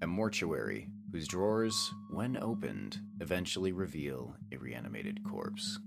a 0.00 0.06
mortuary 0.06 0.88
whose 1.10 1.26
drawers, 1.26 1.92
when 2.10 2.36
opened, 2.36 3.00
eventually 3.20 3.72
reveal 3.72 4.36
a 4.52 4.56
reanimated 4.56 5.24
corpse. 5.24 5.78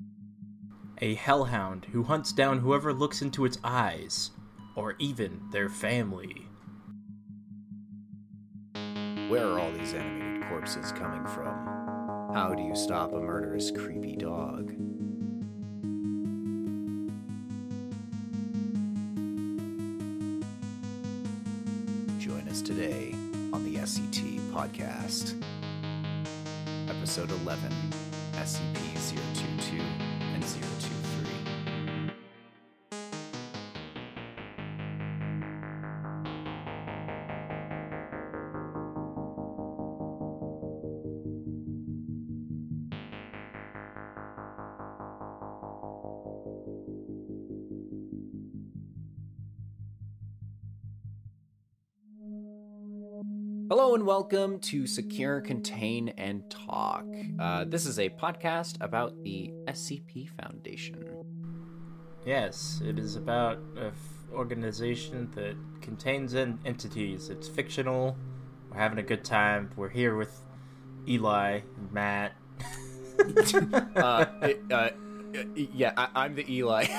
A 0.99 1.15
hellhound 1.15 1.85
who 1.91 2.03
hunts 2.03 2.31
down 2.31 2.59
whoever 2.59 2.93
looks 2.93 3.21
into 3.21 3.45
its 3.45 3.57
eyes, 3.63 4.31
or 4.75 4.95
even 4.99 5.41
their 5.51 5.69
family. 5.69 6.47
Where 9.29 9.47
are 9.47 9.59
all 9.59 9.71
these 9.71 9.93
animated 9.93 10.49
corpses 10.49 10.91
coming 10.91 11.25
from? 11.25 12.33
How 12.33 12.53
do 12.55 12.63
you 12.63 12.75
stop 12.75 13.13
a 13.13 13.19
murderous, 13.19 13.71
creepy 13.71 14.15
dog? 14.15 14.69
Join 22.19 22.47
us 22.49 22.61
today 22.61 23.13
on 23.13 23.17
the 23.17 23.20
SCT 23.20 23.20
podcast. 24.51 25.41
Episode 26.89 27.31
11 27.31 27.71
SCP 28.33 29.15
022 29.39 29.81
and 30.33 30.43
023. 30.43 30.90
Welcome 54.31 54.59
to 54.59 54.87
Secure, 54.87 55.41
Contain, 55.41 56.09
and 56.09 56.49
Talk. 56.49 57.05
Uh, 57.37 57.65
this 57.65 57.85
is 57.85 57.99
a 57.99 58.07
podcast 58.09 58.77
about 58.79 59.21
the 59.23 59.51
SCP 59.67 60.29
Foundation. 60.41 61.05
Yes, 62.25 62.81
it 62.85 62.97
is 62.97 63.17
about 63.17 63.57
an 63.75 63.87
f- 63.87 63.93
organization 64.33 65.29
that 65.35 65.55
contains 65.81 66.33
en- 66.33 66.59
entities. 66.65 67.29
It's 67.29 67.49
fictional. 67.49 68.15
We're 68.69 68.77
having 68.77 68.99
a 68.99 69.03
good 69.03 69.25
time. 69.25 69.69
We're 69.75 69.89
here 69.89 70.15
with 70.15 70.39
Eli 71.07 71.61
and 71.77 71.91
Matt. 71.91 72.31
uh, 73.95 73.99
uh, 74.71 74.89
yeah, 75.55 75.91
I, 75.97 76.07
I'm 76.15 76.35
the 76.35 76.49
Eli. 76.49 76.85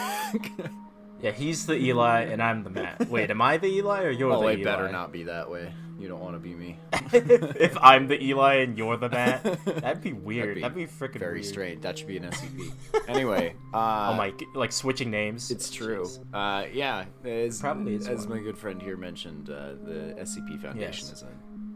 Yeah, 1.22 1.30
he's 1.30 1.66
the 1.66 1.76
Eli 1.76 2.22
and 2.22 2.42
I'm 2.42 2.64
the 2.64 2.70
Matt. 2.70 3.08
Wait, 3.08 3.30
am 3.30 3.40
I 3.40 3.56
the 3.56 3.68
Eli 3.68 4.02
or 4.02 4.10
you're 4.10 4.32
oh, 4.32 4.40
the 4.40 4.48
it 4.48 4.58
Eli? 4.58 4.64
better 4.64 4.90
not 4.90 5.12
be 5.12 5.22
that 5.22 5.48
way. 5.48 5.72
You 6.02 6.08
don't 6.08 6.18
want 6.20 6.34
to 6.34 6.40
be 6.40 6.52
me. 6.56 6.76
if 7.12 7.78
I'm 7.80 8.08
the 8.08 8.20
Eli 8.20 8.54
and 8.56 8.76
you're 8.76 8.96
the 8.96 9.08
Matt, 9.08 9.44
that'd 9.64 10.02
be 10.02 10.12
weird. 10.12 10.60
That'd 10.60 10.74
be, 10.74 10.86
freaking 10.86 11.20
very 11.20 11.34
weird. 11.34 11.44
strange. 11.44 11.82
That 11.82 11.96
should 11.96 12.08
be 12.08 12.16
an 12.16 12.24
SCP. 12.24 12.72
anyway, 13.08 13.54
uh, 13.72 14.10
Oh 14.10 14.14
my, 14.14 14.34
like 14.56 14.72
switching 14.72 15.12
names. 15.12 15.52
It's 15.52 15.70
true. 15.70 16.08
Uh, 16.34 16.64
yeah, 16.72 17.04
as, 17.24 17.60
Probably 17.60 17.94
is 17.94 18.08
as 18.08 18.26
my 18.26 18.40
good 18.40 18.58
friend 18.58 18.82
here 18.82 18.96
mentioned, 18.96 19.48
uh, 19.48 19.74
the 19.84 20.16
SCP 20.20 20.60
Foundation 20.60 21.06
Yes. 21.08 21.12
is 21.12 21.22
a 21.22 21.28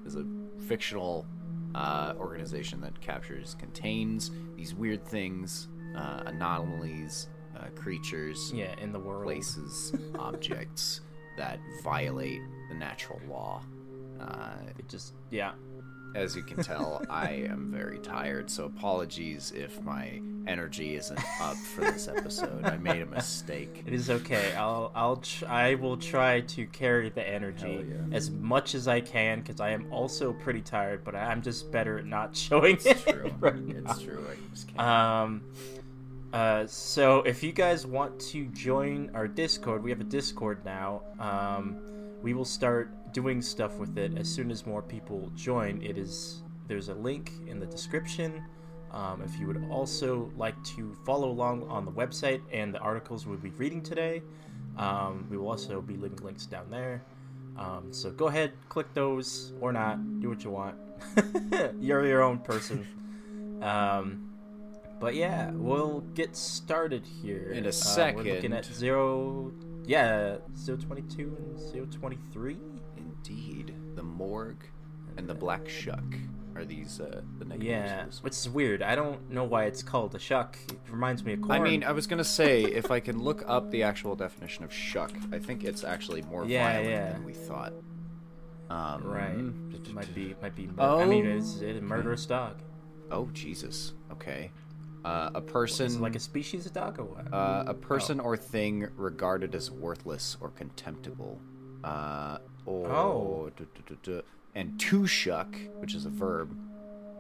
is 0.04 0.16
a 0.16 0.26
fictional 0.66 1.24
uh, 1.76 2.14
organization 2.18 2.80
that 2.80 3.00
captures, 3.00 3.54
contains 3.60 4.32
these 4.56 4.74
weird 4.74 5.04
things, 5.06 5.68
uh, 5.96 6.24
anomalies, 6.26 7.28
uh, 7.56 7.66
creatures, 7.76 8.50
Yeah, 8.52 8.74
in 8.80 8.90
the 8.90 8.98
world. 8.98 9.22
places, 9.22 9.94
objects 10.18 11.02
that 11.36 11.60
violate 11.84 12.40
the 12.70 12.74
natural 12.74 13.20
law. 13.28 13.62
Uh, 14.20 14.56
It 14.78 14.88
just 14.88 15.14
yeah. 15.30 15.52
as 16.14 16.34
you 16.36 16.42
can 16.42 16.62
tell, 16.62 17.02
I 17.10 17.30
am 17.50 17.70
very 17.70 17.98
tired, 17.98 18.50
so 18.50 18.64
apologies 18.64 19.52
if 19.54 19.80
my 19.82 20.20
energy 20.46 20.94
isn't 20.94 21.18
up 21.40 21.56
for 21.56 21.80
this 21.82 22.06
episode. 22.08 22.64
I 22.64 22.76
made 22.76 23.02
a 23.02 23.06
mistake. 23.06 23.82
It 23.84 23.92
is 23.92 24.08
okay. 24.10 24.54
I'll 24.54 24.92
I'll 24.94 25.16
tr- 25.16 25.46
I 25.46 25.74
will 25.74 25.96
try 25.96 26.40
to 26.42 26.66
carry 26.66 27.10
the 27.10 27.28
energy 27.28 27.84
yeah. 27.88 28.16
as 28.16 28.30
much 28.30 28.74
as 28.74 28.86
I 28.88 29.00
can 29.00 29.40
because 29.40 29.60
I 29.60 29.70
am 29.70 29.92
also 29.92 30.32
pretty 30.32 30.60
tired, 30.62 31.02
but 31.04 31.14
I'm 31.16 31.42
just 31.42 31.70
better 31.72 31.98
at 31.98 32.06
not 32.06 32.36
showing 32.36 32.76
It's 32.76 32.86
it. 32.86 32.98
true. 33.06 33.30
right 33.40 33.56
now. 33.56 33.90
It's 33.90 34.02
true. 34.02 34.24
I 34.30 34.36
just 34.54 34.68
can't. 34.68 34.80
Um. 34.80 35.42
Uh, 36.32 36.66
so 36.66 37.22
if 37.22 37.42
you 37.42 37.50
guys 37.52 37.86
want 37.86 38.18
to 38.20 38.44
join 38.46 39.10
our 39.14 39.26
Discord, 39.26 39.82
we 39.82 39.90
have 39.90 40.00
a 40.00 40.04
Discord 40.04 40.62
now. 40.64 41.00
Um, 41.18 41.78
we 42.22 42.34
will 42.34 42.44
start 42.44 42.90
doing 43.12 43.40
stuff 43.42 43.76
with 43.78 43.96
it 43.98 44.16
as 44.16 44.28
soon 44.28 44.50
as 44.50 44.66
more 44.66 44.82
people 44.82 45.30
join. 45.34 45.80
It 45.82 45.98
is 45.98 46.42
there's 46.68 46.88
a 46.88 46.94
link 46.94 47.32
in 47.46 47.60
the 47.60 47.66
description. 47.66 48.42
Um, 48.92 49.22
if 49.22 49.38
you 49.38 49.46
would 49.46 49.62
also 49.70 50.30
like 50.36 50.62
to 50.76 50.96
follow 51.04 51.28
along 51.30 51.68
on 51.68 51.84
the 51.84 51.90
website 51.92 52.40
and 52.52 52.72
the 52.74 52.78
articles 52.78 53.26
we'll 53.26 53.36
be 53.38 53.50
reading 53.50 53.82
today, 53.82 54.22
um, 54.78 55.26
we 55.30 55.36
will 55.36 55.48
also 55.48 55.80
be 55.80 55.96
leaving 55.96 56.18
links 56.18 56.46
down 56.46 56.70
there. 56.70 57.02
Um, 57.58 57.88
so 57.92 58.10
go 58.10 58.26
ahead, 58.28 58.52
click 58.68 58.92
those 58.94 59.52
or 59.60 59.72
not, 59.72 60.20
do 60.20 60.28
what 60.28 60.44
you 60.44 60.50
want. 60.50 60.76
You're 61.80 62.06
your 62.06 62.22
own 62.22 62.38
person. 62.38 62.86
Um, 63.62 64.30
but 64.98 65.14
yeah, 65.14 65.50
we'll 65.52 66.00
get 66.14 66.34
started 66.36 67.04
here. 67.22 67.52
In 67.52 67.66
a 67.66 67.68
Uh, 67.68 68.12
we're 68.14 68.22
looking 68.22 68.34
second. 68.34 68.52
at 68.54 68.64
zero, 68.66 69.52
yeah, 69.84 70.36
zero 70.56 70.78
twenty 70.78 71.02
two 71.02 71.36
and 71.38 71.58
zero 71.58 71.86
twenty 71.90 72.18
three. 72.32 72.58
Indeed, 73.28 73.74
the 73.94 74.02
morgue 74.02 74.64
and 75.16 75.28
the 75.28 75.34
black 75.34 75.68
shuck 75.68 76.04
are 76.54 76.64
these 76.64 77.00
uh, 77.00 77.20
the 77.38 77.44
negative 77.44 77.68
Yeah, 77.68 78.04
which 78.22 78.32
is 78.34 78.48
weird. 78.48 78.82
I 78.82 78.94
don't 78.94 79.30
know 79.30 79.44
why 79.44 79.64
it's 79.64 79.82
called 79.82 80.14
a 80.14 80.18
shuck. 80.18 80.56
It 80.70 80.78
reminds 80.90 81.24
me 81.24 81.34
of 81.34 81.42
corn. 81.42 81.52
I 81.52 81.62
mean, 81.62 81.84
I 81.84 81.92
was 81.92 82.06
gonna 82.06 82.24
say 82.24 82.62
if 82.64 82.90
I 82.90 83.00
can 83.00 83.22
look 83.22 83.42
up 83.46 83.70
the 83.70 83.82
actual 83.82 84.14
definition 84.16 84.64
of 84.64 84.72
shuck, 84.72 85.12
I 85.32 85.38
think 85.38 85.64
it's 85.64 85.84
actually 85.84 86.22
more 86.22 86.44
Yeah, 86.46 86.66
violent 86.70 86.90
yeah. 86.90 87.12
than 87.12 87.24
we 87.24 87.32
thought. 87.34 87.72
Um, 88.70 89.04
right? 89.04 89.30
It 89.74 89.92
might 89.92 90.12
be, 90.14 90.34
might 90.42 90.54
be. 90.56 90.66
Mur- 90.66 90.74
Oh, 90.78 91.00
I 91.00 91.04
mean, 91.06 91.26
it's 91.26 91.60
a 91.60 91.80
murderous 91.80 92.26
dog. 92.26 92.56
Oh 93.10 93.28
Jesus. 93.32 93.92
Okay. 94.12 94.50
Uh, 95.04 95.30
a 95.36 95.40
person 95.40 95.86
Is 95.86 95.94
it 95.96 96.00
like 96.02 96.16
a 96.16 96.20
species 96.20 96.66
of 96.66 96.72
dog 96.72 96.98
or 96.98 97.04
what? 97.04 97.32
Uh, 97.32 97.64
a 97.68 97.74
person 97.74 98.18
or 98.18 98.36
thing 98.36 98.88
regarded 98.96 99.54
as 99.54 99.70
worthless 99.70 100.36
or 100.40 100.48
contemptible. 100.50 101.40
Uh, 101.86 102.38
or 102.64 102.88
Oh. 102.90 103.50
duh, 103.56 103.64
duh, 103.88 103.94
duh, 104.02 104.22
and 104.54 104.78
to 104.80 105.06
shuck, 105.06 105.54
which 105.78 105.94
is 105.94 106.04
a 106.04 106.10
verb, 106.10 106.56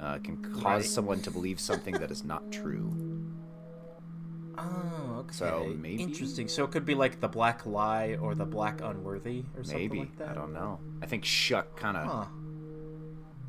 uh, 0.00 0.18
can 0.18 0.42
cause 0.42 0.62
Right. 0.64 0.84
someone 0.84 1.20
to 1.22 1.30
believe 1.30 1.60
something 1.60 1.94
that 1.94 2.10
is 2.10 2.24
not 2.24 2.50
true. 2.50 2.90
oh, 4.58 5.16
okay. 5.20 5.32
so 5.32 5.72
maybe- 5.78 6.02
interesting. 6.02 6.48
So 6.48 6.64
it 6.64 6.70
could 6.70 6.84
be 6.84 6.94
like 6.94 7.20
the 7.20 7.28
black 7.28 7.64
lie 7.66 8.16
or 8.20 8.34
the 8.34 8.44
black 8.46 8.80
unworthy 8.82 9.44
or 9.56 9.62
something 9.64 9.78
Maybe 9.88 9.98
like 10.00 10.18
that. 10.18 10.28
I 10.30 10.34
don't 10.34 10.52
know. 10.52 10.80
I 11.02 11.06
think 11.06 11.24
shuck 11.24 11.76
kind 11.76 11.96
of. 11.96 12.06
Huh. 12.06 12.24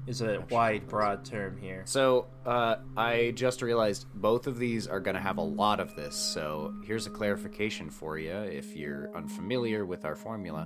Is 0.07 0.21
a 0.21 0.41
wide, 0.49 0.87
broad 0.87 1.25
term 1.25 1.57
here. 1.57 1.81
So 1.83 2.27
uh, 2.45 2.77
I 2.95 3.33
just 3.35 3.61
realized 3.61 4.07
both 4.15 4.47
of 4.47 4.57
these 4.57 4.87
are 4.87 5.01
going 5.01 5.15
to 5.15 5.21
have 5.21 5.37
a 5.37 5.43
lot 5.43 5.81
of 5.81 5.97
this. 5.97 6.15
So 6.15 6.73
here's 6.85 7.07
a 7.07 7.09
clarification 7.09 7.89
for 7.89 8.17
you 8.17 8.31
if 8.31 8.73
you're 8.73 9.13
unfamiliar 9.17 9.85
with 9.85 10.05
our 10.05 10.15
formula. 10.15 10.65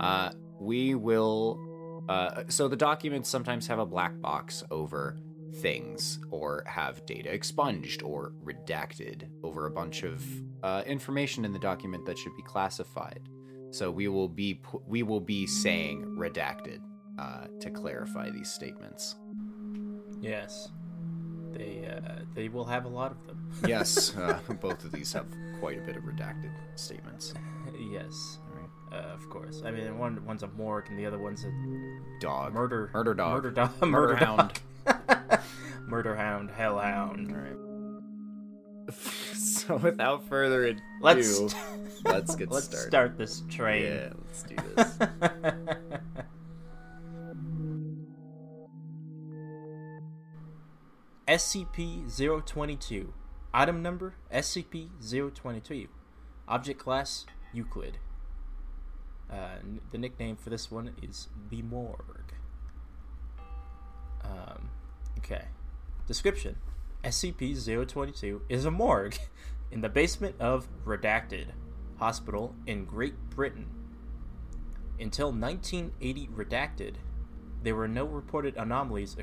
Uh, 0.00 0.30
we 0.58 0.96
will. 0.96 1.60
Uh, 2.08 2.42
so 2.48 2.66
the 2.66 2.76
documents 2.76 3.28
sometimes 3.28 3.68
have 3.68 3.78
a 3.78 3.86
black 3.86 4.20
box 4.20 4.64
over 4.72 5.16
things 5.58 6.18
or 6.32 6.64
have 6.66 7.06
data 7.06 7.32
expunged 7.32 8.02
or 8.02 8.32
redacted 8.44 9.28
over 9.44 9.66
a 9.66 9.70
bunch 9.70 10.02
of 10.02 10.24
uh, 10.64 10.82
information 10.84 11.44
in 11.44 11.52
the 11.52 11.58
document 11.60 12.04
that 12.06 12.18
should 12.18 12.34
be 12.34 12.42
classified. 12.42 13.28
So 13.70 13.88
we 13.88 14.08
will 14.08 14.28
be 14.28 14.60
we 14.84 15.04
will 15.04 15.20
be 15.20 15.46
saying 15.46 16.16
redacted 16.18 16.80
uh, 17.20 17.46
to 17.60 17.70
clarify 17.70 18.30
these 18.30 18.50
statements. 18.50 19.16
Yes. 20.20 20.68
They 21.52 21.86
uh, 21.88 22.20
they 22.34 22.48
will 22.48 22.64
have 22.64 22.84
a 22.84 22.88
lot 22.88 23.10
of 23.10 23.26
them. 23.26 23.50
yes, 23.66 24.16
uh, 24.16 24.38
both 24.60 24.84
of 24.84 24.92
these 24.92 25.12
have 25.12 25.26
quite 25.58 25.78
a 25.78 25.80
bit 25.82 25.96
of 25.96 26.04
redacted 26.04 26.52
statements. 26.76 27.34
yes. 27.92 28.38
Right. 28.54 28.98
Uh, 28.98 29.14
of 29.14 29.28
course. 29.30 29.62
I 29.64 29.70
mean, 29.72 29.98
one 29.98 30.24
one's 30.24 30.42
a 30.44 30.48
morgue 30.48 30.86
and 30.90 30.98
the 30.98 31.06
other 31.06 31.18
one's 31.18 31.44
a 31.44 31.50
Dog. 32.20 32.54
murder 32.54 32.90
Murder 32.94 33.14
dog. 33.14 33.32
Murder 33.44 33.50
dog. 33.50 33.70
Murder 33.82 33.90
Murder 33.90 34.16
hound. 34.16 34.60
dog. 34.86 35.40
murder 35.86 36.14
hound. 36.16 36.50
Hellhound. 36.50 37.32
All 37.32 37.38
right. 37.38 37.56
so 39.34 39.76
without 39.76 40.24
further 40.28 40.64
ado, 40.64 40.80
Let's 41.00 41.40
let's 42.04 42.34
get 42.36 42.50
let's 42.50 42.66
started. 42.66 42.88
start 42.88 43.18
this 43.18 43.42
train. 43.48 43.84
Yeah, 43.84 44.12
let's 44.26 44.42
do 44.44 44.56
this. 44.76 44.98
SCP-022. 51.28 53.08
Item 53.52 53.82
number 53.82 54.14
SCP-022. 54.32 55.88
Object 56.48 56.80
class 56.80 57.26
Euclid. 57.52 57.98
Uh, 59.30 59.56
n- 59.62 59.80
the 59.90 59.98
nickname 59.98 60.36
for 60.36 60.50
this 60.50 60.70
one 60.70 60.92
is 61.02 61.28
the 61.50 61.62
Morgue. 61.62 62.20
Okay. 65.20 65.44
Description 66.06 66.56
SCP 67.04 67.54
022 67.88 68.42
is 68.48 68.64
a 68.64 68.70
morgue 68.70 69.16
in 69.70 69.80
the 69.80 69.88
basement 69.88 70.34
of 70.40 70.66
Redacted 70.84 71.48
Hospital 71.98 72.54
in 72.66 72.84
Great 72.84 73.14
Britain. 73.30 73.66
Until 74.98 75.30
1980 75.30 76.28
Redacted, 76.28 76.94
there 77.62 77.76
were 77.76 77.86
no 77.86 78.04
reported 78.04 78.56
anomalies 78.56 79.14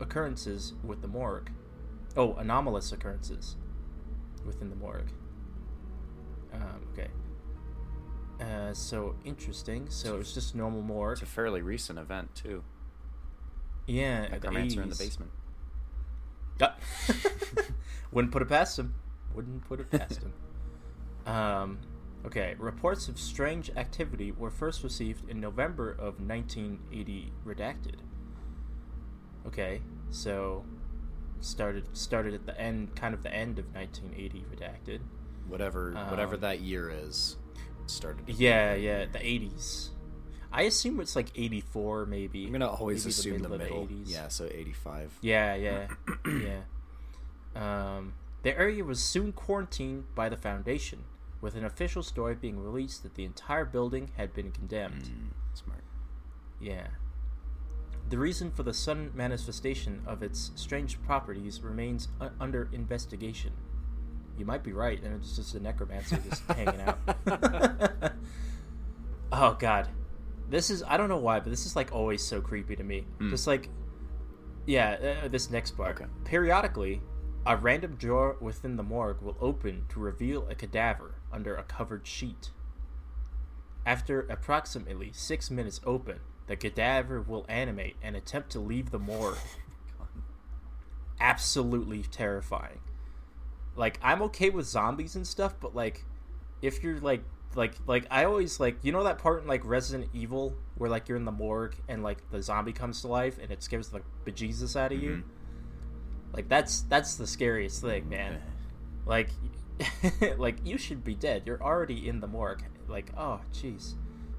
occurrences 0.00 0.74
with 0.84 1.02
the 1.02 1.08
morgue. 1.08 1.50
Oh, 2.16 2.34
anomalous 2.34 2.92
occurrences 2.92 3.56
within 4.44 4.70
the 4.70 4.76
morgue. 4.76 5.10
Um, 6.52 6.88
okay. 6.92 7.08
Uh, 8.40 8.72
so 8.72 9.16
interesting. 9.24 9.86
So 9.88 10.18
it's 10.18 10.32
just 10.32 10.54
normal 10.54 10.82
morgue. 10.82 11.14
It's 11.14 11.22
a 11.22 11.26
fairly 11.26 11.62
recent 11.62 11.98
event 11.98 12.34
too. 12.34 12.62
Yeah, 13.86 14.26
the 14.26 14.30
Necromancer 14.32 14.82
in 14.82 14.90
the 14.90 14.96
basement. 14.96 15.30
Yeah. 16.60 16.72
Wouldn't 18.10 18.32
put 18.32 18.42
it 18.42 18.48
past 18.48 18.76
him. 18.80 18.96
Wouldn't 19.32 19.64
put 19.68 19.78
it 19.78 19.90
past 19.90 20.22
him. 20.22 20.32
Um, 21.26 21.78
okay. 22.24 22.56
Reports 22.58 23.06
of 23.06 23.20
strange 23.20 23.70
activity 23.76 24.32
were 24.32 24.50
first 24.50 24.82
received 24.82 25.28
in 25.28 25.40
November 25.40 25.90
of 25.90 26.18
1980, 26.18 27.32
redacted. 27.46 27.96
Okay, 29.48 29.80
so 30.10 30.64
started 31.40 31.96
started 31.96 32.34
at 32.34 32.46
the 32.46 32.58
end, 32.60 32.94
kind 32.96 33.14
of 33.14 33.22
the 33.22 33.32
end 33.34 33.58
of 33.58 33.66
1980, 33.74 34.44
redacted. 34.54 35.00
Whatever, 35.46 35.92
whatever 36.10 36.34
Um, 36.34 36.40
that 36.42 36.60
year 36.60 36.90
is, 36.90 37.36
started. 37.86 38.28
Yeah, 38.28 38.74
yeah, 38.74 39.06
the 39.06 39.18
80s. 39.18 39.90
I 40.52 40.62
assume 40.62 41.00
it's 41.00 41.16
like 41.16 41.28
84, 41.34 42.06
maybe. 42.06 42.44
I'm 42.46 42.52
gonna 42.52 42.66
always 42.68 43.04
Maybe 43.04 43.10
assume 43.10 43.38
the 43.38 43.48
middle 43.48 43.58
middle. 43.58 43.82
of 43.84 43.88
80s. 43.90 44.10
Yeah, 44.10 44.28
so 44.28 44.46
85. 44.46 45.18
Yeah, 45.22 45.54
yeah, 45.54 45.88
yeah. 46.26 46.62
Um, 47.54 48.14
the 48.42 48.56
area 48.58 48.84
was 48.84 49.02
soon 49.02 49.32
quarantined 49.32 50.14
by 50.14 50.28
the 50.28 50.36
Foundation, 50.36 51.04
with 51.40 51.54
an 51.54 51.64
official 51.64 52.02
story 52.02 52.34
being 52.34 52.60
released 52.62 53.02
that 53.02 53.14
the 53.14 53.24
entire 53.24 53.64
building 53.64 54.10
had 54.16 54.32
been 54.34 54.50
condemned. 54.52 55.04
Mm, 55.04 55.56
smart. 55.58 55.84
Yeah. 56.60 56.88
The 58.08 58.18
reason 58.18 58.50
for 58.50 58.62
the 58.62 58.72
sudden 58.72 59.12
manifestation 59.14 60.02
of 60.06 60.22
its 60.22 60.50
strange 60.54 61.00
properties 61.02 61.60
remains 61.60 62.08
u- 62.20 62.30
under 62.40 62.68
investigation. 62.72 63.52
You 64.38 64.46
might 64.46 64.62
be 64.62 64.72
right, 64.72 65.02
and 65.02 65.14
it's 65.20 65.36
just 65.36 65.54
a 65.54 65.60
necromancer 65.60 66.18
just 66.28 66.42
hanging 66.48 66.80
out. 66.80 66.98
oh 69.32 69.56
god, 69.58 69.88
this 70.48 70.70
is 70.70 70.82
I 70.86 70.96
don't 70.96 71.08
know 71.08 71.18
why, 71.18 71.40
but 71.40 71.50
this 71.50 71.66
is 71.66 71.76
like 71.76 71.92
always 71.92 72.22
so 72.22 72.40
creepy 72.40 72.76
to 72.76 72.84
me. 72.84 73.06
Hmm. 73.18 73.28
Just 73.28 73.46
like, 73.46 73.68
yeah, 74.66 75.18
uh, 75.24 75.28
this 75.28 75.50
next 75.50 75.72
part. 75.72 75.96
Okay. 75.96 76.10
Periodically, 76.24 77.02
a 77.44 77.56
random 77.56 77.96
drawer 77.96 78.36
within 78.40 78.76
the 78.76 78.82
morgue 78.82 79.20
will 79.20 79.36
open 79.40 79.84
to 79.90 80.00
reveal 80.00 80.46
a 80.48 80.54
cadaver 80.54 81.16
under 81.32 81.54
a 81.56 81.62
covered 81.62 82.06
sheet. 82.06 82.50
After 83.84 84.20
approximately 84.22 85.10
six 85.12 85.50
minutes 85.50 85.80
open, 85.84 86.20
the 86.48 86.56
cadaver 86.56 87.20
will 87.22 87.46
animate 87.48 87.96
and 88.02 88.16
attempt 88.16 88.50
to 88.50 88.58
leave 88.58 88.90
the 88.90 88.98
morgue. 88.98 89.38
Absolutely 91.20 92.02
terrifying. 92.02 92.80
Like 93.76 93.98
I'm 94.02 94.22
okay 94.22 94.50
with 94.50 94.66
zombies 94.66 95.14
and 95.16 95.26
stuff, 95.26 95.54
but 95.60 95.74
like 95.74 96.04
if 96.62 96.82
you're 96.82 96.98
like 97.00 97.22
like 97.54 97.74
like 97.86 98.06
I 98.10 98.24
always 98.24 98.60
like 98.60 98.78
you 98.82 98.92
know 98.92 99.04
that 99.04 99.18
part 99.18 99.42
in 99.42 99.48
like 99.48 99.64
Resident 99.64 100.10
Evil 100.12 100.54
where 100.76 100.90
like 100.90 101.08
you're 101.08 101.16
in 101.16 101.24
the 101.24 101.32
morgue 101.32 101.76
and 101.88 102.02
like 102.02 102.30
the 102.30 102.42
zombie 102.42 102.72
comes 102.72 103.00
to 103.02 103.08
life 103.08 103.38
and 103.40 103.50
it 103.50 103.62
scares 103.62 103.88
the 103.88 104.00
bejesus 104.24 104.76
out 104.76 104.92
of 104.92 105.02
you. 105.02 105.10
Mhm. 105.18 105.22
Like 106.32 106.48
that's 106.48 106.82
that's 106.82 107.14
the 107.16 107.26
scariest 107.26 107.80
thing, 107.82 108.08
man. 108.08 108.40
Like 109.06 109.30
like 110.38 110.64
you 110.64 110.78
should 110.78 111.04
be 111.04 111.14
dead. 111.14 111.42
You're 111.46 111.62
already 111.62 112.08
in 112.08 112.20
the 112.20 112.26
morgue. 112.28 112.64
Like 112.86 113.10
oh 113.16 113.40
jeez. 113.52 113.94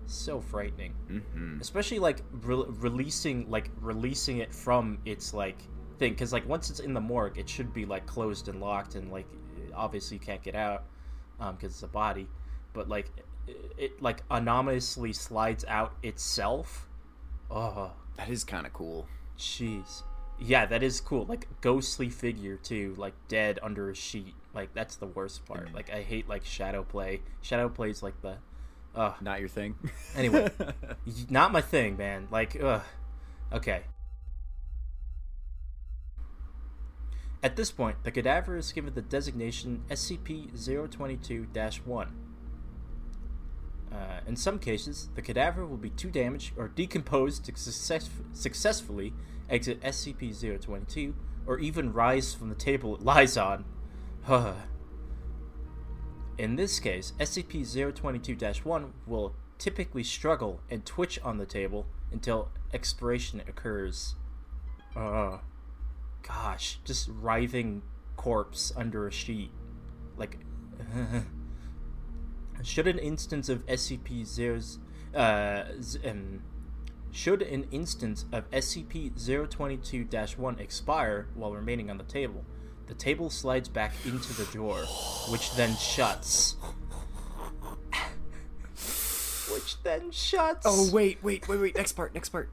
So 0.09 0.41
frightening. 0.41 0.93
Mm-hmm. 1.09 1.61
especially 1.61 1.99
like 1.99 2.21
re- 2.31 2.65
releasing 2.67 3.49
like 3.49 3.69
releasing 3.79 4.39
it 4.39 4.53
from 4.53 4.97
its 5.05 5.33
like 5.33 5.57
thing. 5.99 6.13
Because 6.13 6.33
like 6.33 6.47
once 6.47 6.69
it's 6.69 6.79
in 6.79 6.93
the 6.93 7.01
morgue 7.01 7.37
it 7.37 7.47
should 7.47 7.73
be 7.73 7.85
like 7.85 8.05
closed 8.05 8.47
and 8.47 8.59
locked 8.59 8.95
and 8.95 9.11
like 9.11 9.27
obviously 9.75 10.17
you 10.17 10.21
can't 10.21 10.41
get 10.41 10.55
out 10.55 10.83
um 11.39 11.55
because 11.55 11.73
it's 11.73 11.83
a 11.83 11.87
body. 11.87 12.27
But 12.73 12.89
like 12.89 13.11
it, 13.47 13.71
it 13.77 14.01
like 14.01 14.23
anonymously 14.31 15.13
slides 15.13 15.63
out 15.67 15.93
itself. 16.03 16.87
Oh. 17.51 17.91
That 18.17 18.29
is 18.29 18.43
kind 18.43 18.65
of 18.65 18.73
cool. 18.73 19.07
jeez. 19.37 20.03
Yeah 20.39 20.65
that 20.65 20.81
is 20.83 20.99
cool. 21.01 21.25
Like 21.25 21.47
ghostly 21.61 22.09
figure 22.09 22.57
too. 22.57 22.95
Like 22.97 23.13
dead 23.27 23.59
under 23.61 23.89
a 23.91 23.95
sheet. 23.95 24.33
Like 24.55 24.73
that's 24.73 24.95
the 24.95 25.05
worst 25.07 25.45
part. 25.45 25.71
Like 25.73 25.91
i 25.91 26.01
hate 26.01 26.27
like 26.27 26.45
shadow 26.45 26.81
play. 26.83 27.21
Shadow 27.41 27.69
plays 27.69 28.01
like 28.01 28.19
the 28.21 28.37
uh 28.95 29.13
Not 29.21 29.39
your 29.39 29.49
thing. 29.49 29.75
Anyway. 30.15 30.49
Not 31.29 31.51
my 31.51 31.61
thing, 31.61 31.97
man. 31.97 32.27
Like, 32.31 32.61
ugh. 32.61 32.81
Okay. 33.53 33.83
At 37.41 37.55
this 37.55 37.71
point, 37.71 38.03
the 38.03 38.11
cadaver 38.11 38.57
is 38.57 38.71
given 38.73 38.93
the 38.93 39.01
designation 39.01 39.83
SCP 39.89 40.51
022 40.91 41.47
1. 41.85 42.15
Uh, 43.91 43.95
in 44.27 44.35
some 44.35 44.59
cases, 44.59 45.09
the 45.15 45.21
cadaver 45.21 45.65
will 45.65 45.77
be 45.77 45.89
too 45.89 46.09
damaged 46.09 46.53
or 46.57 46.67
decomposed 46.67 47.45
to 47.45 47.55
success- 47.55 48.09
successfully 48.33 49.13
exit 49.49 49.81
SCP 49.81 50.61
022 50.61 51.15
or 51.47 51.57
even 51.59 51.93
rise 51.93 52.33
from 52.33 52.49
the 52.49 52.55
table 52.55 52.95
it 52.95 53.01
lies 53.01 53.37
on. 53.37 53.65
In 56.39 56.55
this 56.55 56.79
case, 56.79 57.11
SCP 57.19 57.93
022 57.95 58.37
1 58.63 58.93
will 59.05 59.35
typically 59.57 60.05
struggle 60.05 60.61
and 60.69 60.85
twitch 60.85 61.19
on 61.21 61.37
the 61.37 61.45
table 61.45 61.85
until 62.13 62.47
expiration 62.73 63.41
occurs. 63.41 64.15
Uh, 64.95 65.39
gosh, 66.25 66.79
just 66.85 67.09
writhing 67.09 67.81
corpse 68.15 68.71
under 68.77 69.05
a 69.05 69.11
sheet. 69.11 69.51
Like, 70.15 70.37
should 72.63 72.87
an 72.87 72.99
instance 72.99 73.49
of 73.49 73.65
SCP 73.65 74.21
0's, 74.21 74.79
uh, 75.13 75.63
um, 76.09 76.41
should 77.11 77.41
an 77.41 77.67
instance 77.69 78.23
of 78.31 78.49
SCP 78.51 79.11
022 79.49 80.07
1 80.37 80.59
expire 80.59 81.27
while 81.35 81.51
remaining 81.51 81.91
on 81.91 81.97
the 81.97 82.05
table, 82.05 82.45
the 82.89 82.95
table 82.95 83.29
slides 83.29 83.69
back 83.69 83.93
into 84.03 84.33
the 84.33 84.45
drawer, 84.45 84.81
which 85.29 85.53
then 85.55 85.75
shuts. 85.77 86.55
which 89.53 89.81
then 89.83 90.11
shuts. 90.11 90.65
oh 90.67 90.89
wait, 90.91 91.23
wait, 91.23 91.47
wait, 91.47 91.59
wait. 91.59 91.77
Next 91.77 91.93
part. 91.93 92.13
Next 92.13 92.29
part. 92.29 92.49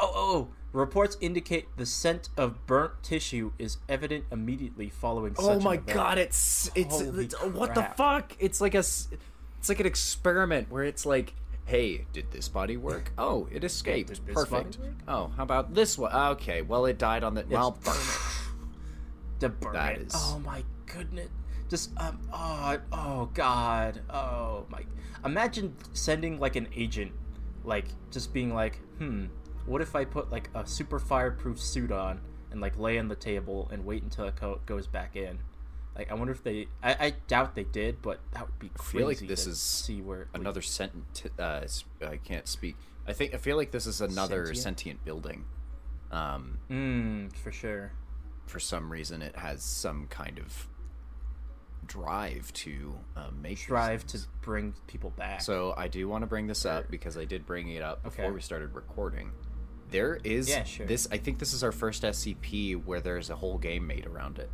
Oh, 0.00 0.10
oh, 0.12 0.36
oh. 0.36 0.48
Reports 0.72 1.16
indicate 1.20 1.66
the 1.76 1.86
scent 1.86 2.28
of 2.36 2.66
burnt 2.66 3.02
tissue 3.02 3.52
is 3.58 3.78
evident 3.88 4.24
immediately 4.30 4.90
following 4.90 5.34
oh 5.38 5.46
such 5.46 5.56
Oh 5.56 5.60
my 5.60 5.76
god! 5.76 6.18
It's 6.18 6.70
it's, 6.74 7.00
it's 7.00 7.34
what 7.42 7.74
the 7.74 7.84
fuck? 7.96 8.34
It's 8.38 8.60
like 8.60 8.74
a 8.74 8.80
it's 8.80 9.68
like 9.68 9.80
an 9.80 9.86
experiment 9.86 10.70
where 10.70 10.84
it's 10.84 11.04
like, 11.06 11.34
hey, 11.64 12.06
did 12.12 12.30
this 12.30 12.48
body 12.48 12.76
work? 12.76 13.12
Oh, 13.18 13.48
it 13.50 13.64
escaped. 13.64 14.24
Perfect. 14.26 14.78
Oh, 15.06 15.30
how 15.36 15.42
about 15.42 15.74
this 15.74 15.98
one? 15.98 16.12
Okay, 16.12 16.62
well 16.62 16.86
it 16.86 16.98
died 16.98 17.24
on 17.24 17.34
the 17.34 17.44
well. 17.48 17.78
burn 17.82 17.96
To 19.40 19.48
burn 19.48 19.72
That 19.74 19.96
it. 19.98 20.06
is- 20.08 20.12
Oh 20.16 20.38
my 20.44 20.64
goodness. 20.86 21.28
Just 21.68 21.90
um 21.98 22.18
oh 22.32 22.78
oh 22.92 23.26
god. 23.34 24.00
Oh 24.10 24.66
my 24.70 24.82
imagine 25.24 25.76
sending 25.92 26.38
like 26.40 26.56
an 26.56 26.68
agent 26.74 27.12
like 27.64 27.88
just 28.10 28.32
being 28.32 28.54
like, 28.54 28.76
"Hmm, 28.98 29.26
what 29.66 29.82
if 29.82 29.94
I 29.94 30.04
put 30.04 30.30
like 30.32 30.48
a 30.54 30.66
super 30.66 30.98
fireproof 30.98 31.60
suit 31.60 31.92
on 31.92 32.20
and 32.50 32.60
like 32.60 32.78
lay 32.78 32.98
on 32.98 33.08
the 33.08 33.14
table 33.16 33.68
and 33.70 33.84
wait 33.84 34.02
until 34.02 34.24
it 34.26 34.36
co- 34.36 34.60
goes 34.64 34.86
back 34.86 35.14
in?" 35.16 35.38
Like 35.94 36.10
I 36.10 36.14
wonder 36.14 36.32
if 36.32 36.42
they 36.42 36.68
I, 36.82 36.94
I 36.98 37.10
doubt 37.26 37.54
they 37.54 37.64
did, 37.64 38.00
but 38.00 38.20
that 38.32 38.46
would 38.46 38.58
be 38.58 38.70
crazy 38.70 38.98
feel 38.98 39.06
like 39.08 39.18
this 39.28 39.46
is 39.46 39.60
see 39.60 40.00
where 40.00 40.28
Another 40.32 40.62
sentient. 40.62 41.32
Uh, 41.38 41.66
I 42.00 42.16
can't 42.16 42.48
speak. 42.48 42.76
I 43.06 43.12
think 43.12 43.34
I 43.34 43.36
feel 43.36 43.56
like 43.56 43.72
this 43.72 43.86
is 43.86 44.00
another 44.00 44.46
Sentient? 44.46 44.62
sentient, 44.62 45.04
building. 45.04 45.44
Um, 46.10 46.58
Mm, 46.70 47.36
for 47.36 47.52
sure. 47.52 47.92
For 48.48 48.60
some 48.60 48.90
reason, 48.90 49.22
it 49.22 49.36
has 49.36 49.62
some 49.62 50.06
kind 50.08 50.38
of 50.38 50.68
drive 51.86 52.52
to 52.52 52.94
uh, 53.16 53.30
make 53.40 53.64
Drive 53.66 54.06
to 54.08 54.18
bring 54.42 54.74
people 54.86 55.10
back. 55.10 55.40
So 55.40 55.74
I 55.76 55.88
do 55.88 56.06
want 56.08 56.22
to 56.22 56.26
bring 56.26 56.46
this 56.46 56.66
up 56.66 56.90
because 56.90 57.16
I 57.16 57.24
did 57.24 57.46
bring 57.46 57.68
it 57.70 57.82
up 57.82 58.02
before 58.02 58.26
Okay. 58.26 58.34
we 58.34 58.40
started 58.40 58.74
recording. 58.74 59.30
There 59.90 60.18
is 60.22 60.48
Yeah, 60.50 60.64
sure. 60.64 60.86
this. 60.86 61.08
I 61.10 61.16
think 61.16 61.38
this 61.38 61.54
is 61.54 61.64
our 61.64 61.72
first 61.72 62.02
SCP 62.02 62.84
where 62.84 63.00
there's 63.00 63.30
a 63.30 63.36
whole 63.36 63.56
game 63.58 63.86
made 63.86 64.06
around 64.06 64.38
it. 64.38 64.50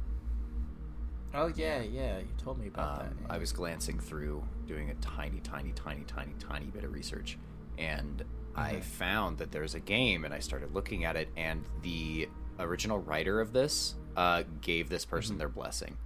oh 1.36 1.48
yeah, 1.56 1.80
yeah, 1.82 2.18
you 2.18 2.28
told 2.38 2.60
me 2.60 2.68
about 2.68 3.00
Um, 3.02 3.08
that. 3.22 3.30
I 3.34 3.38
was 3.38 3.50
glancing 3.52 3.98
through, 3.98 4.44
doing 4.66 4.90
a 4.90 4.94
tiny, 4.96 5.40
tiny, 5.40 5.72
tiny, 5.72 6.04
tiny, 6.04 6.32
tiny 6.38 6.66
bit 6.66 6.84
of 6.84 6.92
research, 6.92 7.36
and 7.76 8.24
I 8.54 8.74
Mhm. 8.74 8.82
found 8.84 9.38
that 9.38 9.50
there's 9.50 9.74
a 9.74 9.80
game, 9.80 10.24
and 10.24 10.32
I 10.32 10.38
started 10.38 10.72
looking 10.72 11.04
at 11.04 11.16
it, 11.16 11.28
and 11.36 11.64
the 11.82 12.28
original 12.58 12.99
writer 12.99 13.40
of 13.40 13.52
this 13.52 13.94
uh, 14.16 14.44
gave 14.61 14.88
this 14.88 15.04
person 15.04 15.38
their 15.38 15.49
blessing. 15.49 15.96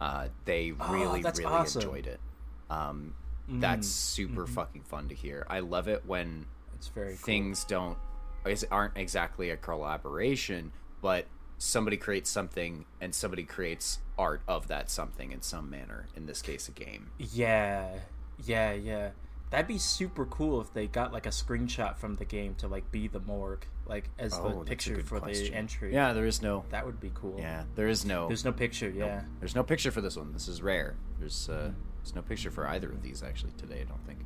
Uh, 0.00 0.28
they 0.44 0.72
Oh, 0.80 0.92
really, 0.92 1.22
that's 1.22 1.38
really 1.38 1.52
awesome. 1.52 1.82
enjoyed 1.82 2.06
it. 2.06 2.20
Um, 2.70 3.14
That's 3.48 3.86
Mm, 3.88 3.90
super 3.90 4.46
fucking 4.46 4.82
fun 4.82 5.08
to 5.08 5.14
hear. 5.14 5.44
I 5.50 5.60
love 5.60 5.88
it 5.88 6.04
when 6.06 6.46
It's 6.74 6.88
very 6.88 7.14
cool. 7.16 7.24
things 7.24 7.64
don't 7.64 7.98
aren't 8.70 8.96
exactly 8.96 9.50
a 9.50 9.56
collaboration, 9.56 10.72
but 11.00 11.26
somebody 11.58 11.96
creates 11.96 12.28
something 12.30 12.86
and 13.00 13.14
somebody 13.14 13.44
creates 13.44 13.98
art 14.18 14.42
of 14.48 14.66
that 14.68 14.90
something 14.90 15.30
in 15.30 15.42
some 15.42 15.68
manner. 15.70 16.08
In 16.16 16.26
this 16.26 16.42
case, 16.42 16.68
a 16.68 16.72
game. 16.72 17.10
Yeah, 17.18 17.90
yeah, 18.44 18.72
yeah. 18.72 19.10
That'd 19.52 19.68
be 19.68 19.76
super 19.76 20.24
cool 20.24 20.62
if 20.62 20.72
they 20.72 20.86
got 20.86 21.12
like 21.12 21.26
a 21.26 21.28
screenshot 21.28 21.98
from 21.98 22.16
the 22.16 22.24
game 22.24 22.54
to 22.54 22.68
like 22.68 22.90
be 22.90 23.06
the 23.06 23.20
morgue, 23.20 23.66
like 23.86 24.08
as 24.18 24.32
Oh, 24.32 24.60
the 24.60 24.64
picture 24.64 25.02
for 25.02 25.20
question. 25.20 25.52
the 25.52 25.54
entry. 25.54 25.92
Yeah, 25.92 26.14
there 26.14 26.24
is 26.24 26.40
no. 26.40 26.64
that 26.70 26.86
would 26.86 26.98
be 26.98 27.12
cool. 27.14 27.36
Yeah, 27.38 27.64
there 27.74 27.86
is 27.86 28.06
no. 28.06 28.28
There's 28.28 28.46
no 28.46 28.52
picture. 28.52 28.88
Yeah. 28.88 29.24
There's 29.40 29.54
no 29.54 29.62
picture 29.62 29.90
for 29.90 30.00
this 30.00 30.16
one. 30.16 30.32
This 30.32 30.48
is 30.48 30.62
rare. 30.62 30.96
There's 31.18 31.50
uh, 31.50 31.70
there's 32.02 32.14
no 32.14 32.22
picture 32.22 32.50
for 32.50 32.66
either 32.66 32.88
of 32.90 33.02
these 33.02 33.22
actually 33.22 33.52
today. 33.58 33.82
I 33.82 33.84
don't 33.84 34.02
think. 34.06 34.20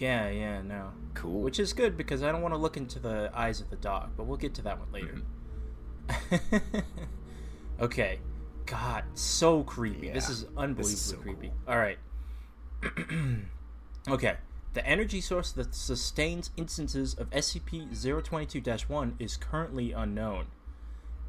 Yeah, 0.00 0.28
yeah, 0.30 0.62
no. 0.62 0.90
Cool. 1.14 1.42
Which 1.42 1.60
is 1.60 1.72
good 1.72 1.96
because 1.96 2.24
I 2.24 2.32
don't 2.32 2.42
want 2.42 2.52
to 2.54 2.58
look 2.58 2.76
into 2.76 2.98
the 2.98 3.30
eyes 3.32 3.60
of 3.60 3.70
the 3.70 3.76
dog, 3.76 4.10
but 4.16 4.24
we'll 4.26 4.36
get 4.36 4.52
to 4.54 4.62
that 4.62 4.80
one 4.80 4.90
later. 4.90 5.20
Mm-hmm. 6.08 6.78
okay. 7.84 8.18
God, 8.64 9.04
so 9.14 9.62
creepy. 9.62 10.10
this 10.10 10.28
is 10.28 10.44
unbelievably 10.56 10.82
this 10.82 10.92
is 10.92 11.00
so 11.00 11.16
creepy. 11.18 11.52
All 11.68 11.78
right. 11.78 11.98
okay. 14.08 14.38
The 14.74 14.86
energy 14.86 15.20
source 15.20 15.52
that 15.52 15.74
sustains 15.74 16.50
instances 16.56 17.14
of 17.14 17.30
SCP 17.30 17.88
022 18.24 18.60
1 18.92 19.16
is 19.18 19.36
currently 19.36 19.92
unknown. 19.92 20.46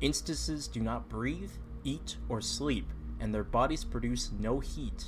Instances 0.01 0.67
do 0.67 0.79
not 0.81 1.07
breathe, 1.09 1.51
eat, 1.83 2.17
or 2.29 2.41
sleep, 2.41 2.89
and 3.19 3.33
their 3.33 3.43
bodies 3.45 3.83
produce 3.85 4.31
no 4.37 4.59
heat. 4.59 5.05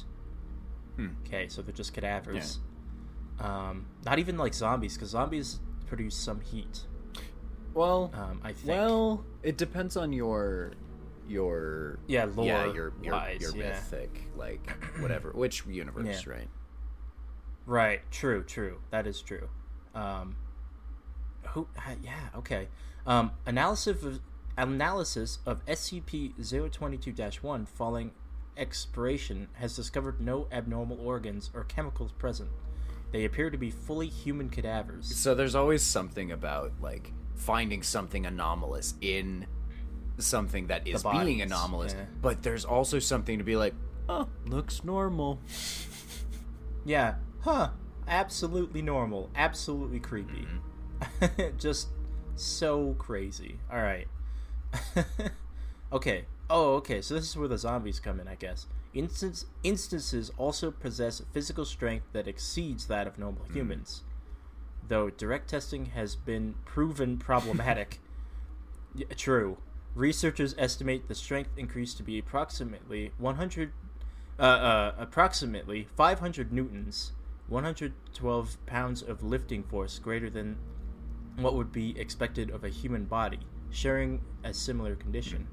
Hmm. 0.96 1.10
Okay, 1.26 1.48
so 1.50 1.62
they're 1.62 1.74
just 1.74 1.94
cadavers. 1.94 2.60
Um, 3.40 3.86
not 4.06 4.20
even 4.20 4.38
like 4.38 4.54
zombies, 4.54 4.96
because 4.96 5.10
zombies 5.10 5.60
produce 5.88 6.16
some 6.16 6.40
heat. 6.42 6.82
well, 7.74 8.12
Um, 8.14 8.42
I 8.44 8.54
think. 8.54 8.68
well, 8.70 9.24
it 9.44 9.58
depends 9.58 9.96
on 9.98 10.14
your 10.14 10.72
your 11.28 12.00
yeah, 12.08 12.26
lore 12.36 12.46
yeah 12.48 12.74
your 12.74 12.92
your, 13.04 13.14
wise, 13.14 13.40
your 13.40 13.56
yeah. 13.56 13.70
mythic 13.70 14.24
like 14.36 14.68
whatever 15.00 15.30
which 15.32 15.64
universe 15.68 16.26
Yeah. 16.26 16.34
right. 16.34 16.48
Right. 17.70 18.02
True. 18.10 18.44
True. 18.44 18.80
That 18.90 19.06
is 19.06 19.22
true. 19.22 19.48
Um, 19.94 20.38
who? 21.50 21.68
Yeah. 22.04 22.30
Okay. 22.36 22.68
Um, 23.06 23.32
analysis 23.46 24.04
of 24.04 24.20
analysis 24.58 25.38
of 25.46 25.64
SCP-022-1 25.68 27.68
following 27.68 28.12
expiration 28.58 29.50
has 29.54 29.76
discovered 29.76 30.20
no 30.20 30.48
abnormal 30.52 31.00
organs 31.00 31.52
or 31.54 31.64
chemicals 31.64 32.12
present. 32.12 32.50
They 33.12 33.24
appear 33.24 33.52
to 33.52 33.58
be 33.58 33.70
fully 33.70 34.08
human 34.08 34.50
cadavers. 34.50 35.16
So 35.16 35.36
there's 35.36 35.56
always 35.56 35.84
something 35.84 36.32
about 36.32 36.74
like 36.82 37.14
finding 37.36 37.84
something 37.84 38.26
anomalous 38.26 38.96
in 39.00 39.46
something 40.18 40.68
that 40.68 40.88
is 40.88 41.04
being 41.04 41.42
anomalous, 41.42 41.94
yeah. 41.94 42.06
but 42.22 42.44
there's 42.44 42.66
also 42.66 43.00
something 43.00 43.38
to 43.38 43.44
be 43.44 43.56
like, 43.56 43.74
oh, 44.10 44.28
looks 44.46 44.84
normal. 44.84 45.40
Yeah. 46.86 47.16
Huh. 47.42 47.70
Absolutely 48.08 48.82
normal. 48.82 49.30
Absolutely 49.36 50.00
creepy. 50.00 50.48
Just 51.58 51.90
so 52.36 52.96
crazy. 52.98 53.60
All 53.72 53.82
right. 53.82 54.08
okay. 55.94 56.26
Oh, 56.50 56.74
okay. 56.76 57.02
So 57.02 57.14
this 57.14 57.26
is 57.30 57.38
where 57.38 57.48
the 57.48 57.58
zombies 57.58 58.00
come 58.00 58.20
in, 58.20 58.28
I 58.28 58.36
guess. 58.36 58.68
Instance 58.94 59.46
instances 59.64 60.32
also 60.38 60.72
possess 60.72 61.22
physical 61.32 61.64
strength 61.66 62.08
that 62.14 62.28
exceeds 62.28 62.88
that 62.88 63.06
of 63.06 63.20
normal 63.20 63.46
humans. 63.54 64.02
Though 64.88 65.12
direct 65.12 65.50
testing 65.50 65.88
has 65.88 66.16
been 66.16 66.56
proven 66.66 67.18
problematic. 67.18 68.00
Y- 68.96 69.04
true. 69.16 69.58
Researchers 69.94 70.56
estimate 70.58 71.08
the 71.08 71.14
strength 71.14 71.52
increase 71.56 71.94
to 71.94 72.02
be 72.02 72.18
approximately 72.18 73.12
100 73.20 73.72
uh, 74.40 74.42
uh, 74.42 74.96
approximately 74.98 75.88
500 75.96 76.52
newtons, 76.52 77.12
112 77.50 78.66
pounds 78.66 79.02
of 79.02 79.24
lifting 79.24 79.64
force 79.64 80.00
greater 80.00 80.30
than 80.30 80.58
what 81.38 81.56
would 81.56 81.72
be 81.72 81.98
expected 82.00 82.50
of 82.52 82.64
a 82.64 82.70
human 82.70 83.06
body, 83.06 83.40
sharing 83.72 84.22
a 84.44 84.54
similar 84.54 84.96
condition. 84.96 85.48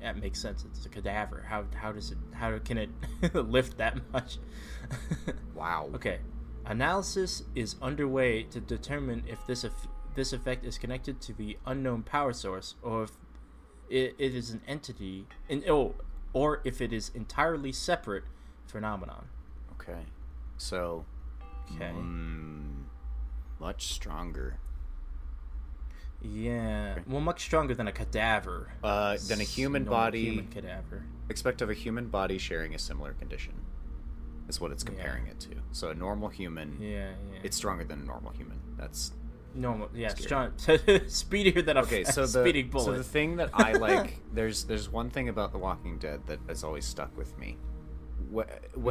That 0.00 0.18
makes 0.18 0.40
sense. 0.40 0.64
It's 0.64 0.84
a 0.84 0.88
cadaver. 0.88 1.44
How 1.48 1.64
how 1.74 1.92
does 1.92 2.10
it 2.10 2.18
how 2.32 2.58
can 2.58 2.76
it 2.78 2.90
lift 3.34 3.78
that 3.78 3.98
much? 4.12 4.38
Wow. 5.54 5.90
Okay. 5.94 6.18
Analysis 6.66 7.44
is 7.54 7.76
underway 7.80 8.42
to 8.44 8.60
determine 8.60 9.22
if 9.28 9.46
this 9.46 9.64
eff- 9.64 9.86
this 10.16 10.32
effect 10.32 10.64
is 10.64 10.76
connected 10.76 11.20
to 11.20 11.32
the 11.32 11.56
unknown 11.64 12.02
power 12.02 12.32
source 12.32 12.74
or 12.82 13.04
if 13.04 13.12
it, 13.88 14.14
it 14.18 14.34
is 14.34 14.50
an 14.50 14.60
entity 14.66 15.26
in, 15.48 15.62
oh, 15.68 15.94
or 16.32 16.60
if 16.64 16.80
it 16.80 16.92
is 16.92 17.12
entirely 17.14 17.70
separate 17.70 18.24
phenomenon. 18.66 19.26
Okay. 19.74 20.06
So 20.62 21.04
Okay. 21.74 21.90
mm, 21.90 22.84
much 23.58 23.92
stronger 23.92 24.58
Yeah. 26.24 27.00
Well, 27.08 27.20
much 27.20 27.42
stronger 27.42 27.74
than 27.74 27.88
a 27.88 27.92
cadaver. 27.92 28.70
uh, 28.84 29.16
than 29.28 29.40
a 29.40 29.44
human 29.44 29.82
body. 29.84 30.26
Human 30.26 30.46
cadaver. 30.48 31.04
Expect 31.28 31.62
of 31.62 31.68
a 31.70 31.74
human 31.74 32.06
body 32.08 32.38
sharing 32.38 32.76
a 32.76 32.78
similar 32.78 33.12
condition. 33.14 33.54
Is 34.48 34.60
what 34.60 34.70
it's 34.70 34.84
comparing 34.84 35.26
Yeah. 35.26 35.32
it 35.32 35.40
to. 35.40 35.50
So 35.72 35.88
a 35.90 35.94
normal 35.94 36.28
human, 36.28 36.80
Yeah. 36.80 37.10
Yeah. 37.32 37.40
it's 37.42 37.56
stronger 37.56 37.82
than 37.82 38.02
a 38.02 38.04
normal 38.04 38.30
human. 38.32 38.60
That's 38.76 39.12
normal. 39.54 39.88
Yeah. 39.92 40.14
Strong. 40.14 40.52
speedier 41.08 41.60
than 41.60 41.76
a 41.76 41.80
okay 41.82 42.04
so 42.16 42.22
the 42.22 42.42
speeding 42.42 42.68
bullet. 42.70 42.84
so 42.84 42.92
the 42.92 43.04
thing 43.04 43.36
that 43.36 43.50
i 43.52 43.72
like 43.88 44.20
there's 44.32 44.64
there's 44.64 44.88
one 44.88 45.10
thing 45.10 45.28
about 45.28 45.50
the 45.52 45.58
walking 45.58 45.98
dead 45.98 46.20
that 46.26 46.38
has 46.48 46.62
always 46.64 46.84
stuck 46.86 47.14
with 47.18 47.36
me 47.36 47.56
when 48.30 48.46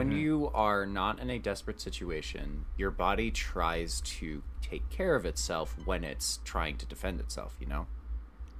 Mm-hmm. 0.09 0.11
you 0.17 0.51
are 0.53 0.85
not 0.85 1.19
in 1.19 1.29
a 1.29 1.39
desperate 1.39 1.81
situation 1.81 2.65
your 2.77 2.91
body 2.91 3.31
tries 3.31 4.01
to 4.01 4.43
take 4.61 4.87
care 4.89 5.15
of 5.15 5.25
itself 5.25 5.75
when 5.85 6.03
it's 6.03 6.39
trying 6.45 6.77
to 6.77 6.85
defend 6.85 7.19
itself 7.19 7.55
you 7.59 7.65
know 7.67 7.87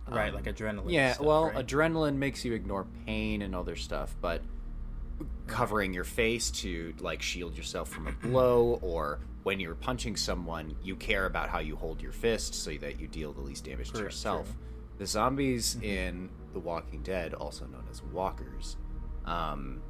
right. 0.07 0.29
um, 0.29 0.35
like 0.35 0.45
adrenaline. 0.45 0.91
yeah 0.91 1.13
stuff, 1.13 1.25
well 1.25 1.45
right? 1.51 1.65
adrenaline 1.65 2.15
makes 2.15 2.43
you 2.45 2.53
ignore 2.53 2.85
pain 3.05 3.41
and 3.41 3.55
other 3.55 3.75
stuff 3.75 4.15
but 4.21 4.41
covering 5.47 5.93
your 5.93 6.03
face 6.03 6.49
to 6.49 6.93
like 6.99 7.21
shield 7.21 7.55
yourself 7.55 7.89
from 7.89 8.07
a 8.07 8.11
blow 8.11 8.73
or 8.81 9.19
when 9.43 9.59
you're 9.59 9.75
punching 9.75 10.15
someone 10.15 10.75
you 10.83 10.95
care 10.95 11.25
about 11.25 11.49
how 11.49 11.59
you 11.59 11.75
hold 11.75 12.01
your 12.01 12.11
fist 12.11 12.53
so 12.55 12.71
that 12.75 12.99
you 12.99 13.07
deal 13.07 13.33
the 13.33 13.41
least 13.41 13.65
damage 13.65 13.91
to 13.91 13.99
yourself 13.99 14.45
true. 14.47 14.55
the 14.99 15.05
zombies 15.05 15.77
in 15.81 16.29
the 16.53 16.59
walking 16.59 17.01
dead 17.03 17.33
also 17.33 17.65
known 17.65 17.83
as 17.91 18.01
walkers 18.03 18.77
um, 19.25 19.81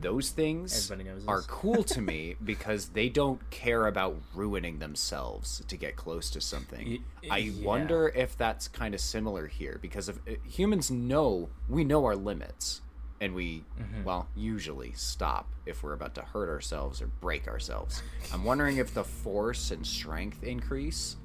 those 0.00 0.30
things 0.30 0.72
Mm-hmm. 0.72 0.92
Everybody 0.92 1.18
knows 1.18 1.26
are 1.28 1.42
cool 1.48 1.82
to 1.82 2.00
me 2.00 2.36
because 2.44 2.90
they 2.90 3.08
don't 3.08 3.40
care 3.50 3.86
about 3.88 4.16
ruining 4.34 4.78
themselves 4.78 5.62
to 5.66 5.76
get 5.76 5.96
close 5.96 6.30
to 6.30 6.40
something 6.40 6.86
Y- 7.22 7.28
i 7.34 7.38
yeah. 7.38 7.66
wonder 7.66 8.08
if 8.14 8.36
that's 8.36 8.68
kind 8.68 8.94
of 8.94 9.00
similar 9.00 9.46
here 9.48 9.78
because 9.82 10.08
if 10.08 10.18
uh, 10.28 10.32
humans 10.44 10.90
know 10.90 11.48
we 11.68 11.82
know 11.84 12.04
our 12.04 12.14
limits 12.16 12.80
and 13.20 13.34
we 13.34 13.64
Mm-hmm. 13.80 14.04
well 14.04 14.28
usually 14.36 14.92
stop 14.92 15.48
if 15.66 15.82
we're 15.82 15.94
about 15.94 16.14
to 16.14 16.22
hurt 16.22 16.48
ourselves 16.48 17.02
or 17.02 17.08
break 17.20 17.48
ourselves 17.48 18.00
i'm 18.32 18.44
wondering 18.44 18.76
if 18.76 18.94
the 18.94 19.02
force 19.04 19.72
and 19.72 19.84
strength 19.84 20.44
increase 20.44 21.16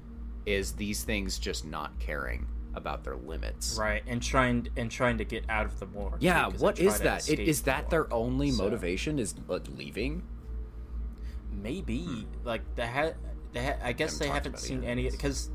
is 0.46 0.72
these 0.72 1.04
things 1.04 1.38
just 1.38 1.64
not 1.64 1.96
caring 2.00 2.46
about 2.76 3.04
their 3.04 3.16
limits 3.16 3.76
Right, 3.78 4.02
and 4.06 4.22
trying 4.22 4.68
and 4.76 4.90
trying 4.90 5.18
to 5.18 5.24
get 5.24 5.44
out 5.48 5.66
of 5.66 5.78
the 5.80 5.86
too, 5.86 6.18
yeah 6.20 6.50
'cause 6.50 6.60
what 6.60 6.78
is 6.78 6.98
that 7.00 7.28
it, 7.28 7.40
the 7.60 7.64
that 7.66 7.82
morgue. 7.84 7.90
their 7.90 8.12
only 8.12 8.50
So- 8.50 8.62
motivation 8.64 9.18
is 9.18 9.34
uh, 9.48 9.58
leaving 9.76 10.22
Maybe 11.52 12.02
Hmm. 12.04 12.22
like 12.44 12.62
they 12.74 12.86
had. 12.86 13.14
They 13.52 13.64
ha- 13.64 13.78
I 13.82 13.92
guess 13.92 14.18
they 14.18 14.26
haven't 14.28 14.54
it 14.54 14.58
seen 14.60 14.82
any 14.84 15.08
because. 15.10 15.50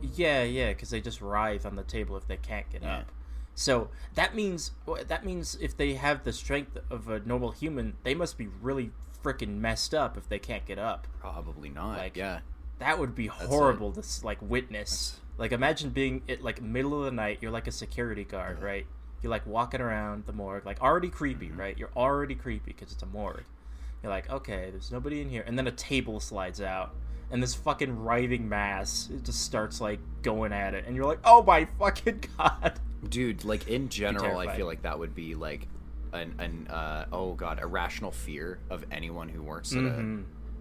Yeah, 0.00 0.42
yeah, 0.42 0.70
because 0.72 0.90
they 0.90 1.00
just 1.00 1.20
writhe 1.22 1.64
on 1.64 1.76
the 1.76 1.82
table 1.82 2.16
if 2.16 2.26
they 2.26 2.36
can't 2.36 2.68
get 2.70 2.82
Yeah. 2.82 2.98
up. 2.98 3.12
So 3.54 3.88
that 4.14 4.34
means 4.34 4.72
that 5.06 5.24
means 5.24 5.54
if 5.60 5.76
they 5.76 5.94
have 5.94 6.24
the 6.24 6.32
strength 6.32 6.76
of 6.90 7.08
a 7.08 7.20
normal 7.20 7.52
human, 7.52 7.96
they 8.02 8.14
must 8.14 8.36
be 8.36 8.46
really 8.46 8.90
freaking 9.22 9.58
messed 9.58 9.94
up 9.94 10.16
if 10.16 10.28
they 10.28 10.38
can't 10.38 10.64
get 10.66 10.78
up. 10.78 11.06
probably 11.20 11.68
not 11.70 11.96
Like, 11.98 12.16
yeah 12.16 12.40
That 12.78 12.98
would 12.98 13.14
be 13.14 13.28
horrible 13.28 13.92
to 13.92 14.02
like 14.26 14.38
witness. 14.42 15.20
Like 15.38 15.52
imagine 15.52 15.90
being 15.90 16.22
it 16.28 16.42
like 16.42 16.62
middle 16.62 16.98
of 16.98 17.04
the 17.06 17.10
night, 17.10 17.38
you're 17.40 17.50
like 17.50 17.66
a 17.66 17.72
security 17.72 18.24
guard, 18.24 18.62
right? 18.62 18.86
You're 19.22 19.30
like 19.30 19.46
walking 19.46 19.80
around 19.80 20.26
the 20.26 20.32
morgue, 20.32 20.64
like 20.66 20.80
already 20.82 21.08
creepy, 21.08 21.48
Mm-hmm. 21.48 21.60
right? 21.60 21.78
You're 21.78 21.90
already 21.96 22.34
creepy 22.34 22.72
because 22.72 22.92
it's 22.92 23.02
a 23.02 23.06
morgue. 23.06 23.44
You're 24.02 24.10
like, 24.12 24.28
okay, 24.30 24.68
there's 24.70 24.92
nobody 24.92 25.22
in 25.22 25.30
here, 25.30 25.42
and 25.46 25.56
then 25.58 25.66
a 25.66 25.72
table 25.72 26.20
slides 26.20 26.60
out, 26.60 26.94
and 27.30 27.42
this 27.42 27.54
fucking 27.54 28.04
writhing 28.04 28.46
mass 28.48 29.08
it 29.10 29.24
just 29.24 29.40
starts 29.42 29.80
like 29.80 29.98
going 30.22 30.52
at 30.52 30.74
it, 30.74 30.84
and 30.86 30.94
you're 30.94 31.06
like, 31.06 31.20
oh 31.24 31.42
my 31.42 31.66
fucking 31.78 32.22
god, 32.38 32.78
dude. 33.08 33.44
Like 33.44 33.66
in 33.66 33.88
general, 33.88 34.38
I 34.38 34.54
feel 34.56 34.66
like 34.66 34.82
that 34.82 34.98
would 34.98 35.14
be 35.14 35.34
like 35.34 35.66
an 36.12 36.34
an 36.38 36.68
uh, 36.68 37.06
oh 37.12 37.32
god, 37.32 37.60
irrational 37.60 38.12
fear 38.12 38.58
of 38.70 38.84
anyone 38.92 39.28
who 39.30 39.42
works 39.42 39.72
at 39.74 39.82
a 39.84 40.18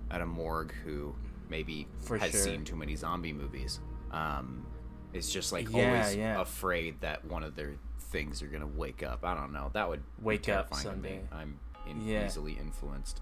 at 0.10 0.22
a 0.22 0.26
morgue 0.26 0.74
who 0.86 1.14
maybe 1.50 1.86
For 2.00 2.18
has 2.18 2.32
sure. 2.32 2.40
seen 2.42 2.64
too 2.64 2.76
many 2.78 2.96
zombie 2.96 3.34
movies. 3.34 3.80
Um, 4.14 4.66
it's 5.14 5.32
just 5.32 5.52
like 5.52 5.70
Yeah, 5.72 6.00
always 6.02 6.16
yeah. 6.16 6.42
afraid 6.42 7.02
that 7.02 7.26
one 7.26 7.44
of 7.44 7.56
their 7.56 7.74
things 8.00 8.42
are 8.42 8.48
gonna 8.48 8.68
wake 8.68 9.04
up. 9.04 9.24
I 9.26 9.34
don't 9.36 9.52
know. 9.54 9.70
That 9.74 9.90
would 9.90 10.02
be 10.20 10.24
Wake 10.24 10.50
up 10.50 10.70
terrifying 10.70 10.84
to 10.98 11.02
me. 11.02 11.10
someday. 11.10 11.28
I'm 11.32 11.60
in- 11.88 12.06
Yeah. 12.08 12.26
easily 12.26 12.54
influenced. 12.54 13.22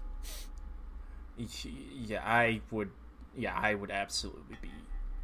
yeah, 1.36 2.22
I 2.24 2.60
would, 2.70 2.90
yeah, 3.34 3.58
I 3.58 3.74
would 3.74 3.90
absolutely 3.90 4.56
be. 4.60 4.70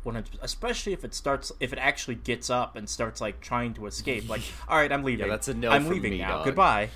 100 0.04 0.38
especially 0.42 0.92
if 0.92 1.04
it 1.04 1.12
starts 1.12 1.50
if 1.60 1.72
it 1.72 1.78
actually 1.78 2.14
gets 2.14 2.48
up 2.48 2.76
and 2.76 2.88
starts 2.88 3.20
like 3.20 3.40
trying 3.40 3.74
to 3.74 3.84
escape 3.86 4.26
like 4.28 4.40
all 4.68 4.76
right 4.78 4.92
i'm 4.92 5.02
leaving 5.02 5.28
that's 5.28 5.48
a 5.48 5.54
no 5.54 5.70
i'm 5.70 5.88
leaving 5.88 6.12
me, 6.12 6.18
now 6.18 6.36
dog. 6.36 6.44
goodbye 6.46 6.88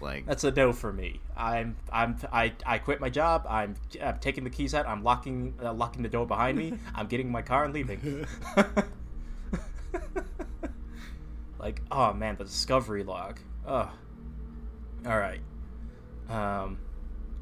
Like 0.00 0.26
That's 0.26 0.44
a 0.44 0.50
no 0.50 0.72
for 0.72 0.92
me. 0.92 1.20
I'm 1.36 1.76
I'm 1.92 2.16
I, 2.32 2.52
I 2.64 2.78
quit 2.78 3.00
my 3.00 3.10
job. 3.10 3.46
I'm, 3.48 3.74
I'm 4.00 4.18
taking 4.18 4.44
the 4.44 4.50
keys 4.50 4.74
out. 4.74 4.86
I'm 4.86 5.02
locking 5.02 5.54
uh, 5.62 5.72
locking 5.72 6.02
the 6.02 6.08
door 6.08 6.26
behind 6.26 6.56
me. 6.56 6.74
I'm 6.94 7.06
getting 7.06 7.30
my 7.30 7.42
car 7.42 7.64
and 7.64 7.74
leaving. 7.74 8.26
like 11.58 11.82
oh 11.90 12.12
man, 12.12 12.36
the 12.36 12.44
discovery 12.44 13.02
log. 13.02 13.38
Oh. 13.66 13.90
All 15.06 15.18
right. 15.18 15.40
Um. 16.28 16.78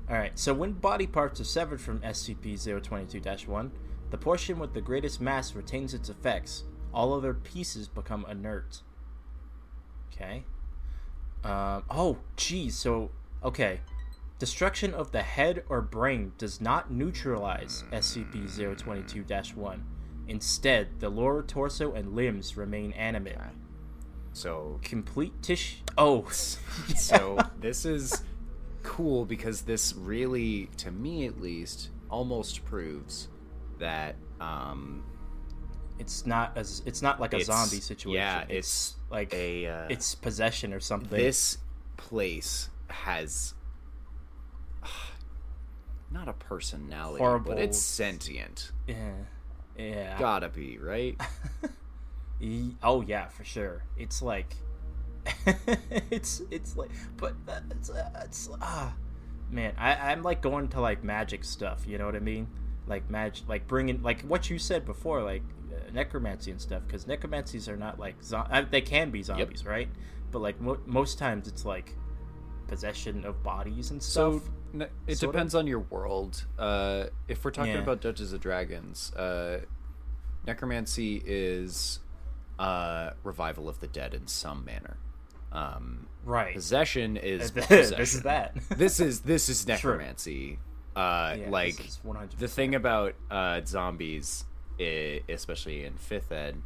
All 0.09 0.17
right. 0.17 0.39
So 0.39 0.55
when 0.55 0.73
body 0.73 1.07
parts 1.07 1.41
are 1.41 1.45
severed 1.45 1.81
from 1.81 2.01
SCP-022-1, 2.01 3.71
the 4.11 4.19
portion 4.19 4.59
with 4.59 4.73
the 4.73 4.81
greatest 4.81 5.21
mass 5.21 5.55
retains 5.55 5.95
its 5.95 6.09
effects. 6.09 6.65
All 6.95 7.13
other 7.13 7.35
pieces 7.35 7.89
become 7.89 8.25
inert. 8.31 8.83
Okay. 10.13 10.45
Um, 11.47 11.85
oh, 11.91 12.19
geez. 12.37 12.75
So, 12.75 13.11
okay. 13.43 13.81
Destruction 14.38 14.93
of 14.93 15.12
the 15.12 15.23
head 15.23 15.65
or 15.69 15.81
brain 15.81 16.33
does 16.37 16.61
not 16.61 16.91
neutralize 16.91 17.85
SCP 17.93 18.79
022 18.79 19.25
1. 19.55 19.85
Instead, 20.29 21.00
the 21.00 21.09
lower 21.09 21.43
torso 21.43 21.93
and 21.93 22.15
limbs 22.15 22.57
remain 22.57 22.93
animate. 22.93 23.38
so 24.33 24.79
Complete 24.83 25.41
tissue. 25.41 25.76
Oh, 25.97 26.29
so 26.97 27.38
this 27.61 27.87
is 27.87 28.23
cool 28.83 29.25
because 29.25 29.62
this 29.62 29.95
really 29.97 30.69
to 30.76 30.91
me 30.91 31.26
at 31.26 31.41
least 31.41 31.91
almost 32.09 32.65
proves 32.65 33.29
that 33.81 34.15
um 34.41 35.03
it's 35.99 36.26
not 36.26 36.53
as 36.57 36.83
it's 36.87 37.03
not 37.03 37.21
like 37.21 37.33
a 37.33 37.37
It's- 37.38 37.47
zombie 37.47 37.81
situation. 37.81 38.21
yeah, 38.21 38.41
it's, 38.43 38.50
it's 38.50 38.95
like 39.11 39.33
a 39.35 39.67
uh, 39.67 39.87
it's 39.88 40.15
possession 40.15 40.73
or 40.73 40.81
something. 40.81 41.19
this 41.19 41.59
place 41.97 42.69
has 42.88 43.55
not 46.11 46.29
a 46.29 46.33
personality 46.35 47.19
Horrible- 47.23 47.53
but 47.55 47.59
it's 47.59 47.79
sentient 47.79 48.71
yeah, 48.87 49.12
yeah. 49.76 50.19
gotta 50.19 50.49
be 50.49 50.79
right 50.79 51.21
Oh 52.83 53.00
yeah, 53.00 53.29
for 53.29 53.45
sure. 53.45 53.83
It's 53.97 54.21
like, 54.21 54.55
it's 56.11 56.43
it's 56.50 56.76
like, 56.76 56.91
but 57.17 57.33
uh, 57.49 57.61
it's 57.71 57.88
uh, 57.88 58.11
it's 58.26 58.50
ah, 58.61 58.95
man. 59.50 59.73
I 59.79 60.12
I'm 60.12 60.23
like 60.23 60.43
going 60.43 60.69
to 60.69 60.81
like 60.83 61.03
magic 61.03 61.45
stuff. 61.45 61.87
You 61.87 61.97
know 61.97 62.05
what 62.05 62.15
I 62.15 62.19
mean? 62.21 62.47
Like 62.87 63.09
magic, 63.09 63.49
like 63.49 63.67
bringing 63.67 64.03
like 64.03 64.21
what 64.21 64.50
you 64.50 64.59
said 64.59 64.85
before, 64.85 65.23
like 65.23 65.41
uh, 65.43 65.56
necromancy 65.92 66.50
and 66.50 66.61
stuff. 66.61 66.83
Because 66.87 67.06
necromancies 67.06 67.68
are 67.68 67.76
not 67.76 67.99
like 67.99 68.23
zo- 68.23 68.47
uh, 68.50 68.64
they 68.71 68.80
can 68.80 69.11
be 69.11 69.23
zombies, 69.23 69.64
right? 69.64 69.88
But 70.30 70.40
like 70.40 70.61
mo- 70.61 70.80
most 70.87 71.19
times, 71.19 71.49
it's 71.49 71.65
like 71.65 71.95
possession 72.69 73.25
of 73.25 73.43
bodies 73.45 73.91
and 73.93 74.02
so 74.02 74.39
stuff. 74.41 74.50
n- 74.75 74.89
it 75.06 75.17
Sorta. 75.19 75.32
depends 75.32 75.54
on 75.54 75.69
your 75.69 75.78
world 75.78 76.45
uh 76.58 77.04
if 77.28 77.45
we're 77.45 77.52
talking 77.52 77.75
Yeah. 77.75 77.78
about 77.78 78.00
dungeons 78.00 78.32
and 78.32 78.41
dragons 78.43 79.12
uh 79.15 79.60
necromancy 80.47 81.23
is 81.25 82.00
uh 82.58 83.10
revival 83.23 83.69
of 83.69 83.78
the 83.78 83.86
dead 83.86 84.15
in 84.15 84.26
some 84.26 84.65
manner 84.65 84.97
um 85.52 86.08
right. 86.25 86.54
possession 86.54 87.17
is 87.17 87.50
this 87.52 87.93
is 87.93 88.23
that. 88.23 88.56
this 88.76 88.99
is 88.99 89.21
this 89.21 89.49
is 89.49 89.67
necromancy. 89.69 90.58
Uh, 90.97 91.36
Yeah, 91.39 91.50
like 91.50 91.78
is 91.78 92.00
the 92.39 92.49
thing 92.49 92.75
about 92.75 93.15
uh, 93.30 93.60
zombies, 93.67 94.46
i- 94.80 95.23
especially 95.28 95.84
in 95.84 95.95
fifth 95.95 96.30
ed, 96.32 96.62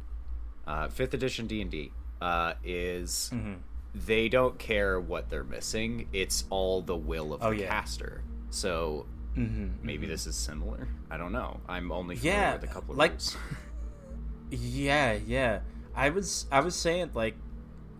uh, 0.67 0.87
fifth 0.89 1.13
edition 1.13 1.47
D 1.47 1.61
and 1.61 1.71
D, 1.71 1.91
uh, 2.21 2.53
is 2.63 3.29
Mhm. 3.33 3.59
they 3.93 4.29
don't 4.29 4.57
care 4.59 4.99
what 4.99 5.29
they're 5.29 5.43
missing. 5.43 6.07
It's 6.13 6.45
all 6.49 6.81
the 6.81 6.95
will 6.95 7.33
of 7.33 7.43
Oh, 7.43 7.49
the 7.51 7.61
yeah. 7.61 7.67
caster. 7.67 8.23
So 8.49 9.05
Mhm, 9.35 9.81
maybe 9.81 10.05
mhm. 10.05 10.09
this 10.09 10.27
is 10.27 10.35
similar. 10.35 10.87
I 11.09 11.17
don't 11.17 11.31
know. 11.31 11.59
I'm 11.67 11.91
only 11.91 12.15
familiar 12.15 12.39
Yeah, 12.39 12.53
with 12.55 12.63
a 12.63 12.67
couple 12.67 12.91
of 12.93 12.97
like- 12.97 13.19
Yeah, 14.49 15.13
yeah. 15.13 15.61
I 15.95 16.09
was 16.09 16.45
I 16.51 16.59
was 16.61 16.75
saying 16.75 17.11
like, 17.13 17.35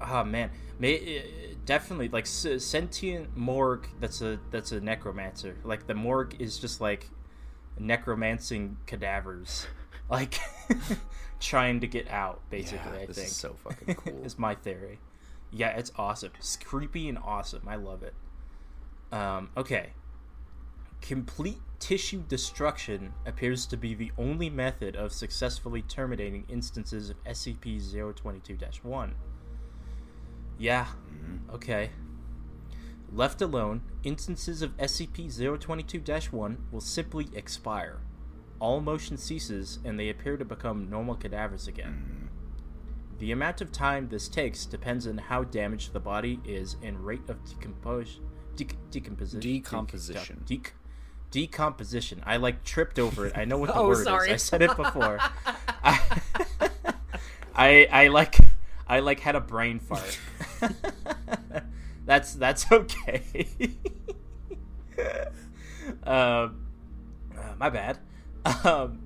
oh 0.02 0.24
man, 0.24 0.52
may, 0.80 1.20
uh, 1.20 1.56
definitely 1.66 2.10
like 2.10 2.26
s- 2.26 2.64
sentient 2.64 3.36
morgue. 3.38 3.88
That's 4.00 4.22
a 4.22 4.40
that's 4.52 4.72
a 4.72 4.82
necromancer. 4.82 5.56
Like 5.64 5.88
the 5.88 5.94
morgue 5.96 6.36
is 6.40 6.58
just 6.60 6.82
like 6.82 7.10
necromancing 7.80 8.78
cadavers, 8.86 9.68
like 10.12 10.40
trying 11.40 11.80
to 11.80 11.88
get 11.88 12.10
out. 12.10 12.42
Basically, 12.52 12.92
yeah, 12.94 13.04
I 13.04 13.06
think 13.06 13.28
is 13.28 13.36
so 13.36 13.56
fucking 13.64 13.96
cool. 13.96 14.24
is 14.24 14.38
my 14.38 14.54
theory. 14.54 15.00
Yeah, 15.52 15.70
it's 15.70 15.92
awesome. 15.96 16.32
It's 16.38 16.58
creepy 16.58 17.10
and 17.10 17.18
awesome. 17.18 17.64
I 17.68 17.76
love 17.76 18.04
it. 18.04 18.14
Um, 19.12 19.50
okay. 19.58 19.94
Complete 21.02 21.58
tissue 21.80 22.24
destruction 22.28 23.14
appears 23.26 23.66
to 23.66 23.76
be 23.78 23.96
the 23.96 24.12
only 24.18 24.50
method 24.50 24.96
of 24.96 25.12
successfully 25.12 25.82
terminating 25.82 26.46
instances 26.48 27.10
of 27.10 27.24
SCP 27.24 28.16
022 28.16 28.58
1. 28.84 29.16
Yeah, 30.60 30.86
okay. 31.52 31.90
Left 33.12 33.42
alone, 33.42 33.82
instances 34.04 34.62
of 34.62 34.78
SCP 34.78 35.60
022 35.60 36.04
1 36.32 36.58
will 36.72 36.82
simply 36.82 37.28
expire. 37.34 38.00
All 38.62 38.80
motion 38.80 39.18
ceases 39.18 39.80
and 39.84 40.00
they 40.00 40.10
appear 40.10 40.38
to 40.38 40.46
become 40.46 40.88
normal 40.88 41.16
cadavers 41.16 41.68
again. 41.68 42.30
The 43.18 43.32
amount 43.32 43.60
of 43.60 43.72
time 43.72 44.08
this 44.10 44.28
takes 44.30 44.66
depends 44.66 45.08
on 45.08 45.18
how 45.18 45.44
damaged 45.44 45.94
the 45.94 46.00
body 46.00 46.40
is 46.46 46.76
and 46.84 47.04
rate 47.04 47.28
of 47.28 47.44
decompose, 47.44 48.20
dec- 48.56 48.76
decomposition. 48.92 49.40
Decomposition. 49.40 50.44
Dec- 50.48 50.72
decomposition. 51.32 52.22
I 52.24 52.38
like 52.38 52.64
tripped 52.64 53.00
over 53.00 53.26
it. 53.26 53.34
I 53.36 53.46
know 53.46 53.58
what 53.58 53.70
the 53.70 53.76
Oh, 53.80 53.88
word 53.88 54.04
sorry. 54.04 54.28
is. 54.30 54.34
I 54.34 54.38
said 54.38 54.62
it 54.62 54.76
before. 54.78 55.18
I, 55.84 56.00
I 57.56 57.88
I 57.92 58.08
like 58.10 58.38
I 58.88 59.00
like 59.00 59.20
had 59.22 59.36
a 59.36 59.42
brain 59.42 59.80
fart. 59.80 60.20
that's 62.06 62.36
that's 62.36 62.72
okay. 62.72 63.24
um, 66.04 66.66
uh, 67.36 67.54
my 67.60 67.70
bad. 67.70 67.98
Um, 68.64 69.02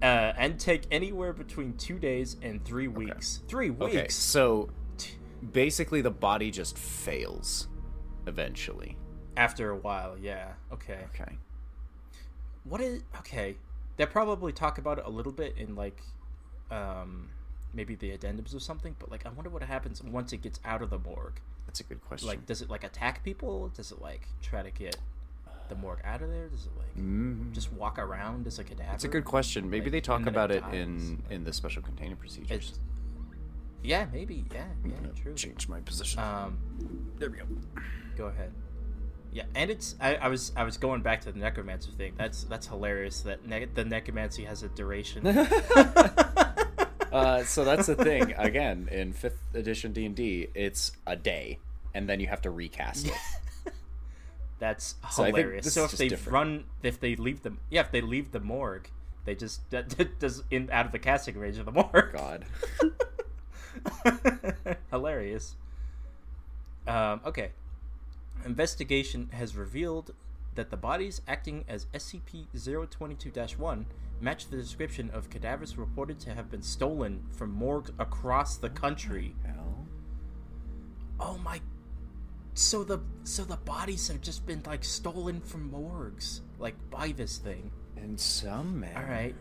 uh, 0.00 0.32
and 0.36 0.58
take 0.58 0.82
anywhere 0.90 1.32
between 1.32 1.76
two 1.76 1.98
days 1.98 2.36
and 2.42 2.64
three 2.64 2.88
weeks. 2.88 3.42
Three 3.48 3.70
weeks. 3.70 3.94
Okay, 3.94 4.08
so 4.08 4.70
basically 5.52 6.00
the 6.00 6.10
body 6.10 6.50
just 6.50 6.78
fails 6.78 7.68
eventually. 8.26 8.96
After 9.36 9.70
a 9.70 9.76
while, 9.76 10.16
yeah. 10.18 10.52
Okay. 10.72 10.98
Okay. 11.14 11.38
What 12.64 12.80
is 12.80 13.02
okay? 13.18 13.56
They'll 13.96 14.06
probably 14.06 14.52
talk 14.52 14.78
about 14.78 14.98
it 14.98 15.04
a 15.06 15.10
little 15.10 15.32
bit 15.32 15.56
in 15.56 15.74
like, 15.74 16.00
um, 16.70 17.28
maybe 17.72 17.94
the 17.94 18.16
addendums 18.16 18.54
or 18.54 18.60
something. 18.60 18.94
But 18.98 19.10
like, 19.10 19.26
I 19.26 19.30
wonder 19.30 19.50
what 19.50 19.62
happens 19.62 20.02
once 20.02 20.32
it 20.32 20.42
gets 20.42 20.60
out 20.64 20.82
of 20.82 20.90
the 20.90 20.98
morgue. 20.98 21.40
That's 21.66 21.80
a 21.80 21.84
good 21.84 22.00
question. 22.02 22.28
Like, 22.28 22.46
does 22.46 22.62
it 22.62 22.70
like 22.70 22.84
attack 22.84 23.24
people? 23.24 23.68
Does 23.68 23.92
it 23.92 24.00
like 24.00 24.28
try 24.42 24.62
to 24.62 24.70
get 24.70 24.96
the 25.68 25.74
morgue 25.76 26.00
out 26.04 26.22
of 26.22 26.30
there? 26.30 26.48
Does 26.48 26.66
it 26.66 26.72
like 26.78 26.96
Mm, 26.96 27.52
just 27.52 27.72
walk 27.72 27.98
around 27.98 28.46
as 28.46 28.58
a 28.58 28.64
cadaver? 28.64 28.88
That's 28.90 29.04
a 29.04 29.08
good 29.08 29.24
question. 29.24 29.70
Maybe 29.70 29.84
Like, 29.86 29.92
they 29.92 30.00
talk 30.00 30.26
about 30.26 30.50
it 30.50 30.60
dies. 30.62 30.74
in 30.74 31.22
in 31.30 31.44
the 31.44 31.52
special 31.52 31.82
containment 31.82 32.18
procedures. 32.20 32.50
It's, 32.70 32.80
yeah, 33.82 34.06
maybe. 34.12 34.44
Yeah, 34.52 34.64
yeah, 34.84 34.92
true. 35.22 35.34
Change 35.34 35.68
my 35.68 35.80
position. 35.80 36.18
Um, 36.20 36.58
there 37.18 37.30
we 37.30 37.36
go. 37.38 37.44
go 38.16 38.26
ahead. 38.26 38.52
Yeah, 39.30 39.44
and 39.54 39.70
it's 39.70 39.94
I, 40.00 40.16
I 40.16 40.28
was 40.28 40.52
I 40.56 40.64
was 40.64 40.76
going 40.78 41.02
back 41.02 41.20
to 41.22 41.32
the 41.32 41.38
necromancer 41.38 41.92
thing. 41.92 42.14
That's 42.16 42.44
that's 42.44 42.66
hilarious 42.66 43.20
that 43.22 43.46
ne- 43.46 43.66
the 43.66 43.84
necromancy 43.84 44.44
has 44.44 44.62
a 44.62 44.68
duration. 44.68 45.24
Uh, 47.10 47.42
so 47.42 47.64
that's 47.64 47.86
the 47.86 47.94
thing. 47.94 48.34
Again, 48.38 48.86
in 48.92 49.14
fifth 49.14 49.40
edition 49.54 49.94
D 49.94 50.04
and 50.04 50.14
D, 50.14 50.48
it's 50.54 50.92
a 51.06 51.16
day, 51.16 51.58
and 51.94 52.06
then 52.06 52.20
you 52.20 52.26
have 52.26 52.42
to 52.42 52.50
recast 52.50 53.06
it. 53.06 53.14
That's 54.58 54.96
So 55.10 55.24
hilarious. 55.24 55.72
So 55.72 55.84
if 55.84 55.92
they 55.92 56.08
different. 56.08 56.34
run, 56.34 56.64
if 56.82 56.98
they 56.98 57.14
leave 57.16 57.42
them, 57.42 57.58
yeah, 57.70 57.80
if 57.82 57.90
they 57.92 58.00
leave 58.00 58.32
the 58.32 58.40
morgue, 58.40 58.90
They 59.24 59.34
just 59.34 59.60
does 60.18 60.42
in 60.50 60.68
out 60.72 60.86
of 60.86 60.92
the 60.92 60.98
casting 60.98 61.38
range 61.38 61.58
of 61.58 61.66
the 61.66 61.72
morgue. 61.72 62.12
God. 62.12 62.44
Hilarious. 64.90 65.56
Um, 66.86 67.20
okay. 67.24 67.50
Investigation 68.44 69.28
has 69.32 69.54
revealed 69.56 70.12
that 70.54 70.70
the 70.70 70.76
bodies 70.76 71.20
acting 71.28 71.64
as 71.68 71.86
SCP-022-1 71.94 73.84
match 74.20 74.48
the 74.48 74.56
description 74.56 75.10
of 75.12 75.30
cadavers 75.30 75.76
reported 75.78 76.18
to 76.20 76.34
have 76.34 76.50
been 76.50 76.62
stolen 76.62 77.22
from 77.30 77.50
morgues 77.52 77.92
across 77.98 78.56
the 78.56 78.68
country. 78.70 79.34
Hell. 79.44 79.86
Oh 81.20 81.38
my 81.38 81.60
so 82.58 82.82
the 82.82 82.98
so 83.22 83.44
the 83.44 83.56
bodies 83.56 84.08
have 84.08 84.20
just 84.20 84.44
been 84.44 84.62
like 84.66 84.84
stolen 84.84 85.40
from 85.40 85.70
morgues 85.70 86.40
like 86.58 86.74
by 86.90 87.12
this 87.12 87.38
thing. 87.38 87.70
In 87.96 88.18
some 88.18 88.80
manner. 88.80 88.98
All 88.98 89.10
right. 89.10 89.34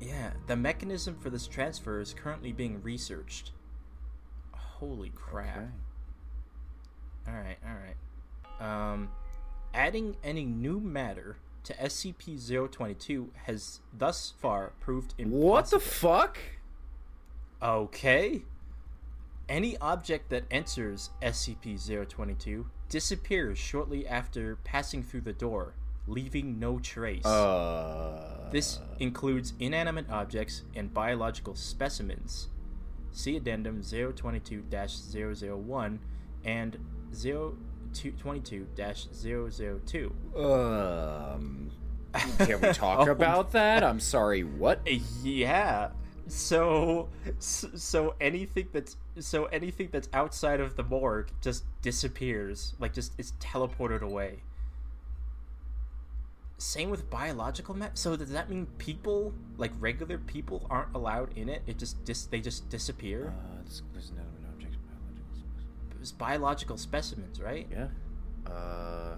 Yeah, 0.00 0.30
the 0.46 0.56
mechanism 0.56 1.16
for 1.18 1.28
this 1.28 1.46
transfer 1.46 2.00
is 2.00 2.14
currently 2.14 2.52
being 2.52 2.82
researched. 2.82 3.52
Holy 4.52 5.10
crap. 5.10 5.56
Okay. 5.56 5.66
All 7.26 7.34
right, 7.34 7.58
all 7.66 7.74
right. 7.74 8.92
Um, 8.92 9.10
adding 9.74 10.16
any 10.22 10.44
new 10.44 10.80
matter 10.80 11.36
to 11.64 11.74
SCP-022 11.74 13.28
has 13.44 13.80
thus 13.96 14.32
far 14.38 14.72
proved 14.80 15.14
impossible. 15.18 15.48
What 15.48 15.70
the 15.70 15.80
fuck? 15.80 16.38
Okay. 17.60 18.42
Any 19.48 19.76
object 19.78 20.28
that 20.30 20.44
enters 20.50 21.10
SCP-022 21.22 22.64
disappears 22.88 23.58
shortly 23.58 24.06
after 24.06 24.56
passing 24.64 25.02
through 25.02 25.22
the 25.22 25.32
door, 25.32 25.74
leaving 26.06 26.58
no 26.58 26.78
trace. 26.78 27.24
Uh. 27.24 28.48
This 28.52 28.78
includes 28.98 29.54
inanimate 29.58 30.10
objects 30.10 30.62
and 30.74 30.92
biological 30.92 31.54
specimens. 31.54 32.48
See 33.12 33.36
Addendum 33.36 33.80
022-001 33.82 35.98
and 36.44 36.76
022-002. 37.12 40.12
Um. 41.34 41.70
Can 42.38 42.60
we 42.60 42.72
talk 42.72 42.98
Oh. 43.08 43.12
about 43.12 43.52
that? 43.52 43.82
I'm 43.84 44.00
sorry. 44.00 44.42
What? 44.44 44.80
Yeah. 45.22 45.90
So, 46.28 47.08
so 47.38 48.14
anything 48.20 48.68
that's 48.72 48.96
so 49.18 49.46
anything 49.46 49.88
that's 49.90 50.08
outside 50.12 50.60
of 50.60 50.76
the 50.76 50.84
morgue 50.84 51.30
just 51.40 51.64
disappears, 51.82 52.74
like 52.78 52.92
just 52.92 53.12
is 53.18 53.32
teleported 53.40 54.02
away. 54.02 54.40
Same 56.58 56.90
with 56.90 57.08
biological 57.08 57.76
So 57.94 58.16
does 58.16 58.30
that 58.30 58.50
mean 58.50 58.66
people, 58.78 59.32
like 59.56 59.72
regular 59.78 60.18
people, 60.18 60.66
aren't 60.68 60.94
allowed 60.94 61.36
in 61.38 61.48
it? 61.48 61.62
It 61.66 61.78
just 61.78 62.04
dis- 62.04 62.26
they 62.26 62.40
just 62.40 62.68
disappear. 62.68 63.32
Uh, 63.38 63.62
this 63.64 63.82
is 63.96 64.10
not 64.10 64.24
an 64.24 64.46
object. 64.52 64.76
Biological. 64.84 66.00
It's 66.00 66.12
biological 66.12 66.76
specimens, 66.76 67.40
right? 67.40 67.68
Yeah. 67.70 67.88
Uh. 68.52 69.16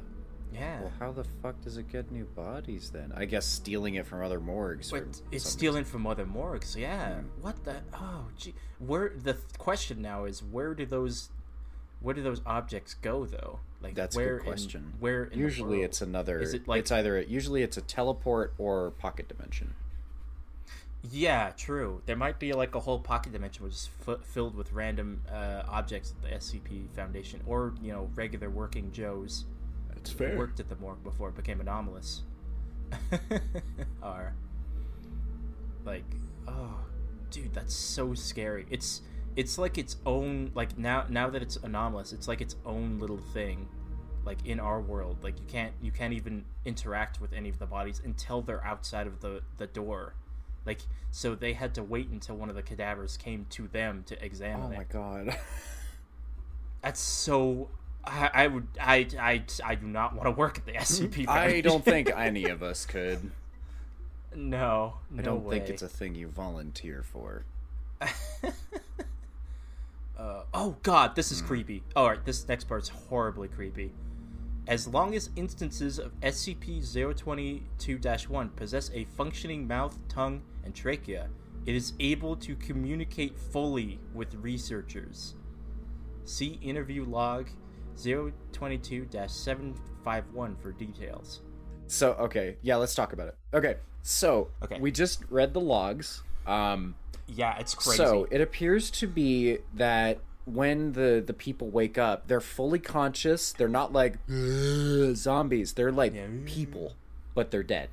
Yeah. 0.53 0.81
Well, 0.81 0.93
how 0.99 1.13
the 1.13 1.25
fuck 1.43 1.61
does 1.63 1.77
it 1.77 1.89
get 1.91 2.11
new 2.11 2.25
bodies 2.25 2.91
then? 2.91 3.13
I 3.17 3.25
guess 3.25 3.47
stealing 3.47 3.95
it 3.95 4.07
from 4.07 4.23
other 4.23 4.41
morgues. 4.41 4.93
or 4.93 4.99
But 5.01 5.09
it's 5.09 5.19
something. 5.19 5.39
stealing 5.41 5.85
from 5.85 6.07
other 6.07 6.27
morgues. 6.27 6.77
Yeah. 6.77 7.21
What 7.41 7.65
the? 7.65 7.77
Oh, 7.95 8.27
gee. 8.37 8.55
Where 8.79 9.13
the 9.17 9.37
question 9.59 10.03
now 10.03 10.25
is 10.25 10.43
where 10.43 10.75
do 10.75 10.87
those, 10.87 11.31
where 12.01 12.15
do 12.15 12.23
those 12.23 12.41
objects 12.47 12.95
go 12.95 13.27
though? 13.27 13.61
Like 13.83 13.95
That's 13.95 14.17
a 14.17 14.19
good 14.23 14.43
question. 14.43 14.93
In, 14.95 15.01
where 15.01 15.25
in 15.25 15.39
usually 15.39 15.83
it's 15.83 16.03
another. 16.03 16.41
Is 16.41 16.53
it 16.55 16.67
like- 16.69 16.81
it's 16.81 16.93
either 16.93 17.21
usually 17.21 17.63
it's 17.63 17.77
a 17.77 17.83
teleport 17.83 18.53
or 18.59 18.91
pocket 18.91 19.29
dimension. 19.29 19.75
Yeah, 21.11 21.53
true. 21.57 22.03
There 22.05 22.17
might 22.17 22.39
be 22.39 22.53
like 22.53 22.75
a 22.75 22.81
whole 22.81 22.99
pocket 22.99 23.33
dimension 23.33 23.65
which 23.65 23.73
is 23.73 23.91
f- 24.07 24.19
filled 24.23 24.55
with 24.55 24.71
random 24.73 25.23
uh, 25.33 25.63
objects 25.67 26.13
at 26.13 26.29
the 26.31 26.37
SCP 26.37 26.91
Foundation, 26.95 27.41
or 27.47 27.73
you 27.81 27.91
know, 27.93 28.11
regular 28.15 28.51
working 28.51 28.93
Joes 28.93 29.47
That's 30.03 30.19
who 30.19 30.37
worked 30.39 30.61
at 30.61 30.69
the 30.69 30.77
morgue 30.77 31.03
before 31.03 31.29
it 31.29 31.37
became 31.37 31.61
anomalous. 31.61 32.23
Are 34.03 34.35
like, 35.85 36.05
oh, 36.49 36.77
dude, 37.31 37.55
that's 37.55 37.75
so 37.75 38.15
scary. 38.15 38.67
It's 38.71 39.03
it's 39.37 39.59
like 39.59 39.79
its 39.79 39.97
own 40.05 40.51
like 40.55 40.77
now 40.77 41.07
now 41.09 41.31
that 41.31 41.43
it's 41.43 41.57
anomalous, 41.57 42.13
it's 42.13 42.29
like 42.29 42.41
its 42.41 42.57
own 42.67 42.99
little 42.99 43.19
thing, 43.33 43.69
like 44.25 44.45
in 44.45 44.59
our 44.59 44.81
world. 44.81 45.19
Like 45.23 45.39
you 45.39 45.47
can't 45.47 45.73
you 45.81 45.93
can't 45.93 46.13
even 46.13 46.45
interact 46.65 47.21
with 47.21 47.33
any 47.33 47.49
of 47.49 47.59
the 47.59 47.67
bodies 47.67 48.01
until 48.05 48.43
they're 48.43 48.65
outside 48.65 49.07
of 49.07 49.21
the 49.21 49.43
the 49.59 49.67
door. 49.67 50.15
Like 50.67 50.81
so 51.11 51.35
they 51.35 51.53
had 51.53 51.75
to 51.77 51.83
wait 51.83 52.09
until 52.09 52.37
one 52.37 52.49
of 52.51 52.57
the 52.57 52.63
cadavers 52.63 53.17
came 53.17 53.47
to 53.51 53.69
them 53.69 54.03
to 54.07 54.25
examine 54.25 54.67
Oh 54.71 54.73
it. 54.73 54.77
my 54.79 54.85
god. 54.85 55.37
That's 56.83 57.01
so. 57.01 57.69
I, 58.05 58.31
I 58.33 58.47
would. 58.47 58.67
I, 58.81 59.07
I. 59.19 59.43
I 59.65 59.75
do 59.75 59.87
not 59.87 60.15
want 60.15 60.27
to 60.27 60.31
work 60.33 60.59
at 60.59 60.67
the 60.67 60.73
SCP. 60.73 61.29
I 61.29 61.61
don't 61.61 61.85
think 61.85 62.11
any 62.17 62.45
of 62.47 62.63
us 62.63 62.87
could. 62.87 63.31
No. 64.35 64.95
I 65.19 65.23
don't 65.23 65.45
way. 65.45 65.59
think 65.59 65.71
it's 65.71 65.83
a 65.83 65.89
thing 65.89 66.15
you 66.15 66.29
volunteer 66.29 67.03
for. 67.03 67.45
Uh, 70.19 70.43
oh 70.53 70.77
God, 70.83 71.15
this 71.17 71.31
Hmm. 71.31 71.35
is 71.37 71.41
creepy. 71.43 71.83
All 71.97 72.11
right, 72.11 72.23
this 72.27 72.47
next 72.47 72.65
part's 72.65 72.91
horribly 72.91 73.49
creepy. 73.49 73.91
As 74.67 74.87
long 74.87 75.15
as 75.15 75.31
instances 75.35 75.99
of 75.99 76.13
SCP-022-1 76.21 78.55
possess 78.55 78.91
a 78.93 79.07
functioning 79.17 79.67
mouth, 79.67 79.99
tongue, 80.09 80.43
and 80.63 80.75
trachea, 80.75 81.31
it 81.65 81.75
is 81.75 81.95
able 82.01 82.37
to 82.37 82.55
communicate 82.57 83.39
fully 83.39 83.99
with 84.13 84.35
researchers. 84.35 85.37
See 86.27 86.59
interview 86.63 87.07
log 87.07 87.49
022-751 88.05 90.61
for 90.61 90.73
details. 90.73 91.41
So 91.87 92.13
okay, 92.15 92.57
yeah, 92.63 92.77
let's 92.77 92.95
talk 92.95 93.13
about 93.13 93.29
it. 93.29 93.37
Okay, 93.53 93.77
so 94.03 94.49
Okay. 94.63 94.79
we 94.81 94.91
just 94.93 95.25
read 95.31 95.53
the 95.55 95.61
logs. 95.61 96.23
Um, 96.47 96.95
Yeah, 97.27 97.59
it's 97.59 97.75
crazy. 97.75 97.97
so 97.97 98.27
it 98.31 98.41
appears 98.41 98.91
to 98.93 99.07
be 99.07 99.59
that 99.75 100.19
when 100.47 100.93
the 100.93 101.23
the 101.25 101.35
people 101.35 101.69
wake 101.69 101.99
up, 101.99 102.27
they're 102.29 102.41
fully 102.41 102.79
conscious. 102.79 103.53
They're 103.53 103.69
not 103.69 103.93
like 103.93 104.17
zombies. 105.15 105.75
They're 105.75 105.93
like 105.93 106.15
Yeah. 106.15 106.27
people, 106.45 106.95
but 107.35 107.51
they're 107.51 107.63
dead. 107.63 107.91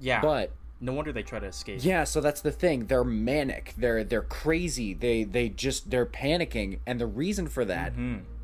yeah, 0.00 0.20
But 0.22 0.50
no 0.80 0.92
wonder 0.94 1.12
they 1.12 1.22
try 1.22 1.38
to 1.38 1.46
escape. 1.46 1.80
yeah, 1.84 2.04
so 2.04 2.20
that's 2.20 2.40
the 2.40 2.50
thing. 2.52 2.86
They're 2.86 3.04
manic. 3.04 3.74
They're 3.76 4.02
they're 4.04 4.22
crazy. 4.22 4.94
They 4.94 5.24
they 5.24 5.48
just 5.48 5.90
they're 5.90 6.06
panicking, 6.06 6.78
and 6.86 7.00
the 7.00 7.06
reason 7.06 7.48
for 7.48 7.64
that 7.66 7.92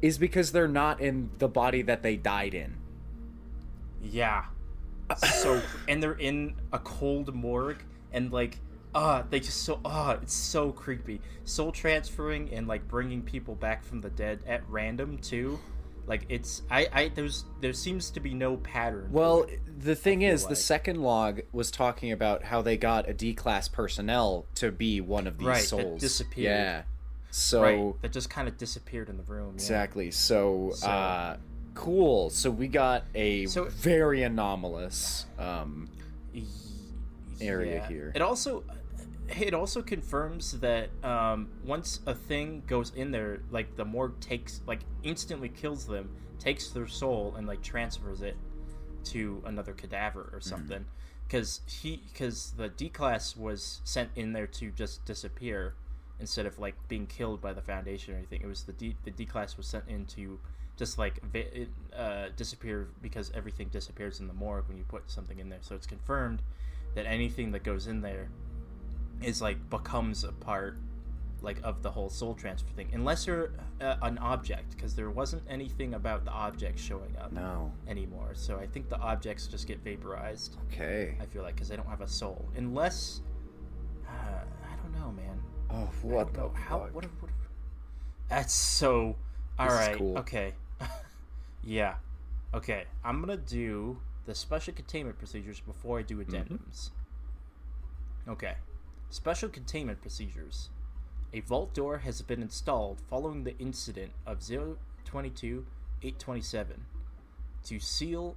is 0.02 0.16
Mhm. 0.18 0.20
because 0.20 0.52
they're 0.52 0.68
not 0.68 1.00
in 1.00 1.30
the 1.38 1.48
body 1.48 1.82
that 1.82 2.02
they 2.02 2.16
died 2.16 2.52
in. 2.54 2.76
Yeah. 4.02 4.44
So 5.16 5.62
and 5.88 6.02
they're 6.02 6.12
in 6.18 6.54
a 6.72 6.78
cold 6.78 7.34
morgue 7.34 7.82
and 8.12 8.32
like 8.32 8.58
ah 8.94 9.24
they 9.30 9.40
just 9.40 9.62
so 9.62 9.80
ah 9.84 10.12
it's 10.22 10.34
so 10.34 10.72
creepy. 10.72 11.20
Soul 11.44 11.72
transferring 11.72 12.52
and 12.52 12.66
like 12.66 12.86
bringing 12.88 13.22
people 13.22 13.54
back 13.54 13.84
from 13.84 14.00
the 14.00 14.10
dead 14.10 14.40
at 14.46 14.62
random 14.68 15.18
too. 15.18 15.58
Like 16.06 16.26
it's 16.28 16.62
I 16.70 16.86
I 16.92 17.08
there's 17.14 17.44
there 17.60 17.72
seems 17.72 18.10
to 18.10 18.20
be 18.20 18.32
no 18.32 18.56
pattern. 18.58 19.08
Well, 19.10 19.42
it. 19.42 19.60
the 19.80 19.96
thing 19.96 20.22
is, 20.22 20.46
the 20.46 20.54
second 20.56 21.02
log 21.02 21.40
was 21.52 21.70
talking 21.70 22.12
about 22.12 22.44
how 22.44 22.62
they 22.62 22.76
got 22.76 23.08
a 23.08 23.12
D 23.14 23.34
class 23.34 23.68
personnel 23.68 24.46
to 24.56 24.70
be 24.70 25.00
one 25.00 25.26
of 25.26 25.38
these 25.38 25.48
Right, 25.48 25.62
that 25.62 25.68
souls. 25.68 26.00
disappeared. 26.00 26.44
Yeah. 26.56 26.82
So 27.30 27.62
right 27.62 28.02
that 28.02 28.12
just 28.12 28.30
kind 28.30 28.46
of 28.48 28.56
disappeared 28.56 29.08
in 29.08 29.16
the 29.16 29.24
room. 29.24 29.48
yeah. 29.48 29.54
exactly. 29.54 30.10
So, 30.12 30.72
So- 30.76 30.86
uh 30.88 31.36
cool. 31.74 32.30
So 32.30 32.50
we 32.50 32.68
got 32.68 33.04
a 33.14 33.46
So- 33.46 33.64
very 33.64 34.22
anomalous 34.22 35.26
um 35.38 35.88
area 37.40 37.76
yeah. 37.82 37.88
here. 37.88 38.12
It 38.14 38.22
also 38.22 38.64
it 39.28 39.54
also 39.54 39.82
confirms 39.82 40.52
that 40.60 40.90
um, 41.04 41.48
once 41.64 42.00
a 42.06 42.14
thing 42.14 42.62
goes 42.66 42.92
in 42.94 43.10
there, 43.10 43.40
like 43.50 43.76
the 43.76 43.84
morgue 43.84 44.18
takes 44.20 44.60
like 44.66 44.80
instantly 45.02 45.48
kills 45.48 45.86
them, 45.86 46.10
takes 46.38 46.70
their 46.70 46.86
soul 46.86 47.34
and 47.36 47.46
like 47.46 47.62
transfers 47.62 48.22
it 48.22 48.36
to 49.04 49.42
another 49.46 49.72
cadaver 49.72 50.24
Mm-hmm. 50.24 50.36
or 50.36 50.40
something. 50.40 50.84
Because 51.26 51.60
he 51.66 52.02
because 52.12 52.52
the 52.56 52.68
D 52.68 52.88
class 52.88 53.36
was 53.36 53.80
sent 53.84 54.10
in 54.14 54.32
there 54.32 54.46
to 54.48 54.70
just 54.70 55.04
disappear 55.04 55.74
instead 56.20 56.46
of 56.46 56.58
like 56.58 56.74
being 56.88 57.06
killed 57.06 57.40
by 57.40 57.52
the 57.52 57.62
Foundation 57.62 58.14
or 58.14 58.18
anything. 58.18 58.42
It 58.42 58.46
was 58.46 58.62
the 58.62 58.72
D 58.72 58.96
the 59.04 59.10
D 59.10 59.26
class 59.26 59.56
was 59.56 59.66
sent 59.66 59.84
in 59.88 60.06
to 60.06 60.38
just 60.76 60.98
like 60.98 61.20
uh, 61.96 62.26
disappear 62.36 62.88
because 63.02 63.32
everything 63.34 63.68
disappears 63.68 64.20
in 64.20 64.28
the 64.28 64.34
morgue 64.34 64.68
when 64.68 64.76
you 64.76 64.84
put 64.84 65.10
something 65.10 65.38
in 65.40 65.48
there. 65.48 65.58
So 65.62 65.74
it's 65.74 65.86
confirmed 65.86 66.42
that 66.94 67.06
anything 67.06 67.50
that 67.52 67.64
goes 67.64 67.86
in 67.88 68.02
there 68.02 68.28
is 69.22 69.40
like 69.42 69.58
becomes 69.70 70.24
a 70.24 70.32
part 70.32 70.76
like 71.42 71.58
of 71.62 71.82
the 71.82 71.90
whole 71.90 72.08
soul 72.08 72.34
transfer 72.34 72.68
thing, 72.74 72.88
unless 72.94 73.26
you're 73.26 73.50
uh, 73.80 73.96
an 74.02 74.16
object, 74.18 74.74
because 74.74 74.96
there 74.96 75.10
wasn't 75.10 75.42
anything 75.48 75.94
about 75.94 76.24
the 76.24 76.30
objects 76.30 76.80
showing 76.82 77.14
up 77.20 77.30
No. 77.32 77.70
anymore. 77.86 78.30
So 78.34 78.58
I 78.58 78.66
think 78.66 78.88
the 78.88 78.98
objects 78.98 79.46
just 79.46 79.66
get 79.68 79.80
vaporized. 79.84 80.56
Okay. 80.72 81.16
I 81.20 81.26
feel 81.26 81.42
like 81.42 81.54
because 81.54 81.68
they 81.68 81.76
don't 81.76 81.88
have 81.88 82.00
a 82.00 82.08
soul, 82.08 82.44
unless 82.56 83.20
uh, 84.08 84.12
I 84.12 84.76
don't 84.82 84.92
know, 84.98 85.12
man. 85.12 85.40
Oh, 85.70 85.90
what 86.02 86.32
the. 86.32 86.48
How? 86.54 86.78
What, 86.92 87.04
what, 87.04 87.30
That's 88.28 88.52
so. 88.54 89.14
All 89.58 89.66
This 89.68 89.74
is 89.74 89.86
right. 89.88 89.96
cool. 89.98 90.18
Okay. 90.18 90.54
yeah. 91.62 91.94
Okay. 92.54 92.84
I'm 93.04 93.20
gonna 93.20 93.36
do 93.36 93.98
the 94.24 94.34
special 94.34 94.72
containment 94.74 95.18
procedures 95.18 95.60
before 95.60 95.98
I 95.98 96.02
do 96.02 96.16
Mm-hmm. 96.16 96.32
addendums. 96.34 96.90
Okay. 98.28 98.54
Special 99.10 99.48
containment 99.48 100.00
procedures. 100.00 100.70
A 101.32 101.40
vault 101.40 101.74
door 101.74 101.98
has 101.98 102.22
been 102.22 102.42
installed 102.42 103.00
following 103.08 103.44
the 103.44 103.56
incident 103.58 104.12
of 104.26 104.40
022 105.04 105.66
827 106.02 106.84
to 107.64 107.78
seal 107.80 108.36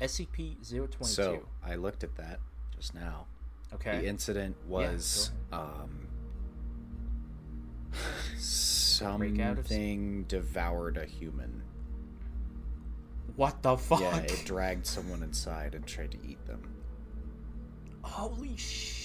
SCP 0.00 0.56
022. 0.68 1.04
So 1.04 1.46
I 1.64 1.74
looked 1.76 2.02
at 2.04 2.16
that 2.16 2.40
just 2.76 2.94
now. 2.94 3.26
okay. 3.74 3.98
The 4.00 4.06
incident 4.06 4.56
was 4.66 5.30
um 5.52 6.06
something 8.38 10.24
devoured 10.28 10.96
a 10.96 11.04
human. 11.04 11.62
what 13.36 13.62
the 13.62 13.76
fuck? 13.76 14.00
Yeah, 14.00 14.18
it 14.18 14.42
dragged 14.44 14.86
someone 14.86 15.22
inside 15.22 15.74
and 15.74 15.86
tried 15.86 16.10
to 16.12 16.18
eat 16.26 16.44
them. 16.46 16.62
Holy 18.02 18.56
shit. 18.56 18.99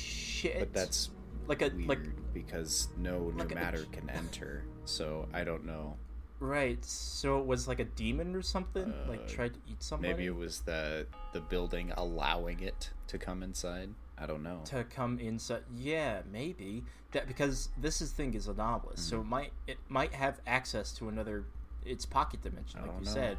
But 0.60 0.74
that's 0.74 1.10
like 1.48 1.62
a 1.62 1.70
weird 1.70 1.88
like 1.88 2.34
because 2.34 2.90
no 2.98 3.32
like 3.38 3.50
new 3.50 3.56
a- 3.56 3.60
matter 3.60 3.86
can 3.92 4.10
enter. 4.10 4.64
So 4.86 5.28
I 5.34 5.44
don't 5.44 5.66
know. 5.66 5.98
right. 6.40 6.84
So 6.84 7.40
it 7.40 7.46
was 7.46 7.68
like 7.68 7.80
a 7.80 7.86
demon 7.86 8.36
or 8.36 8.42
something. 8.42 8.94
like 9.08 9.24
Uh, 9.24 9.28
tried 9.28 9.54
to 9.54 9.60
eat 9.70 9.82
somebody. 9.82 10.14
Maybe 10.14 10.26
it 10.28 10.36
was 10.36 10.62
the 10.62 11.08
the 11.34 11.42
building 11.42 11.92
allowing 11.98 12.60
it 12.62 12.92
to 13.08 13.18
come 13.18 13.44
inside. 13.44 13.90
I 14.18 14.26
don't 14.26 14.44
know. 14.44 14.62
to 14.66 14.84
come 14.86 15.20
inside. 15.20 15.64
Yeah, 15.76 16.22
maybe 16.32 16.84
that 17.12 17.28
because 17.28 17.70
this 17.78 18.02
is 18.02 18.12
thing 18.12 18.34
is 18.34 18.48
anomalous, 18.48 19.02
so 19.02 19.18
Mm-hmm. 19.18 19.26
it 19.26 19.30
might 19.30 19.52
it 19.68 19.78
might 19.90 20.14
have 20.14 20.40
access 20.48 20.94
to 20.94 21.10
another 21.10 21.46
its 21.86 22.06
pocket 22.06 22.42
dimension, 22.42 22.82
like 22.82 22.92
you 23.00 23.06
know. 23.06 23.12
said. 23.12 23.38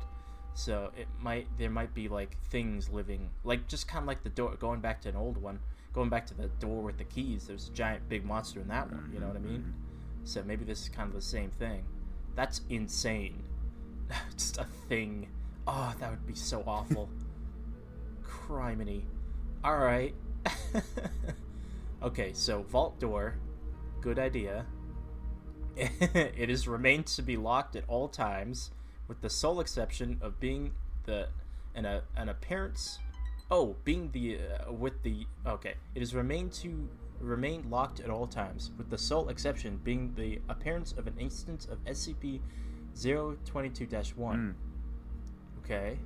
So 0.54 0.90
it 0.96 1.08
might 1.20 1.48
there 1.58 1.70
might 1.70 1.92
be 1.94 2.08
like 2.08 2.36
things 2.50 2.88
living 2.88 3.28
like 3.44 3.66
just 3.68 3.88
kind 3.88 4.02
of 4.02 4.06
like 4.06 4.22
the 4.22 4.30
door 4.30 4.54
going 4.58 4.80
back 4.80 5.00
to 5.02 5.08
an 5.10 5.16
old 5.16 5.36
one, 5.38 5.58
going 5.96 6.10
back 6.10 6.26
to 6.26 6.34
the 6.34 6.48
door 6.60 6.82
with 6.82 6.98
the 6.98 7.04
keys. 7.04 7.46
There's 7.46 7.68
a 7.68 7.72
giant 7.72 8.06
big 8.08 8.24
monster 8.24 8.60
in 8.60 8.68
that 8.68 8.92
one. 8.92 9.10
You 9.12 9.18
know 9.18 9.28
what 9.28 9.36
I 9.36 9.40
mean? 9.40 9.60
Mm-hmm. 9.60 10.24
So 10.24 10.44
maybe 10.44 10.64
this 10.64 10.82
is 10.82 10.88
kind 10.90 11.08
of 11.08 11.14
the 11.14 11.22
same 11.22 11.50
thing. 11.50 11.84
That's 12.36 12.60
insane. 12.68 13.42
just 14.36 14.58
a 14.58 14.66
thing. 14.88 15.30
Oh, 15.66 15.94
that 15.98 16.10
would 16.10 16.26
be 16.26 16.34
so 16.34 16.62
awful. 16.66 17.08
Criminy. 18.22 19.04
All 19.64 19.78
right. 19.78 20.14
okay, 22.02 22.32
so 22.34 22.62
vault 22.64 23.00
door, 23.00 23.38
good 24.02 24.18
idea. 24.18 24.66
it 25.76 26.50
is 26.50 26.68
remained 26.68 27.06
to 27.06 27.22
be 27.22 27.38
locked 27.38 27.74
at 27.74 27.84
all 27.88 28.06
times, 28.06 28.70
with 29.08 29.22
the 29.22 29.30
sole 29.30 29.60
exception 29.60 30.18
of 30.20 30.38
being 30.40 30.72
the 31.04 31.28
an 31.74 31.86
a, 31.86 32.02
an 32.16 32.28
appearance. 32.28 32.98
Oh, 33.50 33.76
being 33.84 34.10
the 34.12 34.38
uh, 34.38 34.72
with 34.72 35.02
the 35.02 35.26
okay. 35.46 35.74
It 35.94 36.02
is 36.02 36.14
remained 36.14 36.52
to 36.54 36.88
remain 37.20 37.70
locked 37.70 38.00
at 38.00 38.10
all 38.10 38.26
times, 38.26 38.72
with 38.76 38.90
the 38.90 38.98
sole 38.98 39.28
exception 39.28 39.80
being 39.84 40.12
the 40.16 40.40
appearance 40.48 40.92
of 40.92 41.06
an 41.06 41.14
instance 41.18 41.66
of 41.70 41.82
SCP 41.84 42.40
022-1. 42.94 44.14
Mm. 44.16 44.54
Okay. 45.64 45.98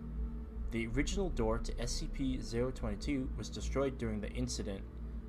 The 0.71 0.87
original 0.89 1.31
door 1.31 1.59
to 1.59 1.73
SCP-022 1.73 3.37
was 3.37 3.49
destroyed 3.49 3.99
during 3.99 4.21
the 4.21 4.31
incident, 4.31 4.83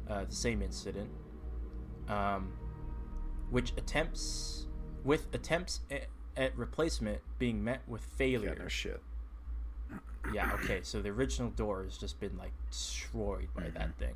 uh, 0.08 0.26
the 0.26 0.36
same 0.36 0.62
incident, 0.62 1.10
um, 2.08 2.52
which 3.50 3.72
attempts 3.76 4.68
with 5.04 5.34
attempts 5.34 5.80
at, 5.90 6.06
at 6.38 6.56
replacement 6.56 7.22
being 7.40 7.64
met 7.64 7.82
with 7.88 8.02
Yeah, 8.12 8.18
failure. 8.18 8.56
no 8.60 8.68
shit. 8.68 9.02
Yeah, 10.34 10.52
okay, 10.54 10.80
so 10.84 11.02
the 11.02 11.10
original 11.10 11.50
door 11.50 11.84
has 11.84 11.98
just 11.98 12.20
been 12.20 12.38
like 12.38 12.52
destroyed 12.70 13.48
by 13.56 13.64
that 13.64 13.74
mm-hmm. 13.74 14.00
thing. 14.00 14.14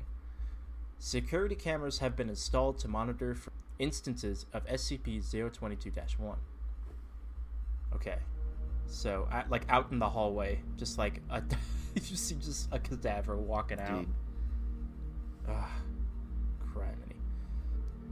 Security 0.98 1.54
cameras 1.54 1.98
have 1.98 2.16
been 2.16 2.28
installed 2.28 2.78
to 2.78 2.88
monitor 2.88 3.34
for 3.34 3.52
instances 3.78 4.46
of 4.52 4.66
SCP-022-1. 4.66 6.36
Okay. 7.94 8.16
So, 8.86 9.28
at, 9.30 9.50
like 9.50 9.64
out 9.68 9.90
in 9.90 9.98
the 9.98 10.08
hallway, 10.08 10.60
just 10.76 10.96
like 10.96 11.20
a, 11.28 11.42
you 11.94 12.16
see 12.16 12.36
just 12.36 12.68
a 12.72 12.78
cadaver 12.78 13.36
walking 13.36 13.80
out. 13.80 13.90
Indeed. 13.90 14.08
Ugh, 15.48 15.68
criminy. 16.72 17.16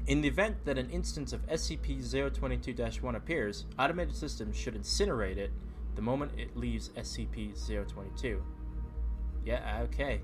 In 0.07 0.21
the 0.21 0.29
event 0.29 0.65
that 0.67 0.77
an 0.77 0.91
instance 0.91 1.33
of 1.33 1.47
SCP-022-1 1.47 3.17
appears, 3.17 3.65
automated 3.79 4.15
systems 4.15 4.57
should 4.57 4.75
incinerate 4.75 5.39
it 5.39 5.51
the 5.97 6.03
moment 6.03 6.33
it 6.37 6.57
leaves 6.57 6.91
SCP-022. 6.91 8.41
Yeah, 9.45 9.81
okay. 9.85 10.21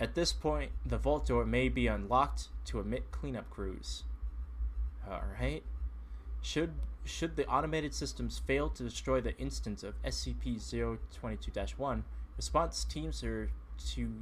At 0.00 0.14
this 0.14 0.32
point, 0.32 0.72
the 0.84 0.98
vault 0.98 1.26
door 1.26 1.44
may 1.44 1.68
be 1.68 1.86
unlocked 1.86 2.48
to 2.66 2.80
emit 2.80 3.12
cleanup 3.12 3.48
crews. 3.50 4.04
Alright. 5.08 5.62
Should 6.40 6.74
should 7.04 7.36
the 7.36 7.46
automated 7.46 7.94
systems 7.94 8.38
fail 8.38 8.70
to 8.70 8.84
destroy 8.84 9.20
the 9.20 9.36
instance 9.36 9.82
of 9.82 10.00
SCP-022-1, 10.02 12.04
response 12.36 12.84
teams 12.84 13.24
are 13.24 13.50
to 13.94 14.12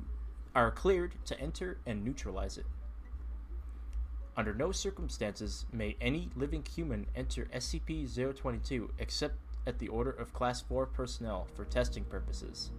are 0.54 0.70
cleared 0.70 1.14
to 1.26 1.38
enter 1.38 1.78
and 1.86 2.04
neutralize 2.04 2.58
it. 2.58 2.66
Under 4.36 4.54
no 4.54 4.72
circumstances 4.72 5.66
may 5.72 5.96
any 6.00 6.30
living 6.34 6.64
human 6.64 7.06
enter 7.14 7.46
SCP-022 7.54 8.90
except 8.98 9.36
at 9.66 9.78
the 9.78 9.88
order 9.88 10.10
of 10.10 10.32
Class 10.32 10.60
4 10.62 10.86
personnel 10.86 11.46
for 11.54 11.64
testing 11.64 12.04
purposes. 12.04 12.70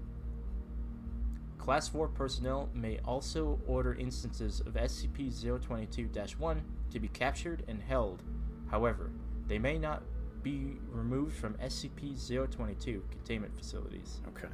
Class 1.57 1.87
4 1.89 2.07
personnel 2.07 2.69
may 2.73 2.99
also 3.05 3.59
order 3.67 3.93
instances 3.93 4.61
of 4.61 4.73
SCP-022-1 4.73 6.61
to 6.89 6.99
be 6.99 7.07
captured 7.07 7.63
and 7.67 7.81
held. 7.81 8.23
However, 8.69 9.11
they 9.47 9.59
may 9.59 9.77
not 9.77 10.01
be 10.41 10.77
removed 10.89 11.35
from 11.35 11.53
SCP-022 11.55 13.01
containment 13.11 13.55
facilities. 13.55 14.21
Okay. 14.29 14.47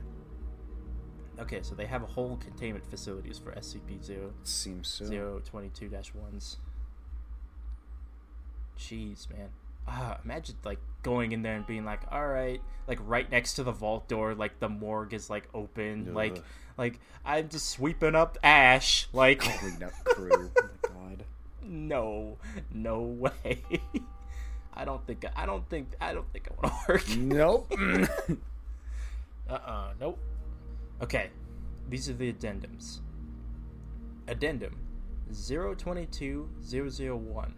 Okay, 1.39 1.61
so 1.61 1.75
they 1.75 1.85
have 1.85 2.03
a 2.03 2.07
whole 2.07 2.35
containment 2.37 2.85
facilities 2.85 3.37
for 3.37 3.51
SCP-0 3.53 4.31
Seems 4.43 4.87
so. 4.87 5.05
022-1s. 5.05 6.57
Jeez, 8.77 9.29
man. 9.29 9.49
Ah, 9.87 10.19
imagine 10.23 10.55
like 10.65 10.79
going 11.03 11.31
in 11.31 11.41
there 11.41 11.55
and 11.55 11.65
being 11.65 11.85
like, 11.85 12.01
"All 12.11 12.27
right," 12.27 12.61
like 12.87 12.99
right 13.03 13.29
next 13.31 13.53
to 13.55 13.63
the 13.63 13.71
vault 13.71 14.07
door, 14.07 14.35
like 14.35 14.59
the 14.59 14.69
morgue 14.69 15.13
is 15.13 15.29
like 15.29 15.47
open, 15.53 16.13
like 16.13 16.37
Ugh. 16.37 16.43
like 16.77 16.99
I'm 17.25 17.47
just 17.49 17.69
sweeping 17.69 18.15
up 18.15 18.37
ash, 18.43 19.07
like 19.13 19.39
Cleaning 19.39 19.77
Cleanup 19.77 19.93
crew. 20.05 20.51
oh 20.57 20.69
my 20.83 20.89
god. 20.89 21.23
no, 21.63 22.37
no 22.73 23.01
way. 23.01 23.61
I 24.73 24.85
don't 24.85 25.05
think 25.07 25.25
I 25.35 25.45
don't 25.45 25.67
think 25.69 25.89
I 26.01 26.13
don't 26.13 26.31
think 26.33 26.49
I 26.51 26.53
want 26.61 26.73
to 26.85 26.91
work. 26.91 27.07
Nope. 27.17 27.71
Uh-uh, 29.49 29.93
nope. 29.99 30.19
Okay, 31.01 31.29
these 31.89 32.09
are 32.09 32.13
the 32.13 32.31
addendums. 32.33 32.99
Addendum 34.27 34.75
022001. 35.33 37.53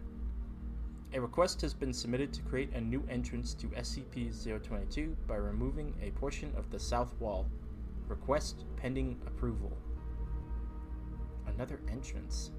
A 1.12 1.20
request 1.20 1.60
has 1.62 1.74
been 1.74 1.92
submitted 1.92 2.32
to 2.34 2.42
create 2.42 2.72
a 2.72 2.80
new 2.80 3.04
entrance 3.10 3.52
to 3.54 3.66
SCP-022 3.68 5.14
by 5.26 5.36
removing 5.36 5.92
a 6.00 6.10
portion 6.12 6.52
of 6.56 6.70
the 6.70 6.78
south 6.78 7.14
wall. 7.18 7.46
Request 8.06 8.64
pending 8.76 9.20
approval. 9.26 9.76
Another 11.48 11.80
entrance. 11.90 12.52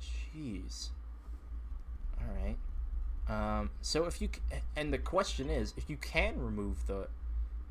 Jeez. 0.00 0.90
All 2.20 2.34
right. 2.44 2.56
Um, 3.28 3.70
so 3.80 4.04
if 4.04 4.20
you 4.20 4.28
and 4.76 4.92
the 4.92 4.98
question 4.98 5.50
is, 5.50 5.74
if 5.76 5.90
you 5.90 5.96
can 5.96 6.38
remove 6.38 6.86
the 6.86 7.08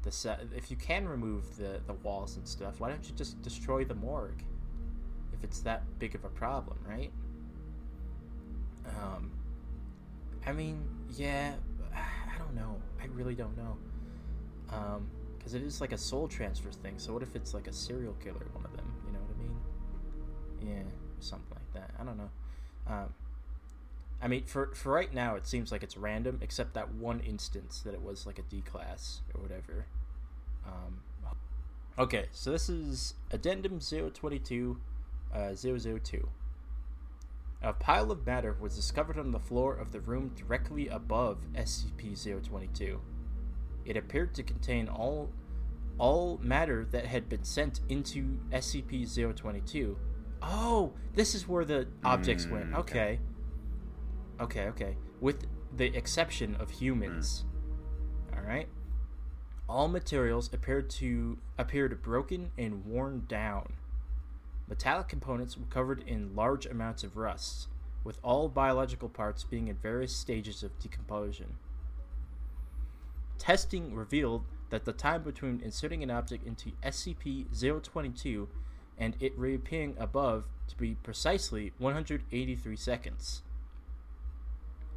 the 0.03 0.12
set, 0.12 0.41
if 0.55 0.69
you 0.69 0.77
can 0.77 1.08
remove 1.08 1.55
the 1.58 1.79
the 1.88 1.93
walls 1.93 2.36
and 2.36 2.47
stuff, 2.47 2.79
why 2.79 2.89
don't 2.89 3.08
you 3.08 3.15
just 3.15 3.41
destroy 3.41 3.86
the 3.86 3.95
morgue? 3.95 4.43
If 5.34 5.43
it's 5.43 5.60
that 5.62 5.84
big 5.99 6.15
of 6.15 6.25
a 6.25 6.29
problem, 6.29 6.77
right? 6.88 7.12
Um, 8.89 9.31
I 10.45 10.51
mean, 10.51 10.83
yeah, 11.15 11.53
I 11.95 12.37
don't 12.37 12.55
know. 12.55 12.81
I 13.01 13.05
really 13.07 13.35
don't 13.35 13.57
know. 13.57 13.77
Um, 14.71 15.07
because 15.37 15.53
it 15.53 15.61
is 15.61 15.79
like 15.79 15.91
a 15.91 15.97
soul 15.97 16.27
transfer 16.27 16.71
thing. 16.71 16.95
So 16.97 17.13
what 17.13 17.21
if 17.21 17.35
it's 17.35 17.53
like 17.53 17.67
a 17.67 17.73
serial 17.73 18.13
killer, 18.13 18.47
one 18.53 18.65
of 18.65 18.75
them? 18.75 18.91
You 19.05 19.13
know 19.13 19.19
what 19.19 19.35
I 19.35 20.67
mean? 20.67 20.75
Yeah, 20.75 20.83
something 21.19 21.55
like 21.55 21.73
that. 21.73 21.91
I 21.99 22.03
don't 22.03 22.17
know. 22.17 22.29
Um, 22.87 23.13
I 24.21 24.27
mean, 24.27 24.45
for 24.45 24.71
for 24.73 24.91
right 24.91 25.13
now, 25.13 25.35
it 25.35 25.45
seems 25.45 25.71
like 25.71 25.83
it's 25.83 25.97
random, 25.97 26.39
except 26.41 26.73
that 26.73 26.95
one 26.95 27.19
instance 27.19 27.81
that 27.81 27.93
it 27.93 28.01
was 28.01 28.25
like 28.25 28.39
a 28.39 28.41
D 28.43 28.61
class 28.61 29.21
or 29.35 29.41
whatever. 29.41 29.85
Um, 30.65 31.01
okay, 31.99 32.25
so 32.31 32.51
this 32.51 32.67
is 32.67 33.13
Addendum 33.31 33.79
022 33.79 34.79
uh, 35.31 35.53
002. 35.53 36.27
A 37.65 37.73
pile 37.73 38.12
of 38.12 38.25
matter 38.28 38.56
was 38.60 38.75
discovered 38.75 39.17
on 39.17 39.32
the 39.32 39.39
floor 39.39 39.73
of 39.75 39.91
the 39.91 39.99
room 39.99 40.30
directly 40.36 40.88
above 40.88 41.39
SCP-022. 41.56 42.99
It 43.86 43.97
appeared 43.97 44.36
to 44.36 44.43
contain 44.43 44.88
all 44.88 45.32
all 45.97 46.38
matter 46.43 46.86
that 46.91 47.06
had 47.08 47.28
been 47.30 47.43
sent 47.43 47.80
into 47.89 48.38
SCP-022. 48.51 49.95
Oh, 50.43 50.93
this 51.15 51.34
is 51.34 51.47
where 51.47 51.65
the 51.65 51.88
objects 52.04 52.45
Mm, 52.45 52.51
went. 52.51 52.73
okay. 52.75 53.19
Okay. 54.39 54.62
Okay, 54.62 54.67
okay. 54.67 54.97
With 55.21 55.47
the 55.75 55.86
exception 55.97 56.56
of 56.56 56.69
humans. 56.69 57.45
All 58.36 58.43
right. 58.43 58.67
All 59.67 59.88
materials 59.88 60.49
appeared 60.54 60.89
to 60.91 61.39
appeared 61.58 61.99
broken 62.04 62.51
and 62.58 62.86
worn 62.86 63.23
down. 63.28 63.73
Metallic 64.67 65.08
components 65.08 65.58
were 65.58 65.65
covered 65.65 66.04
in 66.08 66.36
large 66.36 66.65
amounts 66.65 67.04
of 67.04 67.17
rust, 67.17 67.67
with 68.04 68.19
all 68.23 68.49
biological 68.49 69.10
parts 69.10 69.43
being 69.43 69.67
in 69.67 69.75
various 69.75 70.15
stages 70.15 70.63
of 70.63 70.78
decomposition. 70.80 71.58
Testing 73.38 73.93
revealed 73.93 74.43
that 74.71 74.86
the 74.86 74.93
time 74.93 75.21
between 75.21 75.62
inserting 75.62 76.01
an 76.01 76.10
object 76.10 76.47
into 76.47 76.71
SCP-022 76.84 78.47
and 78.97 79.15
it 79.19 79.38
reappearing 79.38 79.95
above 79.99 80.45
to 80.67 80.75
be 80.78 80.95
precisely 80.95 81.73
183 81.78 82.75
seconds. 82.75 83.43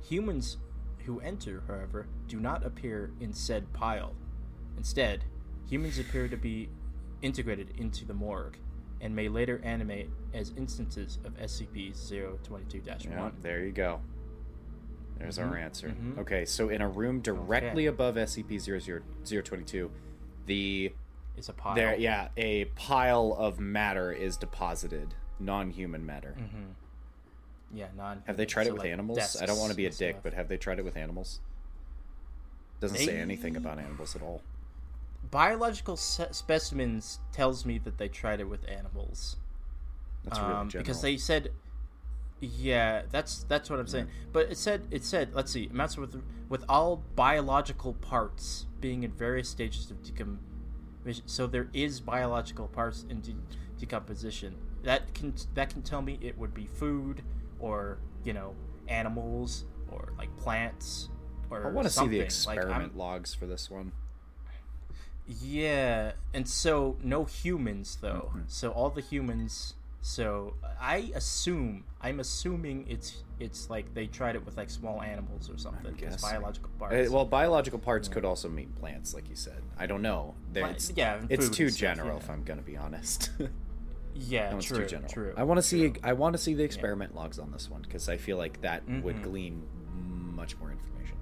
Humans 0.09 0.57
who 1.05 1.21
enter, 1.21 1.63
however, 1.67 2.07
do 2.27 2.41
not 2.41 2.65
appear 2.65 3.11
in 3.21 3.35
said 3.35 3.73
pile. 3.75 4.15
Instead, 4.77 5.25
humans 5.69 5.99
appear 5.99 6.29
to 6.29 6.37
be 6.37 6.71
integrated 7.21 7.75
into 7.77 8.07
the 8.07 8.15
morgue 8.15 8.57
and 9.01 9.15
may 9.15 9.29
later 9.29 9.61
animate 9.65 10.11
as 10.35 10.53
instances 10.57 11.19
of 11.25 11.33
SCP-022-1. 11.39 13.33
There 13.43 13.65
you 13.65 13.73
go. 13.73 14.01
There's 15.19 15.39
our 15.39 15.55
Mhm, 15.55 15.61
answer. 15.61 15.89
mhm. 15.89 16.19
Okay, 16.19 16.45
so 16.45 16.69
in 16.69 16.81
a 16.81 16.89
room 16.89 17.21
directly 17.21 17.87
Okay. 17.89 17.95
above 17.95 18.17
SCP-00022, 18.17 19.91
the 20.47 20.93
It's 21.37 21.49
a 21.49 21.53
pile. 21.53 21.75
there 21.75 21.97
yeah, 21.97 22.29
a 22.37 22.67
pile 22.77 23.35
of 23.39 23.59
matter 23.61 24.13
is 24.13 24.37
deposited, 24.37 25.15
non-human 25.41 26.05
matter. 26.07 26.33
hmm 26.33 26.73
Yeah, 27.71 27.89
non. 27.97 28.23
Have 28.27 28.37
they 28.39 28.47
tried 28.47 28.65
so 28.65 28.71
it 28.71 28.73
with 28.75 28.83
like 28.83 28.93
animals? 28.93 29.37
I 29.43 29.45
don't 29.47 29.59
want 29.59 29.71
to 29.73 29.77
be 29.77 29.87
a 29.87 29.91
dick, 29.91 30.15
and 30.15 30.23
but 30.23 30.33
have 30.35 30.49
they 30.49 30.57
tried 30.57 30.79
it 30.79 30.85
with 30.85 30.97
animals? 30.97 31.41
Doesn't 32.81 32.99
say 32.99 33.19
anything 33.19 33.57
about 33.57 33.79
animals 33.79 34.15
at 34.17 34.23
all. 34.23 34.43
Biological 35.23 35.97
se- 35.97 36.29
specimens 36.33 37.21
tells 37.33 37.65
me 37.65 37.79
that 37.79 37.99
they 37.99 38.09
tried 38.09 38.41
it 38.41 38.49
with 38.49 38.69
animals. 38.69 39.37
That's 40.25 40.39
really 40.39 40.53
um, 40.53 40.69
general. 40.69 40.85
because 40.85 41.03
they 41.03 41.17
said 41.17 41.53
yeah 42.41 43.03
that's 43.11 43.43
that's 43.45 43.69
what 43.69 43.81
i'm 43.81 43.89
saying 43.89 44.07
but 44.33 44.49
it 44.49 44.57
said 44.57 44.87
it 44.93 45.05
said 45.05 45.29
let's 45.35 45.51
see 45.51 45.67
amounts 45.73 45.97
with 45.97 46.23
with 46.49 46.65
all 46.69 47.03
biological 47.17 47.95
parts 47.95 48.67
being 48.81 49.03
in 49.03 49.11
various 49.11 49.49
stages 49.49 49.91
of 49.91 50.01
decomposition 50.05 51.27
so 51.27 51.49
there 51.49 51.69
is 51.73 51.99
biological 51.99 52.69
parts 52.69 53.05
in 53.11 53.21
de- 53.21 53.35
decomposition 53.77 54.55
that 54.85 55.13
can 55.15 55.35
that 55.55 55.71
can 55.71 55.83
tell 55.83 56.01
me 56.01 56.17
it 56.21 56.39
would 56.39 56.55
be 56.55 56.67
food 56.67 57.23
or 57.59 57.99
you 58.23 58.33
know 58.33 58.55
animals 58.87 59.65
or 59.91 60.13
like 60.17 60.35
plants 60.37 61.09
or 61.51 61.67
I 61.67 61.71
want 61.71 61.87
to 61.87 61.93
see 61.93 62.07
the 62.07 62.29
something. 62.31 62.57
Like, 62.57 62.65
experiment 62.65 62.97
logs 62.97 63.35
for 63.35 63.47
this 63.47 63.71
one. 63.71 63.93
Yeah, 65.29 66.13
and 66.33 66.49
so 66.49 66.97
no 67.03 67.25
humans 67.25 67.99
though. 68.01 68.33
Mhm. 68.35 68.45
So 68.49 68.71
all 68.71 68.91
the 68.91 69.03
humans. 69.03 69.75
So 70.01 70.55
I 70.81 71.11
assume 71.15 71.85
I'm 72.01 72.19
assuming 72.21 72.87
it's 72.89 73.25
it's 73.39 73.69
like 73.69 73.93
they 73.95 74.07
tried 74.07 74.37
it 74.37 74.47
with 74.47 74.57
like 74.57 74.71
small 74.71 75.03
animals 75.03 75.51
or 75.51 75.59
something. 75.59 75.93
Guessing. 75.95 76.19
biological 76.21 76.71
Uh, 76.77 76.79
parts. 76.79 77.11
well, 77.11 77.25
biological 77.27 77.79
parts 77.79 78.09
could 78.09 78.25
also 78.25 78.49
mean 78.49 78.73
plants, 78.81 79.13
like 79.13 79.29
you 79.29 79.37
said. 79.37 79.61
I 79.77 79.87
don't 79.87 80.01
know. 80.03 80.35
It's, 80.55 80.91
yeah, 80.97 81.21
it's 81.29 81.51
too 81.51 81.69
stuff, 81.69 81.79
general. 81.81 82.13
yeah. 82.17 82.17
If 82.25 82.31
I'm 82.31 82.43
gonna 82.45 82.63
be 82.63 82.77
honest, 82.77 83.31
yeah, 84.15 84.51
that 84.55 84.63
true, 84.63 84.79
too 84.79 84.87
general. 84.87 85.11
true. 85.13 85.35
I 85.37 85.43
want 85.43 85.59
to 85.59 85.63
see. 85.63 85.93
I 86.03 86.15
want 86.15 86.35
to 86.35 86.39
see 86.39 86.55
the 86.55 86.65
experiment 86.65 87.15
logs 87.15 87.39
on 87.39 87.53
this 87.53 87.69
one 87.69 87.83
because 87.83 88.09
I 88.09 88.17
feel 88.17 88.39
like 88.39 88.63
that 88.63 88.89
would 88.89 89.17
Mhm. 89.17 89.23
glean 89.25 89.63
much 90.35 90.57
more 90.59 90.71
information. 90.71 91.17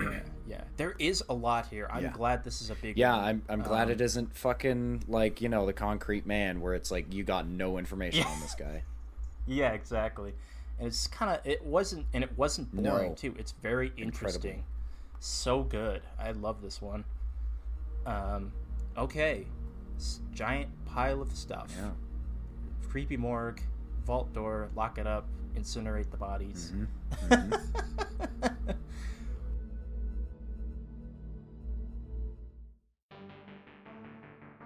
Yeah, 0.00 0.20
yeah. 0.46 0.60
There 0.76 0.94
is 0.98 1.22
a 1.28 1.34
lot 1.34 1.66
here. 1.66 1.88
I'm 1.90 2.04
Yeah. 2.04 2.12
glad 2.12 2.44
this 2.44 2.60
is 2.62 2.70
a 2.70 2.74
big. 2.74 2.96
Yeah, 2.98 3.16
one. 3.16 3.24
I'm. 3.24 3.42
I'm 3.48 3.62
glad 3.62 3.84
Um, 3.88 3.90
it 3.92 4.00
isn't 4.00 4.34
fucking 4.36 5.04
like 5.08 5.40
you 5.40 5.48
know 5.48 5.66
the 5.66 5.72
concrete 5.72 6.26
man 6.26 6.60
where 6.60 6.74
it's 6.74 6.90
like 6.90 7.12
you 7.12 7.24
got 7.24 7.46
no 7.46 7.78
information 7.78 8.20
Yeah. 8.20 8.28
on 8.32 8.40
this 8.40 8.54
guy. 8.58 8.82
Yeah, 9.46 9.72
exactly. 9.72 10.34
And 10.78 10.86
it's 10.86 11.06
kind 11.06 11.30
of 11.36 11.46
it 11.46 11.64
wasn't 11.64 12.06
and 12.12 12.22
it 12.22 12.36
wasn't 12.36 12.74
boring 12.74 13.10
No. 13.10 13.14
too. 13.14 13.34
It's 13.38 13.52
very 13.62 13.92
interesting. 13.96 14.64
So 15.20 15.62
good. 15.64 16.02
I 16.18 16.30
love 16.32 16.62
this 16.62 16.80
one. 16.82 17.04
Um 18.06 18.52
okay. 18.96 19.46
S- 19.96 20.20
giant 20.32 20.70
pile 20.86 21.20
of 21.20 21.34
stuff. 21.36 21.72
Yeah. 21.76 21.90
Creepy 22.88 23.16
morgue, 23.16 23.60
vault 24.06 24.32
door, 24.32 24.68
lock 24.76 24.98
it 24.98 25.06
up, 25.06 25.26
incinerate 25.56 26.10
the 26.10 26.16
bodies. 26.16 26.72
Mhm. 27.28 27.60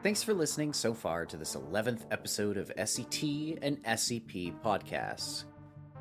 Thanks 0.03 0.25
for 0.25 0.35
listening 0.35 0.73
so 0.73 0.95
far 0.95 1.25
to 1.25 1.37
this 1.37 1.55
11th 1.55 2.07
episode 2.11 2.57
of 2.57 2.73
SET 2.77 3.23
and 3.63 3.81
SCP 3.85 4.53
podcasts. 4.61 5.45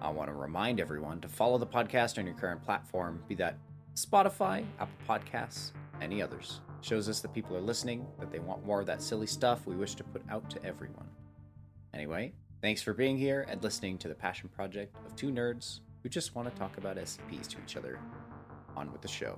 I 0.01 0.09
want 0.09 0.27
to 0.27 0.33
remind 0.33 0.79
everyone 0.79 1.21
to 1.21 1.27
follow 1.27 1.59
the 1.59 1.67
podcast 1.67 2.17
on 2.17 2.25
your 2.25 2.33
current 2.33 2.63
platform, 2.63 3.21
be 3.27 3.35
that 3.35 3.59
Spotify, 3.93 4.65
Apple 4.79 4.97
Podcasts, 5.07 5.73
any 6.01 6.19
others. 6.19 6.61
Shows 6.81 7.09
us 7.09 7.19
that 7.19 7.31
people 7.35 7.55
are 7.55 7.61
listening, 7.61 8.07
that 8.19 8.31
they 8.31 8.39
want 8.39 8.65
more 8.65 8.79
of 8.79 8.87
that 8.87 9.03
silly 9.03 9.27
stuff 9.27 9.67
we 9.67 9.75
wish 9.75 9.93
to 9.93 10.03
put 10.03 10.23
out 10.31 10.49
to 10.49 10.65
everyone. 10.65 11.07
Anyway, 11.93 12.33
thanks 12.59 12.81
for 12.81 12.95
being 12.95 13.19
here 13.19 13.45
and 13.49 13.61
listening 13.61 13.99
to 13.99 14.07
the 14.07 14.15
passion 14.15 14.49
project 14.49 14.95
of 15.05 15.15
two 15.15 15.29
nerds 15.29 15.81
who 16.01 16.09
just 16.09 16.33
want 16.33 16.51
to 16.51 16.59
talk 16.59 16.75
about 16.79 16.97
SCPs 16.97 17.47
to 17.49 17.57
each 17.63 17.77
other. 17.77 17.99
On 18.75 18.91
with 18.91 19.01
the 19.01 19.07
show. 19.07 19.37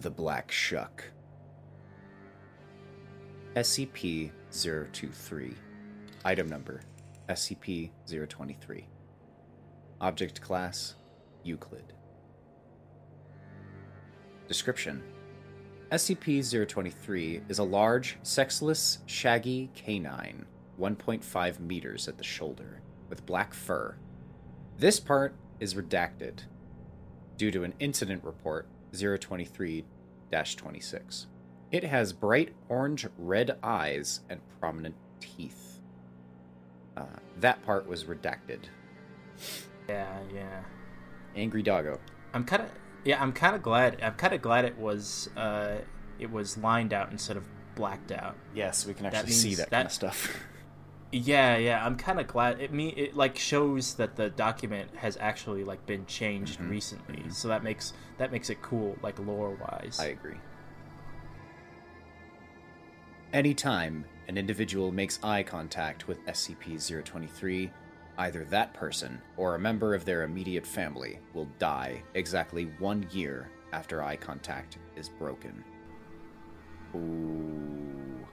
The 0.00 0.10
Black 0.10 0.52
Shuck. 0.52 1.02
SCP 3.56 4.30
023. 4.52 5.54
Item 6.24 6.48
number 6.48 6.82
SCP 7.28 7.90
023. 8.06 8.86
Object 10.00 10.40
class 10.40 10.94
Euclid. 11.42 11.94
Description 14.46 15.02
SCP 15.90 16.68
023 16.68 17.42
is 17.48 17.58
a 17.58 17.64
large, 17.64 18.18
sexless, 18.22 18.98
shaggy 19.06 19.68
canine, 19.74 20.46
1.5 20.80 21.58
meters 21.58 22.06
at 22.06 22.18
the 22.18 22.22
shoulder, 22.22 22.82
with 23.08 23.26
black 23.26 23.52
fur. 23.52 23.96
This 24.78 25.00
part 25.00 25.34
is 25.58 25.74
redacted 25.74 26.42
due 27.36 27.50
to 27.50 27.64
an 27.64 27.74
incident 27.80 28.22
report 28.22 28.68
023 28.92 29.84
26. 30.30 31.26
It 31.70 31.84
has 31.84 32.12
bright 32.12 32.54
orange 32.68 33.06
red 33.18 33.58
eyes 33.62 34.20
and 34.28 34.40
prominent 34.60 34.94
teeth. 35.20 35.80
Uh, 36.96 37.04
that 37.40 37.62
part 37.62 37.86
was 37.86 38.04
redacted. 38.04 38.60
Yeah, 39.88 40.18
yeah. 40.34 40.62
Angry 41.36 41.62
Doggo. 41.62 41.98
I'm 42.34 42.44
kind 42.44 42.62
of 42.62 42.70
yeah. 43.04 43.22
I'm 43.22 43.32
kind 43.32 43.54
of 43.54 43.62
glad. 43.62 43.98
I'm 44.02 44.14
kind 44.14 44.34
of 44.34 44.42
glad 44.42 44.64
it 44.64 44.76
was 44.78 45.28
uh, 45.36 45.76
it 46.18 46.30
was 46.30 46.58
lined 46.58 46.92
out 46.92 47.10
instead 47.12 47.36
of 47.36 47.44
blacked 47.74 48.10
out. 48.12 48.36
Yes, 48.54 48.84
we 48.86 48.92
can 48.94 49.04
That 49.04 49.14
actually 49.14 49.32
see 49.32 49.54
that, 49.54 49.70
that- 49.70 49.76
kind 49.76 49.86
of 49.86 49.92
stuff. 49.92 50.36
Yeah, 51.10 51.56
yeah, 51.56 51.84
I'm 51.84 51.96
kind 51.96 52.20
of 52.20 52.26
glad. 52.26 52.60
It 52.60 52.72
me 52.72 52.88
it 52.90 53.16
like 53.16 53.38
shows 53.38 53.94
that 53.94 54.16
the 54.16 54.28
document 54.28 54.94
has 54.96 55.16
actually 55.18 55.64
like 55.64 55.84
been 55.86 56.04
changed 56.06 56.60
Mm-hmm. 56.60 56.70
recently, 56.70 57.30
so 57.30 57.48
that 57.48 57.62
makes 57.62 57.94
that 58.18 58.30
makes 58.30 58.50
it 58.50 58.60
cool, 58.60 58.96
like 59.02 59.18
lore 59.18 59.50
wise. 59.50 59.98
I 59.98 60.06
agree. 60.08 60.36
Anytime 63.32 64.04
an 64.28 64.36
individual 64.36 64.92
makes 64.92 65.18
eye 65.22 65.42
contact 65.42 66.08
with 66.08 66.24
SCP-023, 66.26 67.70
either 68.18 68.44
that 68.46 68.74
person 68.74 69.20
or 69.36 69.54
a 69.54 69.58
member 69.58 69.94
of 69.94 70.04
their 70.04 70.24
immediate 70.24 70.66
family 70.66 71.18
will 71.34 71.48
die 71.58 72.02
exactly 72.14 72.64
one 72.78 73.06
year 73.12 73.50
after 73.72 74.02
eye 74.02 74.16
contact 74.16 74.78
is 74.96 75.08
broken. 75.08 75.62
Ooh. 76.94 78.26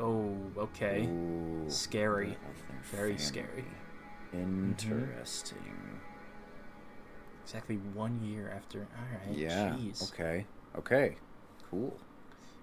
Oh, 0.00 0.36
okay. 0.58 1.06
Ooh. 1.06 1.64
Scary. 1.68 2.36
Very 2.90 3.16
family. 3.16 3.24
scary. 3.24 3.64
Interesting. 4.32 5.58
Exactly 7.44 7.76
one 7.76 8.20
year 8.22 8.52
after. 8.54 8.80
All 8.80 9.28
right. 9.28 9.38
Yeah. 9.38 9.70
Jeez. 9.70 10.12
Okay. 10.12 10.46
Okay. 10.78 11.16
Cool. 11.70 11.96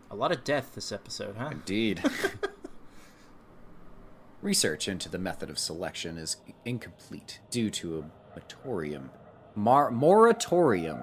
A 0.10 0.16
lot 0.16 0.32
of 0.32 0.44
death 0.44 0.72
this 0.76 0.92
episode, 0.92 1.36
huh? 1.38 1.50
Indeed. 1.52 2.04
Research 4.42 4.88
into 4.88 5.08
the 5.08 5.20
method 5.20 5.50
of 5.50 5.60
selection 5.60 6.18
is 6.18 6.38
incomplete 6.66 7.40
due 7.52 7.70
to 7.70 8.00
a 8.00 8.04
moratorium. 8.34 9.12
Mar- 9.56 9.92
moratorium. 9.92 11.00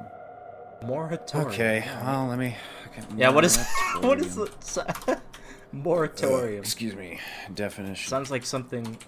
Moratorium. 0.85 1.51
Okay, 1.53 1.85
well, 2.03 2.27
let 2.27 2.39
me. 2.39 2.57
okay, 2.89 3.03
Yeah. 3.17 3.31
What 3.31 3.45
is 3.45 3.57
what 4.01 4.21
is 4.21 4.35
the 4.35 5.21
moratorium? 5.73 6.61
Excuse 6.61 6.95
me. 6.95 7.19
Definition. 7.55 8.09
Sounds 8.09 8.31
like 8.31 8.45
something 8.45 8.99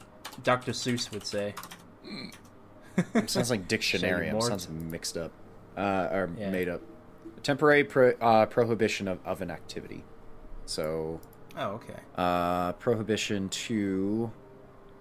Dr. 0.42 0.72
Seuss 0.72 1.11
would 1.12 1.26
say. 1.26 1.54
Sounds 3.26 3.50
like 3.50 3.68
dictionarium. 3.68 4.42
Sounds 4.42 4.68
mixed 4.68 5.16
up. 5.16 5.32
Uh, 5.76 6.08
or 6.11 6.30
Yeah. 6.36 6.50
made 6.50 6.68
up. 6.68 6.80
Temporary 7.42 7.84
pro- 7.84 8.14
uh, 8.20 8.46
prohibition 8.46 9.08
of, 9.08 9.18
of 9.24 9.40
an 9.40 9.50
activity. 9.50 10.04
So, 10.66 11.20
Oh, 11.56 11.70
okay. 11.72 11.94
uh, 12.16 12.72
prohibition 12.74 13.48
to 13.48 14.30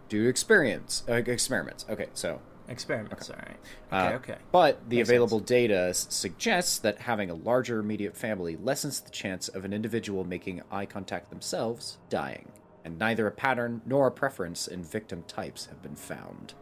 do 0.08 0.28
experience 0.28 1.04
uh, 1.10 1.14
experiments. 1.14 1.86
Okay, 1.90 2.08
so 2.14 2.40
Experiments. 2.70 3.30
All 3.30 3.36
right. 3.38 3.58
Uh, 3.92 4.06
Okay. 4.16 4.16
okay. 4.34 4.42
But 4.52 4.90
the 4.90 4.98
Makes 4.98 5.10
available 5.10 5.40
sense. 5.40 5.50
data 5.50 5.94
suggests 5.94 6.78
that 6.80 7.00
having 7.00 7.30
a 7.30 7.34
larger 7.34 7.80
immediate 7.80 8.16
family 8.16 8.56
lessens 8.58 9.02
the 9.02 9.10
chance 9.10 9.48
of 9.50 9.66
an 9.66 9.74
individual 9.74 10.24
making 10.24 10.62
eye 10.72 10.86
contact 10.86 11.30
themselves 11.32 11.98
dying, 12.10 12.52
and 12.86 12.98
neither 13.00 13.26
a 13.28 13.32
pattern 13.32 13.82
nor 13.86 14.08
a 14.08 14.12
preference 14.12 14.68
in 14.68 14.84
victim 14.84 15.24
types 15.28 15.66
have 15.66 15.82
been 15.82 15.96
found. 15.96 16.54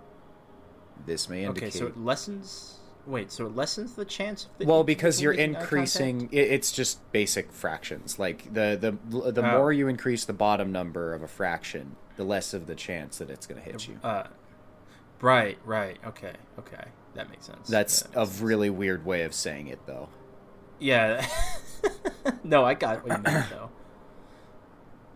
This 1.05 1.29
may 1.29 1.43
indicate. 1.45 1.67
Okay. 1.69 1.77
So 1.79 1.87
it 1.87 1.97
lessens. 1.97 2.79
Wait. 3.05 3.31
So 3.31 3.45
it 3.45 3.55
lessens 3.55 3.93
the 3.93 4.03
chance 4.05 4.45
of 4.45 4.49
the 4.57 4.65
well, 4.65 4.83
because 4.83 5.21
you're 5.21 5.31
increasing, 5.33 6.27
it, 6.31 6.39
it's 6.51 6.71
just 6.71 6.99
basic 7.11 7.51
fractions. 7.51 8.17
Like 8.19 8.53
the 8.53 8.77
the 8.79 9.31
the 9.31 9.43
Oh. 9.45 9.57
more 9.59 9.71
you 9.73 9.87
increase 9.87 10.25
the 10.25 10.33
bottom 10.33 10.71
number 10.71 11.13
of 11.13 11.21
a 11.21 11.27
fraction, 11.27 11.95
the 12.17 12.23
less 12.23 12.53
of 12.53 12.65
the 12.67 12.75
chance 12.75 13.17
that 13.19 13.29
it's 13.29 13.45
going 13.45 13.61
to 13.61 13.69
hit 13.69 13.87
you. 13.87 13.99
Uh, 14.03 14.23
right. 15.21 15.57
Right. 15.65 15.97
Okay. 16.05 16.33
Okay. 16.59 16.83
That 17.15 17.29
makes 17.29 17.45
sense. 17.45 17.67
That's 17.67 18.01
Yeah, 18.03 18.07
that 18.13 18.21
a 18.21 18.25
sense. 18.27 18.41
really 18.41 18.69
weird 18.69 19.05
way 19.05 19.23
of 19.23 19.33
saying 19.33 19.67
it, 19.67 19.79
though. 19.85 20.09
Yeah. 20.79 21.25
no, 22.43 22.63
I 22.63 22.73
got 22.75 23.03
what 23.07 23.17
you 23.17 23.23
meant 23.23 23.49
though. 23.49 23.69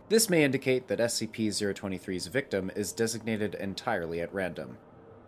This 0.10 0.30
may 0.30 0.44
indicate 0.44 0.88
that 0.88 1.00
SCP-023's 1.00 2.28
victim 2.28 2.70
is 2.76 2.92
designated 2.92 3.56
entirely 3.56 4.20
at 4.20 4.34
random, 4.34 4.78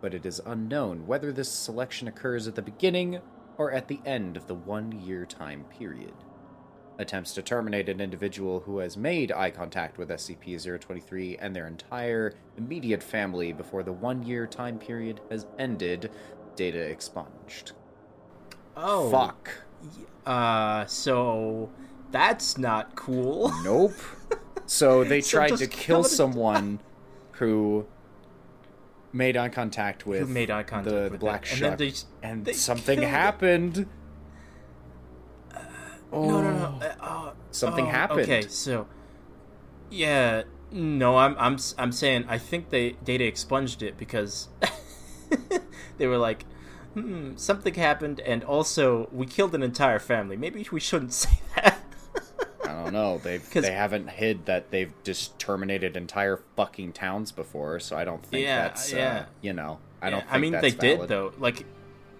but 0.02 0.12
it 0.12 0.26
is 0.26 0.42
unknown 0.44 1.06
whether 1.06 1.32
this 1.32 1.48
selection 1.50 2.06
occurs 2.08 2.46
at 2.46 2.54
the 2.54 2.60
beginning 2.62 3.20
or 3.56 3.72
at 3.72 3.88
the 3.88 4.00
end 4.04 4.36
of 4.36 4.46
the 4.46 4.54
one-year 4.54 5.24
time 5.24 5.64
period. 5.78 6.12
Attempts 6.98 7.34
to 7.34 7.42
terminate 7.42 7.88
an 7.88 8.00
individual 8.00 8.60
who 8.60 8.78
has 8.78 8.96
made 8.96 9.32
eye 9.32 9.50
contact 9.50 9.98
with 9.98 10.10
SCP-023 10.10 11.38
and 11.40 11.54
their 11.54 11.66
entire 11.66 12.34
immediate 12.56 13.02
family 13.02 13.52
before 13.52 13.82
the 13.82 13.92
one-year 13.92 14.46
time 14.46 14.78
period 14.78 15.20
has 15.28 15.46
ended, 15.58 16.12
data 16.54 16.78
expunged. 16.78 17.72
Oh. 18.76 19.10
Fuck. 19.10 19.50
Uh. 20.24 20.86
So 20.86 21.70
that's 22.10 22.56
not 22.56 22.94
cool. 22.94 23.52
Nope. 23.64 23.94
So 24.66 25.02
they 25.04 25.20
So 25.20 25.38
tried 25.38 25.56
to 25.56 25.66
kill 25.66 26.04
someone 26.04 26.80
who 27.32 27.86
made 29.12 29.36
eye 29.36 29.48
contact 29.48 30.06
with 30.06 30.20
Who 30.20 30.26
made 30.26 30.50
eye 30.50 30.62
contact 30.62 30.94
the, 30.94 31.02
with 31.02 31.12
the 31.12 31.18
black 31.18 31.44
shark, 31.44 31.72
and 31.72 31.78
they 31.78 31.92
and 32.22 32.44
they 32.44 32.52
something 32.52 33.02
happened. 33.02 33.78
it. 33.78 33.88
Happened. 36.14 36.28
No, 36.28 36.40
no, 36.42 36.52
no. 36.52 36.86
Uh, 36.86 36.94
uh, 37.00 37.32
Something 37.50 37.86
oh, 37.86 37.90
happened. 37.90 38.20
Okay, 38.22 38.42
so 38.48 38.86
yeah, 39.90 40.42
no, 40.70 41.16
I'm 41.18 41.36
I'm 41.38 41.58
I'm 41.78 41.92
saying 41.92 42.24
I 42.28 42.38
think 42.38 42.70
they 42.70 42.92
data 43.04 43.24
expunged 43.24 43.82
it 43.82 43.96
because 43.96 44.48
they 45.98 46.06
were 46.06 46.18
like, 46.18 46.44
hmm, 46.94 47.36
something 47.36 47.74
happened, 47.74 48.20
and 48.20 48.42
also 48.44 49.08
we 49.12 49.26
killed 49.26 49.54
an 49.54 49.62
entire 49.62 49.98
family. 49.98 50.36
Maybe 50.36 50.66
we 50.72 50.80
shouldn't 50.80 51.12
say 51.24 51.38
that. 51.56 51.78
I 52.64 52.68
don't 52.82 52.92
know. 52.92 53.20
'Cause- 53.52 53.62
they 53.62 53.72
haven't 53.72 54.08
hid 54.10 54.46
that 54.46 54.70
they've 54.70 54.92
just 55.04 55.38
terminated 55.38 55.96
entire 55.96 56.40
fucking 56.56 56.92
towns 56.92 57.30
before, 57.30 57.78
so 57.78 57.96
I 57.96 58.04
don't 58.04 58.24
think 58.24 58.44
Yeah, 58.44 58.62
that's 58.62 58.92
uh, 58.92 59.26
you 59.42 59.52
know. 59.52 59.78
I 60.02 60.06
Yeah, 60.06 60.10
don't. 60.10 60.20
Think 60.22 60.32
I 60.32 60.38
mean, 60.38 60.52
they 60.52 60.70
that's 60.70 60.74
did 60.74 61.08
though. 61.08 61.32
Like, 61.38 61.64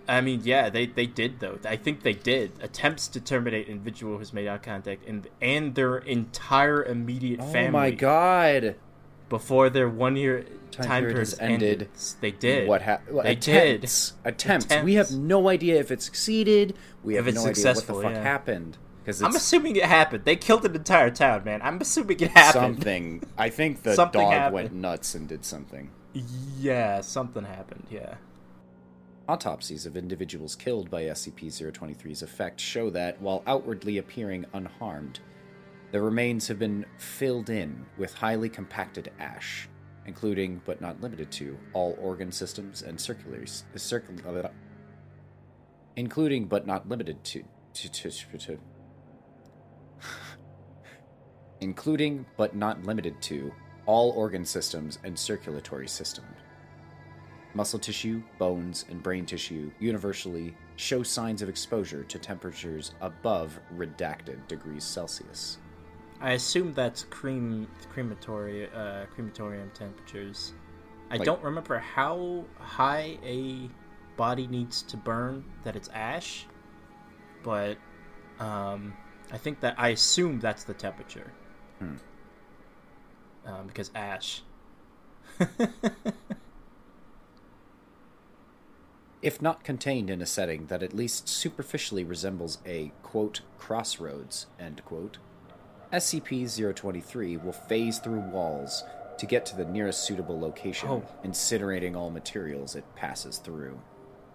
I 0.07 0.21
mean, 0.21 0.43
yeah, 0.45 0.69
they 0.71 0.87
they 0.87 1.07
did 1.07 1.41
though. 1.41 1.59
I 1.65 1.77
think 1.77 2.03
they 2.03 2.13
did 2.13 2.53
attempts 2.61 3.09
to 3.09 3.21
terminate 3.21 3.69
individual 3.69 4.19
who's 4.19 4.33
made 4.33 4.49
eye 4.49 4.59
contact 4.59 5.07
and 5.07 5.27
and 5.41 5.75
their 5.75 5.99
entire 5.99 6.83
immediate 6.85 7.41
Oh 7.43 7.53
family. 7.53 7.69
Oh 7.69 7.73
my 7.73 7.91
god! 7.91 8.77
Before 9.29 9.71
their 9.71 9.89
one 9.89 10.17
year 10.17 10.45
Time 10.71 10.87
time, 10.87 11.03
period 11.03 11.19
has 11.19 11.39
ended. 11.39 11.83
ended, 11.83 11.89
they 12.21 12.31
did. 12.33 12.69
What 12.69 12.83
happened? 12.83 13.21
They 13.23 13.33
attempts. 13.33 14.11
did. 14.11 14.19
Attempts. 14.25 14.83
We 14.83 14.95
have 14.95 15.11
no 15.13 15.49
idea 15.49 15.79
if 15.79 15.91
it 15.91 16.03
succeeded. 16.03 16.75
We 17.03 17.15
have 17.15 17.27
no 17.27 17.47
idea 17.47 17.75
what 17.75 17.87
the 17.87 17.95
fuck 17.95 18.13
yeah. 18.13 18.23
happened 18.23 18.79
because 19.05 19.23
I'm 19.23 19.37
assuming 19.37 19.77
it 19.77 19.85
happened. 19.85 20.25
They 20.25 20.37
killed 20.37 20.65
an 20.65 20.75
entire 20.75 21.11
town, 21.11 21.45
man. 21.45 21.61
I'm 21.63 21.81
assuming 21.81 22.21
it 22.21 22.31
happened. 22.31 22.77
something. 22.77 23.23
I 23.37 23.51
think 23.51 23.83
the 23.83 23.95
dog 24.13 24.15
happened. 24.15 24.55
went 24.55 24.73
nuts 24.73 25.15
and 25.15 25.29
did 25.29 25.45
something. 25.45 25.91
Yeah, 26.59 27.01
something 27.03 27.45
happened. 27.45 27.87
Yeah. 27.91 28.15
Autopsies 29.27 29.87
of 29.87 29.97
individuals 29.97 30.55
killed 30.55 30.91
by 30.91 31.05
SCP-023's 31.05 32.23
effect 32.23 32.61
show 32.61 32.91
that, 32.91 33.19
while 33.23 33.43
outwardly 33.47 33.97
appearing 33.97 34.45
unharmed, 34.53 35.21
the 35.93 36.03
remains 36.03 36.47
have 36.47 36.59
been 36.59 36.85
filled 36.99 37.49
in 37.49 37.87
with 37.97 38.13
highly 38.13 38.51
compacted 38.51 39.11
ash, 39.19 39.67
including 40.05 40.61
but 40.67 40.83
not 40.83 41.01
limited 41.01 41.31
to 41.31 41.57
all 41.73 41.97
organ 42.03 42.31
systems 42.31 42.83
and 42.83 43.01
circulatory, 43.01 43.47
circul- 43.47 44.51
including 45.97 46.45
but 46.45 46.67
not 46.67 46.87
limited 46.87 47.25
to, 47.25 47.43
to, 47.73 47.89
to, 47.89 48.11
to, 48.11 48.59
including 51.63 52.27
but 52.37 52.55
not 52.55 52.83
limited 52.85 53.23
to 53.23 53.51
all 53.87 54.11
organ 54.11 54.45
systems 54.45 54.99
and 55.03 55.19
circulatory 55.19 55.89
system. 55.89 56.25
Muscle 57.55 57.79
tissue, 57.79 58.21
bones, 58.39 58.85
and 58.91 59.01
brain 59.03 59.25
tissue 59.25 59.71
universally 59.79 60.57
show 60.77 61.05
signs 61.05 61.41
of 61.41 61.49
exposure 61.49 62.03
to 62.05 62.19
temperatures 62.19 62.93
above 63.01 63.59
redacted 63.77 64.47
degrees 64.49 64.83
Celsius. 64.83 65.59
I 66.21 66.33
assume 66.33 66.73
that's 66.73 67.05
cream 67.05 67.69
crematory 67.91 68.69
uh, 68.75 69.07
crematorium 69.15 69.71
temperatures. 69.73 70.53
I 71.11 71.17
Like- 71.17 71.27
don't 71.27 71.43
remember 71.43 71.79
how 71.79 72.45
high 72.59 73.19
a 73.23 73.71
body 74.17 74.47
needs 74.49 74.83
to 74.83 74.97
burn 74.97 75.45
that 75.63 75.77
it's 75.77 75.89
ash, 75.93 76.47
but 77.45 77.77
um, 78.41 78.95
I 79.31 79.39
think 79.39 79.61
that 79.61 79.75
I 79.79 79.91
assume 79.91 80.41
that's 80.41 80.65
the 80.65 80.75
temperature. 80.75 81.31
Hmm. 81.79 81.95
Um, 83.47 83.67
because 83.69 83.91
ash. 83.95 84.43
If 89.25 89.41
not 89.41 89.65
contained 89.65 90.11
in 90.11 90.21
a 90.21 90.27
setting 90.27 90.67
that 90.67 90.83
at 90.83 90.93
least 90.93 91.29
superficially 91.31 92.05
resembles 92.05 92.59
a, 92.67 92.93
quote, 93.03 93.41
crossroads, 93.59 94.47
end 94.61 94.85
quote, 94.85 95.17
SCP-023 95.93 97.43
will 97.43 97.53
phase 97.53 97.99
through 97.99 98.21
walls 98.21 98.85
to 99.17 99.25
get 99.27 99.47
to 99.47 99.57
the 99.57 99.65
nearest 99.65 100.05
suitable 100.05 100.39
location, 100.39 100.89
Oh. 100.91 101.03
incinerating 101.25 101.97
all 101.97 102.11
materials 102.11 102.75
it 102.77 102.85
passes 102.97 103.39
through. 103.39 103.81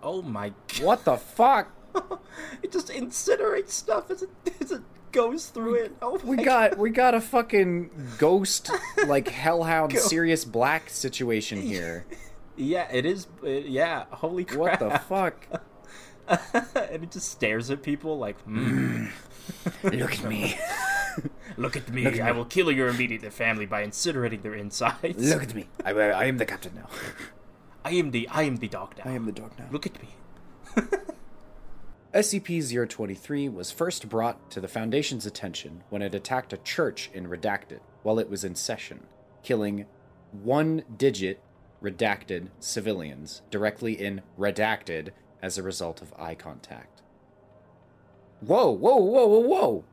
Oh 0.01 0.21
my 0.23 0.53
god! 0.75 0.83
What 0.83 1.05
the 1.05 1.17
fuck? 1.17 1.71
it 2.63 2.71
just 2.71 2.87
incinerates 2.87 3.69
stuff. 3.71 4.09
It's 4.09 4.23
a, 4.23 4.27
it's 4.59 4.71
a 4.71 4.81
goes 5.11 5.47
through 5.47 5.73
it. 5.75 5.91
Oh 6.01 6.19
We 6.23 6.37
got 6.37 6.77
we 6.77 6.91
got 6.91 7.13
a 7.13 7.21
fucking 7.21 7.89
ghost 8.17 8.71
like 9.07 9.27
hellhound 9.43 9.93
Sirius 9.97 10.45
Black 10.45 10.89
situation 10.89 11.61
here. 11.73 12.05
Yeah, 12.59 12.87
it 12.91 13.05
is. 13.05 13.27
It, 13.41 13.67
yeah, 13.67 14.05
holy 14.11 14.43
crap! 14.43 14.81
What 14.81 14.91
the 14.91 14.99
fuck? 14.99 15.63
and 16.91 17.03
it 17.03 17.11
just 17.11 17.31
stares 17.31 17.71
at 17.71 17.81
people 17.81 18.19
like, 18.19 18.45
mm, 18.45 19.09
Look 19.83 20.13
at 20.13 20.23
me. 20.25 20.59
"Look 21.57 21.77
at 21.77 21.89
me! 21.89 22.19
I 22.19 22.31
will 22.31 22.45
kill 22.45 22.71
your 22.71 22.89
immediate 22.89 23.31
family 23.31 23.65
by 23.65 23.85
incinerating 23.85 24.41
their 24.41 24.53
insides. 24.53 25.31
Look 25.31 25.43
at 25.43 25.55
me. 25.55 25.67
I, 25.85 25.91
I 25.91 26.25
am 26.25 26.37
the 26.37 26.45
captain 26.45 26.75
now. 26.75 26.87
I 27.85 27.91
am 27.91 28.11
the 28.11 28.27
I 28.27 28.43
am 28.43 28.57
the 28.57 28.67
dog 28.67 28.95
now. 28.97 29.09
I 29.09 29.13
am 29.13 29.25
the 29.25 29.31
dog 29.31 29.53
now. 29.57 29.67
Look 29.71 29.85
at 29.85 30.01
me. 30.01 30.09
SCP-023 32.13 33.53
was 33.53 33.71
first 33.71 34.09
brought 34.09 34.49
to 34.51 34.59
the 34.59 34.67
Foundation's 34.67 35.27
attention 35.27 35.83
when 35.89 36.01
it 36.01 36.15
attacked 36.15 36.51
a 36.51 36.57
church 36.57 37.09
in 37.13 37.27
Redacted 37.27 37.79
while 38.01 38.17
it 38.17 38.29
was 38.29 38.43
in 38.43 38.55
session, 38.55 39.05
killing 39.43 39.85
one-digit 40.31 41.39
redacted 41.83 42.47
civilians 42.59 43.41
directly 43.49 43.93
in 43.93 44.21
Redacted 44.37 45.09
as 45.41 45.57
a 45.57 45.63
result 45.63 46.01
of 46.01 46.13
eye 46.17 46.35
contact. 46.35 47.01
Whoa, 48.41 48.71
whoa, 48.71 48.95
whoa, 48.97 49.27
whoa, 49.27 49.39
whoa! 49.39 49.83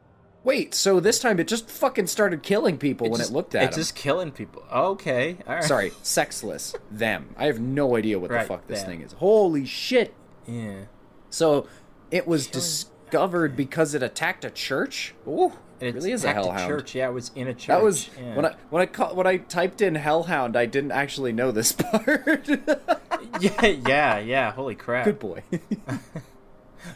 Wait, 0.44 0.72
so 0.74 1.00
this 1.00 1.18
time 1.18 1.40
it 1.40 1.48
just 1.48 1.68
fucking 1.68 2.06
started 2.06 2.42
killing 2.44 2.78
people 2.78 3.10
when 3.10 3.18
just, 3.18 3.30
it 3.30 3.34
looked 3.34 3.54
at 3.56 3.64
It's 3.64 3.76
them. 3.76 3.80
just 3.80 3.94
killing 3.96 4.30
people. 4.30 4.62
Okay, 4.72 5.38
all 5.46 5.56
right. 5.56 5.64
Sorry, 5.64 5.92
sexless. 6.02 6.74
Them. 6.90 7.34
I 7.36 7.46
have 7.46 7.58
no 7.58 7.96
idea 7.96 8.18
what 8.20 8.30
Right, 8.30 8.42
the 8.42 8.48
fuck 8.48 8.66
this 8.68 8.82
them. 8.82 8.90
thing 8.90 9.00
is. 9.02 9.12
Holy 9.14 9.66
shit! 9.66 10.14
Yeah. 10.46 10.82
So 11.30 11.66
it 12.12 12.28
was 12.28 12.46
Killing- 12.46 12.52
discovered 12.62 13.56
because 13.56 13.94
it 13.94 14.02
attacked 14.04 14.44
a 14.44 14.50
church. 14.50 15.14
Ooh, 15.26 15.52
it 15.80 15.94
really 15.94 16.12
is 16.12 16.24
a 16.24 16.32
hellhound. 16.32 16.68
Church. 16.68 16.94
Yeah, 16.94 17.08
it 17.08 17.12
was 17.12 17.30
in 17.34 17.48
a 17.48 17.54
church. 17.54 17.66
That 17.66 17.82
was 17.82 18.08
yeah. 18.18 18.34
when 18.34 18.46
I 18.46 18.54
when 18.70 18.82
I 18.82 18.86
call, 18.86 19.14
when 19.14 19.26
I 19.26 19.36
typed 19.38 19.80
in 19.82 19.94
hellhound. 19.94 20.56
I 20.56 20.66
didn't 20.66 20.92
actually 20.92 21.32
know 21.32 21.50
this 21.50 21.72
part. 21.78 22.48
yeah, 23.40 23.66
yeah, 23.66 24.18
yeah. 24.18 24.52
Holy 24.52 24.74
crap. 24.74 25.04
Good 25.04 25.18
boy. 25.18 25.42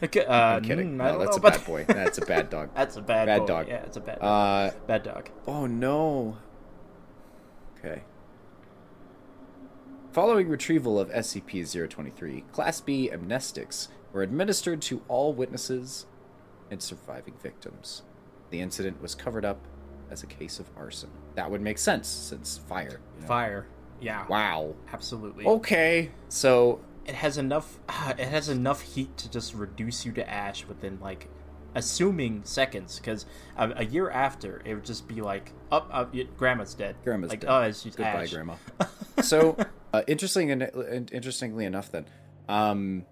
Okay, 0.01 0.23
uh, 0.23 0.33
I'm 0.33 0.63
kidding. 0.63 0.93
mm, 0.93 0.97
No, 0.97 1.19
that's 1.19 1.31
know 1.31 1.43
a 1.43 1.47
about 1.47 1.53
bad 1.57 1.65
boy. 1.65 1.85
That's 1.85 2.17
a 2.17 2.25
bad 2.25 2.49
dog. 2.49 2.69
That's 2.73 2.95
a 2.95 3.01
bad, 3.01 3.25
Bad 3.25 3.39
boy. 3.39 3.45
dog. 3.47 3.67
Yeah, 3.67 3.83
it's 3.83 3.97
a 3.97 3.99
bad 3.99 4.19
dog. 4.19 4.71
Uh 4.73 4.77
bad 4.87 5.03
dog. 5.03 5.29
oh 5.47 5.65
no. 5.65 6.37
Okay. 7.77 8.03
Following 10.13 10.49
retrieval 10.49 10.99
of 10.99 11.09
SCP-023, 11.09 12.51
Class 12.51 12.79
B 12.81 13.09
amnestics 13.13 13.87
were 14.13 14.23
administered 14.23 14.81
to 14.83 15.01
all 15.07 15.33
witnesses 15.33 16.05
and 16.69 16.81
surviving 16.81 17.33
victims. 17.41 18.03
The 18.51 18.61
incident 18.61 19.01
was 19.01 19.15
covered 19.15 19.43
up 19.45 19.59
as 20.09 20.23
a 20.23 20.27
case 20.27 20.59
of 20.59 20.69
arson. 20.77 21.09
That 21.35 21.49
would 21.49 21.61
make 21.61 21.77
sense 21.77 22.07
since 22.07 22.57
fire. 22.57 22.99
you 23.15 23.21
know? 23.21 23.27
Fire. 23.27 23.65
Yeah. 23.99 24.27
Wow. 24.27 24.75
Absolutely. 24.91 25.45
Okay. 25.45 26.11
So 26.29 26.81
It 27.05 27.15
has 27.15 27.37
enough. 27.37 27.79
It 28.17 28.27
has 28.27 28.49
enough 28.49 28.81
heat 28.81 29.15
to 29.17 29.31
just 29.31 29.53
reduce 29.55 30.05
you 30.05 30.11
to 30.13 30.29
ash 30.29 30.65
within 30.67 30.99
like, 31.01 31.27
assuming 31.75 32.41
seconds. 32.43 32.99
Because 32.99 33.25
a, 33.57 33.71
a 33.77 33.85
year 33.85 34.09
after, 34.09 34.61
it 34.65 34.73
would 34.75 34.83
just 34.85 35.07
be 35.07 35.21
like, 35.21 35.53
up, 35.71 35.87
up. 35.91 36.13
y- 36.13 36.27
grandma's 36.37 36.73
dead. 36.73 36.95
Grandma's 37.03 37.29
like, 37.29 37.39
dead. 37.41 37.49
Oh, 37.49 37.61
it's 37.61 37.83
just 37.83 37.97
goodbye, 37.97 38.23
ash. 38.23 38.33
grandma. 38.33 38.55
so 39.21 39.55
uh, 39.93 40.01
interesting 40.07 40.51
and 40.51 40.63
and 40.63 41.11
interestingly 41.13 41.65
enough, 41.65 41.89
then, 41.91 42.05
um, 42.49 43.05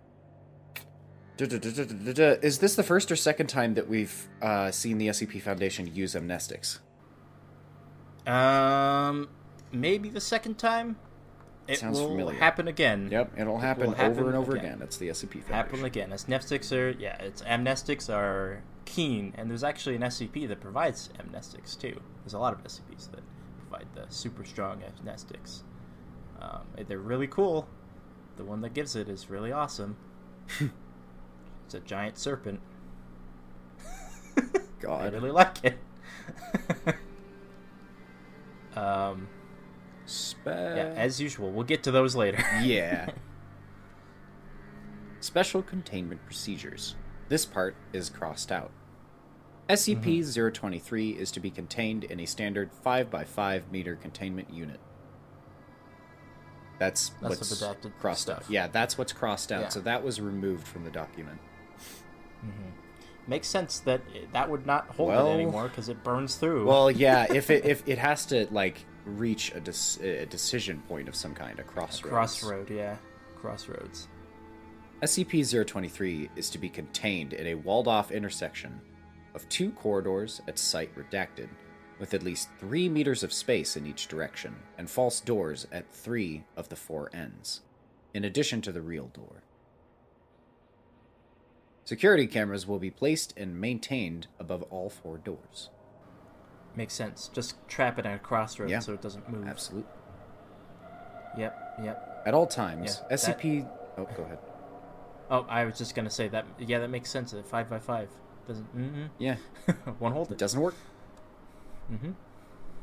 duh, 0.76 0.82
duh, 0.82 0.82
duh, 0.82 0.84
duh, 0.84 0.84
duh, 0.84 0.84
duh, 0.84 0.84
duh, 0.84 1.29
is 1.42 2.60
this 2.60 2.76
the 2.76 2.84
first 2.84 3.12
or 3.12 3.16
second 3.16 3.48
time 3.48 3.74
that 3.76 3.88
we've 3.88 4.28
uh, 4.42 4.72
seen 4.72 4.98
the 4.98 5.08
SCP 5.08 5.42
Foundation 5.42 5.94
use 5.94 6.16
amnestics? 6.16 6.80
Um, 8.28 9.30
maybe 9.72 10.10
the 10.10 10.22
second 10.22 10.58
time. 10.58 10.98
It 11.68 11.78
Sounds 11.78 12.00
will 12.00 12.10
familiar. 12.10 12.40
happen 12.40 12.68
again. 12.68 13.10
Yep, 13.12 13.34
it'll 13.38 13.60
happen, 13.60 13.94
happen 13.94 14.18
over 14.18 14.28
and 14.28 14.36
over 14.36 14.56
again. 14.56 14.66
again. 14.66 14.82
It's 14.82 14.98
the 14.98 15.10
SCP 15.10 15.44
Foundation. 15.44 15.54
happen 15.54 15.86
again. 15.86 16.10
Amnestics 16.10 16.76
are, 16.76 16.90
yeah, 16.98 17.16
it's 17.20 17.44
amnestics 17.44 18.12
are 18.12 18.64
keen, 18.86 19.36
and 19.38 19.52
there's 19.52 19.64
actually 19.64 19.96
an 19.96 20.02
SCP 20.02 20.48
that 20.48 20.60
provides 20.62 21.10
amnestics 21.20 21.80
too. 21.80 22.02
There's 22.24 22.34
a 22.34 22.40
lot 22.40 22.54
of 22.54 22.64
SCPs 22.64 23.12
that 23.12 23.22
provide 23.60 23.86
the 23.94 24.06
super 24.10 24.44
strong 24.44 24.82
amnestics. 24.82 25.62
Um, 26.42 26.62
they're 26.88 26.98
really 26.98 27.28
cool. 27.28 27.68
The 28.38 28.46
one 28.46 28.62
that 28.62 28.74
gives 28.74 28.96
it 28.96 29.08
is 29.08 29.30
really 29.30 29.52
awesome. 29.52 29.98
it's 31.70 31.76
a 31.76 31.80
giant 31.82 32.18
serpent. 32.18 32.60
God. 34.80 35.14
I 35.14 35.18
really 35.18 35.30
like 35.30 35.64
it. 35.64 35.78
um, 38.76 39.28
Spe- 40.08 40.48
yeah, 40.48 40.94
as 40.98 41.22
usual, 41.22 41.52
we'll 41.52 41.64
get 41.64 41.84
to 41.84 41.92
those 41.92 42.16
later. 42.16 42.44
Yeah. 42.64 43.12
Special 45.20 45.62
containment 45.62 46.26
procedures. 46.26 46.96
This 47.28 47.46
part 47.46 47.76
is 47.94 48.10
crossed 48.10 48.52
out. 48.52 48.72
SCP 49.70 50.52
023 50.54 51.12
is 51.12 51.30
to 51.30 51.40
be 51.40 51.52
contained 51.52 52.04
in 52.06 52.20
a 52.20 52.26
standard 52.26 52.72
5x5 52.84 53.70
meter 53.70 53.96
containment 53.96 54.52
unit. 54.52 54.80
That's, 56.80 57.10
That's 57.22 57.38
what's 57.52 57.64
crossed 58.00 58.22
stuff. 58.22 58.38
out. 58.46 58.50
Yeah, 58.50 58.68
that's 58.68 58.98
what's 58.98 59.12
crossed 59.12 59.52
out. 59.52 59.64
Yeah. 59.64 59.68
So 59.68 59.82
that 59.82 60.02
was 60.04 60.20
removed 60.22 60.66
from 60.66 60.86
the 60.86 60.90
document. 60.90 61.40
Mm-hmm. 62.44 63.30
Makes 63.30 63.48
sense 63.48 63.80
that 63.82 64.02
that 64.34 64.50
would 64.50 64.66
not 64.66 64.88
hold 64.88 65.10
Well- 65.10 65.28
it 65.28 65.34
anymore 65.36 65.68
because 65.68 65.90
it 65.90 66.04
burns 66.04 66.36
through. 66.36 66.66
Well, 66.66 66.90
yeah, 66.90 67.28
if 67.34 67.50
it 67.50 67.66
if 67.66 67.88
it 67.88 67.98
has 67.98 68.26
to 68.28 68.48
like 68.52 68.86
reach 69.06 69.54
a, 69.56 69.60
dis- 69.60 70.00
a 70.02 70.26
decision 70.26 70.82
point 70.88 71.08
of 71.08 71.16
some 71.16 71.34
kind, 71.34 71.60
a 71.60 71.64
crossroads. 71.64 72.12
Crossroad, 72.12 72.70
yeah. 72.70 72.98
Crossroads. 73.40 74.08
SCP-023 75.02 76.30
is 76.36 76.50
to 76.50 76.58
be 76.58 76.70
contained 76.70 77.34
in 77.34 77.48
a 77.48 77.56
walled-off 77.56 78.12
intersection 78.12 78.82
of 79.34 79.48
two 79.48 79.72
corridors 79.72 80.42
at 80.48 80.60
site 80.60 80.94
redacted, 80.96 81.48
with 82.00 82.14
at 82.14 82.22
least 82.22 82.50
three 82.60 82.90
meters 82.90 83.24
of 83.24 83.32
space 83.32 83.78
in 83.78 83.86
each 83.86 84.08
direction, 84.08 84.56
and 84.78 84.90
false 84.90 85.22
doors 85.22 85.68
at 85.72 85.90
three 85.90 86.44
of 86.58 86.68
the 86.70 86.76
four 86.76 87.10
ends, 87.14 87.62
in 88.14 88.26
addition 88.26 88.62
to 88.62 88.72
the 88.72 88.82
real 88.82 89.08
door. 89.08 89.42
Security 91.90 92.28
cameras 92.28 92.68
will 92.68 92.78
be 92.78 92.92
placed 92.92 93.34
and 93.36 93.60
maintained 93.60 94.28
above 94.40 94.62
all 94.70 94.92
four 94.92 95.18
doors. 95.18 95.72
Makes 96.76 96.94
sense. 96.94 97.32
Just 97.34 97.56
trap 97.68 97.98
it 97.98 98.06
at 98.06 98.14
a 98.16 98.20
crossroad 98.20 98.70
Yeah. 98.70 98.78
so 98.78 98.94
it 98.94 99.02
doesn't 99.02 99.28
move. 99.28 99.48
Absolutely. 99.48 99.90
Yep, 101.36 101.80
yep. 101.84 102.24
At 102.28 102.36
all 102.36 102.46
times, 102.46 103.02
Yeah, 103.10 103.16
SCP. 103.16 103.68
Oh, 103.98 104.08
go 104.16 104.22
ahead. 104.22 104.38
Oh, 105.32 105.48
I 105.50 105.66
was 105.66 105.80
just 105.80 105.96
gonna 105.96 106.12
say 106.12 106.28
that. 106.28 106.46
Yeah, 106.60 106.78
that 106.78 106.92
makes 106.92 107.10
sense. 107.10 107.34
At 107.34 107.48
five 107.48 107.68
by 107.68 107.80
five 107.80 108.10
doesn't. 108.48 108.78
Mm-hmm. 108.78 109.06
Yeah, 109.18 109.38
Won't 110.00 110.14
hold 110.14 110.28
it 110.28 110.34
it. 110.34 110.38
doesn't 110.38 110.62
work. 110.62 110.76
Mm-hmm. 111.92 112.12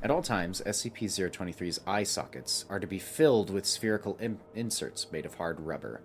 At 0.02 0.10
all 0.10 0.22
times, 0.22 0.62
SCP-023's 0.66 1.78
eye 1.86 2.02
sockets 2.02 2.64
are 2.68 2.80
to 2.80 2.88
be 2.88 2.98
filled 2.98 3.50
with 3.50 3.66
spherical 3.66 4.18
Im- 4.20 4.40
inserts 4.52 5.12
made 5.12 5.24
of 5.24 5.34
hard 5.36 5.60
rubber. 5.60 6.00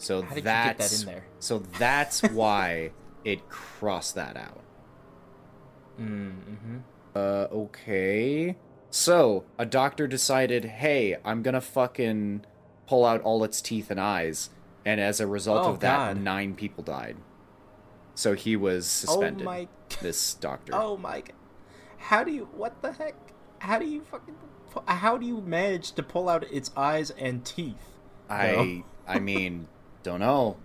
So 0.00 0.22
How 0.22 0.28
did 0.30 0.36
you 0.36 0.42
get 0.42 0.78
that's 0.78 0.90
that 0.90 1.00
in 1.08 1.14
there? 1.14 1.24
so 1.38 1.58
that's 1.78 2.22
why 2.32 2.90
it 3.24 3.48
crossed 3.48 4.14
that 4.14 4.36
out. 4.36 4.62
Mm-hmm. 6.00 6.78
Uh, 7.14 7.18
okay. 7.52 8.56
So 8.90 9.44
a 9.58 9.66
doctor 9.66 10.06
decided, 10.06 10.64
hey, 10.64 11.16
I'm 11.24 11.42
gonna 11.42 11.60
fucking 11.60 12.44
pull 12.86 13.04
out 13.04 13.20
all 13.22 13.44
its 13.44 13.60
teeth 13.60 13.90
and 13.90 14.00
eyes, 14.00 14.50
and 14.84 15.00
as 15.00 15.20
a 15.20 15.26
result 15.26 15.66
Oh, 15.66 15.70
of 15.72 15.80
that, 15.80 15.96
God. 16.14 16.16
nine 16.22 16.54
people 16.54 16.82
died. 16.82 17.16
So 18.14 18.34
he 18.34 18.56
was 18.56 18.86
suspended. 18.86 19.42
Oh 19.46 19.50
my. 19.50 19.68
This 20.00 20.34
doctor. 20.40 20.72
Oh 20.74 20.96
my. 20.96 21.20
g- 21.20 21.32
How 21.98 22.24
do 22.24 22.32
you? 22.32 22.48
What 22.54 22.80
the 22.82 22.92
heck? 22.92 23.14
How 23.58 23.78
do 23.78 23.86
you 23.86 24.00
fucking? 24.02 24.34
How 24.86 25.18
do 25.18 25.26
you 25.26 25.40
manage 25.40 25.92
to 25.92 26.02
pull 26.02 26.28
out 26.28 26.44
its 26.50 26.70
eyes 26.76 27.10
and 27.10 27.44
teeth? 27.44 27.98
I 28.28 28.84
I 29.06 29.18
mean, 29.18 29.66
don't 30.02 30.20
know. 30.20 30.56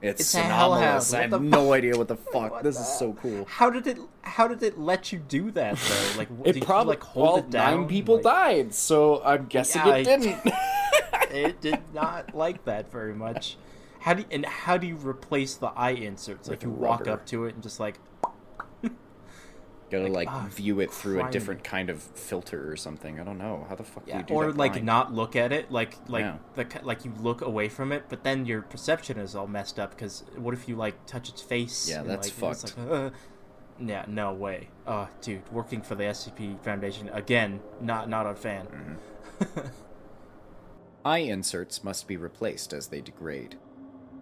It's, 0.00 0.20
It's 0.20 0.34
anomalous. 0.34 1.14
I 1.14 1.22
have 1.28 1.40
no 1.42 1.72
idea 1.72 1.96
what 1.96 2.08
the 2.08 2.16
fuck. 2.32 2.62
This 2.62 2.78
is 2.78 2.88
so 2.98 3.12
cool. 3.14 3.44
How 3.44 3.70
did 3.70 3.86
it? 3.86 3.98
How 4.22 4.48
did 4.48 4.62
it 4.62 4.76
let 4.78 5.12
you 5.12 5.18
do 5.20 5.50
that 5.52 5.76
though? 5.76 6.18
Like, 6.18 6.28
It 6.44 6.56
you, 6.56 6.62
probably 6.62 6.94
like 6.94 7.02
hold 7.04 7.24
well, 7.26 7.36
it 7.36 7.50
down. 7.50 7.80
nine 7.82 7.88
people 7.88 8.16
Like, 8.16 8.24
died, 8.24 8.74
so 8.74 9.22
I'm 9.24 9.46
guessing 9.46 9.82
Yeah, 9.86 9.94
it 9.96 10.04
didn't. 10.04 10.36
It 11.30 11.60
did 11.62 11.78
not 11.94 12.34
like 12.34 12.64
that 12.66 12.90
very 12.92 13.14
much. 13.14 13.56
How 14.00 14.12
do 14.14 14.20
you, 14.22 14.28
and 14.30 14.44
how 14.44 14.76
do 14.76 14.86
you 14.86 14.96
replace 14.96 15.54
the 15.54 15.68
eye 15.68 15.92
inserts? 15.92 16.46
Like 16.48 16.58
With 16.60 16.64
you 16.64 16.70
walk 16.72 17.00
rubber. 17.00 17.12
up 17.12 17.26
to 17.26 17.46
it 17.46 17.54
and 17.54 17.62
just 17.62 17.80
like 17.80 17.98
Gotta 19.92 20.08
like, 20.08 20.28
ah, 20.30 20.48
view 20.50 20.80
it 20.80 20.90
through 20.90 21.22
a 21.22 21.30
different 21.30 21.62
kind 21.62 21.90
of 21.90 22.02
filter 22.02 22.72
or 22.72 22.76
something. 22.76 23.20
I 23.20 23.24
don't 23.24 23.36
know 23.36 23.66
how 23.68 23.74
the 23.74 23.84
fuck 23.84 24.06
do 24.06 24.12
you 24.12 24.18
do 24.20 24.24
that, 24.24 24.32
or 24.32 24.46
that 24.46 24.56
like 24.56 24.82
not 24.82 25.12
look 25.12 25.36
at 25.36 25.52
it, 25.52 25.70
like 25.70 25.98
like 26.08 26.24
Yeah. 26.24 26.38
the 26.54 26.66
like 26.82 27.04
you 27.04 27.12
look 27.20 27.42
away 27.42 27.68
from 27.68 27.92
it, 27.92 28.04
but 28.08 28.24
then 28.24 28.46
your 28.46 28.62
perception 28.62 29.18
is 29.18 29.34
all 29.34 29.46
messed 29.46 29.78
up 29.78 29.90
because 29.90 30.24
what 30.34 30.54
if 30.54 30.66
you 30.66 30.76
like 30.76 31.04
touch 31.04 31.28
its 31.28 31.42
face? 31.42 31.90
Yeah, 31.90 32.00
and, 32.00 32.08
that's 32.08 32.40
like, 32.40 32.52
it's 32.54 32.72
fucked. 32.72 32.78
like, 32.78 32.90
uh, 32.90 33.10
Yeah, 33.78 34.06
no 34.08 34.32
way. 34.32 34.68
Oh, 34.86 35.08
dude, 35.20 35.42
working 35.52 35.82
for 35.82 35.94
the 35.94 36.04
SCP 36.04 36.62
Foundation 36.62 37.10
again. 37.10 37.60
Not 37.82 38.08
not 38.08 38.26
a 38.26 38.34
fan. 38.34 38.98
Mm-hmm. 39.40 39.60
Eye 41.04 41.18
inserts 41.18 41.84
must 41.84 42.08
be 42.08 42.16
replaced 42.16 42.72
as 42.72 42.88
they 42.88 43.02
degrade. 43.02 43.58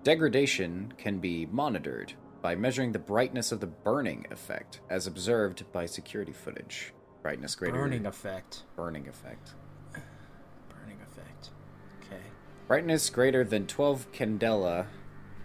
Degradation 0.03 0.95
can 0.99 1.19
be 1.21 1.47
monitored 1.47 2.15
by 2.43 2.55
measuring 2.55 2.93
the 2.93 2.99
brightness 2.99 3.53
of 3.53 3.61
the 3.61 3.67
burning 3.67 4.27
effect 4.31 4.81
as 4.89 5.07
observed 5.07 5.65
by 5.73 5.87
security 5.87 6.33
footage. 6.33 6.93
Brightness 7.23 7.55
greater 7.55 7.77
Burning 7.77 8.07
effect. 8.07 8.63
burning 8.77 9.07
effect. 9.09 9.51
Burning 9.93 10.99
effect. 11.03 11.51
Okay. 12.03 12.23
Brightness 12.67 13.11
greater 13.11 13.45
than 13.45 13.67
12 13.67 14.11
candela 14.13 14.87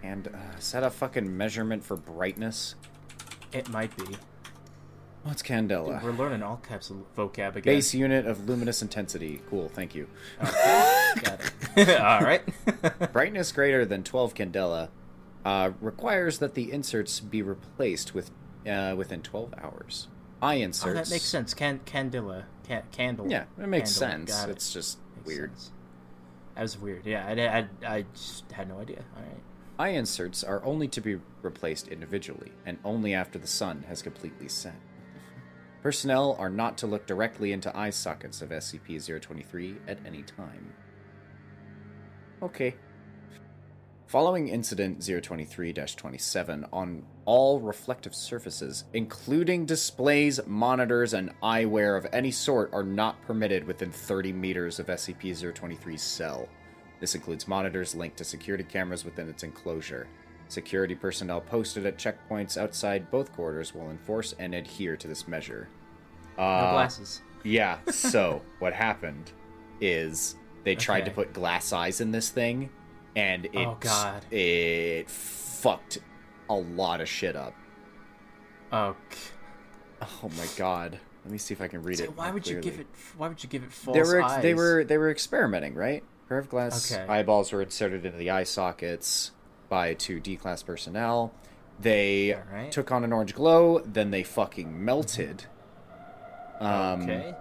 and 0.02 0.28
uh, 0.28 0.56
is 0.58 0.72
that 0.72 0.84
a 0.84 0.90
fucking 0.90 1.36
measurement 1.36 1.84
for 1.84 1.96
brightness? 1.96 2.76
It 3.52 3.68
might 3.68 3.96
be. 3.96 4.16
What's 5.24 5.42
candela? 5.42 6.00
We're 6.02 6.12
learning 6.12 6.44
all 6.44 6.58
caps 6.58 6.90
of 6.90 6.98
vocab 7.16 7.56
again. 7.56 7.74
Base 7.74 7.92
unit 7.92 8.26
of 8.26 8.48
luminous 8.48 8.80
intensity. 8.80 9.42
Cool, 9.50 9.68
thank 9.68 9.94
you. 9.94 10.06
Got 10.40 11.40
it. 11.76 12.00
all 12.00 12.20
right. 12.20 12.42
Brightness 13.12 13.50
greater 13.50 13.84
than 13.84 14.04
12 14.04 14.34
candela 14.34 14.88
uh, 15.46 15.70
requires 15.80 16.38
that 16.38 16.54
the 16.54 16.72
inserts 16.72 17.20
be 17.20 17.40
replaced 17.40 18.14
with 18.14 18.32
uh, 18.68 18.94
within 18.98 19.22
12 19.22 19.54
hours. 19.58 20.08
Eye 20.42 20.54
inserts. 20.54 20.90
oh, 20.90 20.94
that 20.94 21.08
makes 21.08 21.24
sense. 21.24 21.54
Can 21.54 21.78
candela. 21.86 22.44
Can- 22.66 22.82
candle. 22.90 23.30
Yeah, 23.30 23.44
it 23.56 23.68
makes 23.68 23.96
Candle. 23.96 24.26
sense. 24.26 24.44
It. 24.44 24.50
It's 24.50 24.72
just 24.72 24.98
Makes 25.18 25.26
weird. 25.28 25.50
sense. 25.52 25.70
That 26.56 26.62
was 26.62 26.78
weird. 26.78 27.06
Yeah, 27.06 27.26
I, 27.26 27.58
I, 27.86 27.96
I 27.98 28.04
just 28.12 28.50
had 28.50 28.68
no 28.68 28.78
idea. 28.80 29.04
All 29.16 29.22
right. 29.22 29.40
Eye 29.78 29.88
inserts 29.90 30.42
are 30.42 30.64
only 30.64 30.88
to 30.88 31.00
be 31.00 31.20
replaced 31.42 31.86
individually 31.88 32.50
and 32.64 32.78
only 32.84 33.14
after 33.14 33.38
the 33.38 33.46
sun 33.46 33.84
has 33.88 34.02
completely 34.02 34.48
set. 34.48 34.74
Personnel 35.82 36.34
are 36.40 36.50
not 36.50 36.76
to 36.78 36.86
look 36.88 37.06
directly 37.06 37.52
into 37.52 37.74
eye 37.76 37.90
sockets 37.90 38.42
of 38.42 38.48
SCP 38.48 39.20
023 39.22 39.76
at 39.86 39.98
any 40.04 40.22
time. 40.22 40.72
Okay. 42.42 42.74
Following 44.06 44.48
Incident 44.48 45.04
023 45.04 45.72
27, 45.72 46.66
on 46.72 47.02
all 47.24 47.58
reflective 47.58 48.14
surfaces, 48.14 48.84
including 48.92 49.66
displays, 49.66 50.38
monitors, 50.46 51.12
and 51.12 51.32
eyewear 51.42 51.98
of 51.98 52.06
any 52.12 52.30
sort, 52.30 52.72
are 52.72 52.84
not 52.84 53.20
permitted 53.22 53.64
within 53.66 53.90
30 53.90 54.32
meters 54.32 54.78
of 54.78 54.86
SCP 54.86 55.32
023's 55.32 56.02
cell. 56.02 56.48
This 57.00 57.16
includes 57.16 57.48
monitors 57.48 57.96
linked 57.96 58.16
to 58.18 58.24
security 58.24 58.62
cameras 58.62 59.04
within 59.04 59.28
its 59.28 59.42
enclosure. 59.42 60.06
Security 60.48 60.94
personnel 60.94 61.40
posted 61.40 61.84
at 61.84 61.98
checkpoints 61.98 62.56
outside 62.56 63.10
both 63.10 63.32
quarters 63.32 63.74
will 63.74 63.90
enforce 63.90 64.34
and 64.38 64.54
adhere 64.54 64.96
to 64.96 65.08
this 65.08 65.26
measure. 65.26 65.68
No 66.38 66.44
Uh, 66.44 66.72
glasses. 66.74 67.22
yeah, 67.42 67.78
so 67.90 68.40
what 68.60 68.72
happened 68.72 69.32
is 69.80 70.36
they 70.62 70.74
tried 70.86 71.04
to 71.06 71.10
put 71.10 71.32
glass 71.32 71.72
eyes 71.72 72.00
in 72.00 72.12
this 72.12 72.30
thing 72.30 72.70
and 73.16 73.46
it 73.46 73.56
Oh, 73.56 73.76
God. 73.80 74.24
it 74.32 75.10
fucked 75.10 75.98
a 76.48 76.54
lot 76.54 77.00
of 77.00 77.08
shit 77.08 77.34
up. 77.34 77.54
Oh. 78.72 78.94
Oh 80.02 80.28
my 80.36 80.46
god. 80.56 80.98
Let 81.24 81.32
me 81.32 81.38
see 81.38 81.54
if 81.54 81.60
I 81.60 81.66
can 81.66 81.82
read 81.82 81.98
So 81.98 82.04
it. 82.04 82.16
why 82.16 82.30
would 82.30 82.46
you 82.46 82.60
give 82.60 82.78
it? 82.78 82.86
Why 83.16 83.26
would 83.28 83.42
you 83.42 83.48
give 83.48 83.64
it 83.64 83.72
false 83.72 83.96
They 83.96 84.02
were 84.02 84.22
eyes? 84.22 84.42
they 84.42 84.54
were 84.54 84.84
they 84.84 84.98
were 84.98 85.10
experimenting, 85.10 85.74
right? 85.74 86.04
Pair 86.28 86.38
of 86.38 86.48
glass 86.48 86.92
Okay. 86.92 87.04
eyeballs 87.08 87.50
were 87.52 87.62
inserted 87.62 88.04
into 88.04 88.18
the 88.18 88.30
eye 88.30 88.44
sockets 88.44 89.32
by 89.68 89.94
two 89.94 90.20
D 90.20 90.36
class 90.36 90.62
personnel. 90.62 91.32
They 91.80 92.34
Alright. 92.34 92.70
took 92.72 92.92
on 92.92 93.02
an 93.04 93.12
orange 93.12 93.34
glow, 93.34 93.80
then 93.84 94.10
they 94.10 94.22
fucking 94.22 94.84
melted. 94.84 95.44
Um, 96.60 97.02
okay. 97.02 97.34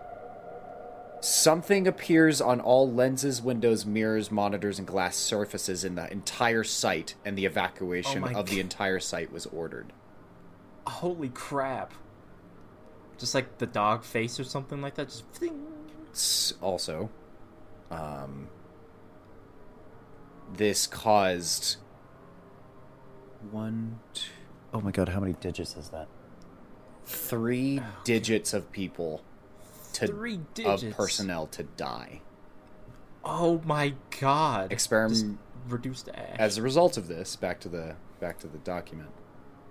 Something 1.26 1.88
appears 1.88 2.39
on 2.39 2.61
all 2.61 2.91
lenses, 2.91 3.41
windows, 3.41 3.84
mirrors, 3.84 4.30
monitors, 4.30 4.78
and 4.78 4.88
glass 4.88 5.15
surfaces 5.15 5.84
in 5.84 5.95
the 5.95 6.11
entire 6.11 6.63
site, 6.63 7.15
and 7.26 7.36
the 7.36 7.45
evacuation 7.45 8.23
Oh 8.23 8.28
my 8.28 8.34
of 8.34 8.51
the 8.51 8.59
entire 8.59 8.99
site 8.99 9.32
was 9.32 9.47
ordered. 9.47 9.91
Holy 10.86 11.30
crap! 11.30 11.93
Just 13.17 13.34
like 13.34 13.57
the 13.57 13.65
dog 13.65 14.03
face 14.03 14.39
or 14.39 14.43
something 14.43 14.84
like 14.84 14.93
that. 14.95 15.07
Just. 15.07 15.26
Thing. 15.32 15.65
Also, 16.61 17.09
um, 17.89 18.47
this 20.53 20.86
caused 20.86 21.78
one, 23.49 23.99
two, 24.13 24.30
oh 24.76 24.80
my 24.80 24.91
god, 24.91 25.09
how 25.09 25.21
many 25.21 25.34
digits 25.34 25.76
is 25.76 25.89
that? 25.89 26.07
Three 27.03 27.82
digits 28.03 28.53
of 28.53 28.71
people 28.71 29.23
to 29.96 30.08
Three 30.08 30.39
of 30.66 30.84
personnel 30.91 31.48
to 31.48 31.64
die. 31.64 32.22
Oh 33.24 33.62
my 33.66 33.96
god! 34.20 34.72
Experiment 34.72 35.39
reduced 35.68 36.06
to 36.06 36.20
ash. 36.20 36.38
As 36.38 36.58
a 36.58 36.62
result 36.62 36.98
of 36.98 37.08
this, 37.08 37.36
back 37.36 37.60
to 37.62 37.70
the 37.70 37.96
back 38.20 38.39
to 38.39 38.48
the 38.48 38.60
document. 38.60 39.10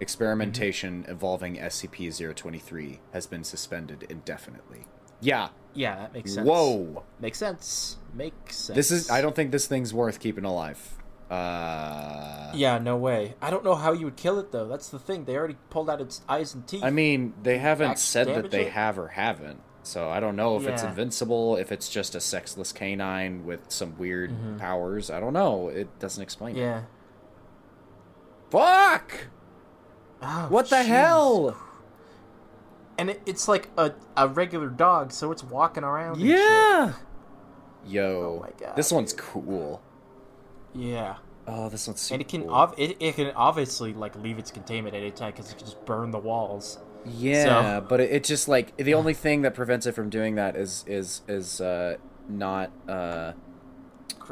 Experimentation 0.01 1.05
involving 1.09 1.57
SCP-023 1.57 2.99
has 3.13 3.27
been 3.27 3.45
suspended 3.45 4.05
indefinitely. 4.11 4.87
Yeah. 5.21 5.49
yeah, 5.73 5.97
that 5.97 6.13
makes 6.13 6.35
sense. 6.35 6.47
Whoa. 6.47 7.05
Makes 7.21 7.39
sense. 7.39 7.97
Makes 8.13 8.57
sense. 8.57 8.77
This 8.77 8.91
is 8.91 9.11
I 9.11 9.23
don't 9.23 9.37
think 9.37 9.53
this 9.53 9.67
thing's 9.67 9.95
worth 9.95 10.19
keeping 10.19 10.45
alive. 10.45 10.97
Uh 11.31 12.51
Yeah, 12.55 12.79
no 12.79 12.97
way. 12.97 13.35
I 13.41 13.51
don't 13.51 13.65
know 13.65 13.77
how 13.77 13.93
you 13.93 14.07
would 14.07 14.17
kill 14.17 14.39
it 14.39 14.53
though. 14.53 14.67
That's 14.67 14.89
the 14.89 14.99
thing. 14.99 15.25
They 15.25 15.37
already 15.37 15.57
pulled 15.71 15.89
out 15.89 16.01
its 16.01 16.23
eyes 16.29 16.55
and 16.55 16.67
teeth. 16.67 16.83
I 16.83 16.91
mean, 16.91 17.35
they 17.43 17.59
haven't 17.59 17.99
said 17.99 18.27
that 18.27 18.51
they 18.51 18.67
it? 18.67 18.73
have 18.73 18.99
or 18.99 19.09
haven't. 19.09 19.61
So 19.85 20.09
I 20.11 20.19
don't 20.19 20.35
know 20.35 20.57
if 20.57 20.67
it's 20.67 20.83
invincible, 20.83 21.57
if 21.57 21.71
it's 21.71 21.89
just 21.89 22.15
a 22.15 22.21
sexless 22.21 22.73
canine 22.73 23.45
with 23.45 23.71
some 23.71 23.97
weird 23.99 24.31
Mm-hmm. 24.31 24.57
powers. 24.57 25.11
I 25.11 25.21
don't 25.21 25.33
know. 25.35 25.69
It 25.69 25.99
doesn't 25.99 26.23
explain 26.23 26.57
it. 26.57 26.61
yeah. 26.61 26.83
Fuck! 28.51 29.27
Oh, 30.23 30.47
What 30.49 30.71
the 30.71 30.83
hell? 30.83 31.57
And 32.97 33.11
it, 33.11 33.23
it's 33.27 33.49
like 33.49 33.69
a, 33.77 33.93
a 34.17 34.29
regular 34.29 34.69
dog, 34.69 35.11
so 35.13 35.33
it's 35.33 35.43
walking 35.43 35.83
around. 35.85 36.15
and 36.21 36.23
shit. 36.23 36.39
Yeah. 36.39 36.93
Yo, 37.87 38.39
Oh 38.39 38.43
my 38.43 38.51
God, 38.59 38.77
this 38.77 38.91
one's 38.93 39.13
cool. 39.13 39.83
Yeah. 40.75 41.17
Oh, 41.47 41.69
this 41.69 41.87
one's 41.87 42.01
super 42.01 42.15
And 42.15 42.23
it 42.23 42.29
can 42.29 42.43
cool. 42.45 42.55
ov- 42.55 42.75
it, 42.79 42.97
it 43.01 43.17
can 43.17 43.33
obviously 43.37 43.93
like 43.93 44.17
leave 44.17 44.39
its 44.39 44.51
containment 44.51 44.95
at 44.97 45.03
any 45.03 45.11
time 45.11 45.33
because 45.33 45.51
it 45.51 45.59
can 45.59 45.67
just 45.67 45.85
burn 45.85 46.11
the 46.11 46.19
walls. 46.19 46.79
Yeah, 47.07 47.81
so- 47.81 47.87
but 47.89 48.01
it, 48.01 48.11
it 48.11 48.25
just 48.25 48.49
like 48.49 48.77
the 48.77 48.95
only 48.95 49.15
thing 49.15 49.43
that 49.43 49.55
prevents 49.55 49.87
it 49.87 49.93
from 49.93 50.11
doing 50.11 50.35
that 50.37 50.57
is 50.57 50.85
is 50.87 51.23
is 51.29 51.61
uh 51.61 51.97
not 52.29 52.71
uh 52.89 53.33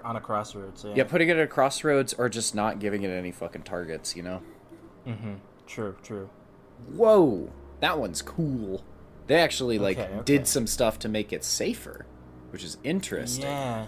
on 0.04 0.16
a 0.16 0.20
crossroads. 0.20 0.84
Yeah. 0.84 0.92
yeah 0.96 1.04
putting 1.04 1.28
it 1.28 1.36
at 1.36 1.42
a 1.42 1.46
crossroads 1.46 2.14
or 2.14 2.28
just 2.28 2.54
not 2.54 2.78
giving 2.78 3.02
it 3.02 3.10
any 3.10 3.30
fucking 3.30 3.62
targets. 3.62 4.16
You 4.16 4.22
know. 4.22 4.42
Mm-hmm. 5.06 5.34
True. 5.66 5.96
True. 6.02 6.30
Whoa, 6.94 7.50
that 7.80 7.98
one's 7.98 8.22
cool. 8.22 8.84
They 9.26 9.36
actually 9.36 9.78
like 9.78 9.98
Okay, 9.98 10.12
okay. 10.12 10.22
did 10.24 10.46
some 10.48 10.66
stuff 10.66 10.98
to 11.00 11.08
make 11.08 11.32
it 11.32 11.44
safer, 11.44 12.06
which 12.50 12.64
is 12.64 12.76
interesting. 12.82 13.44
Yeah. 13.44 13.86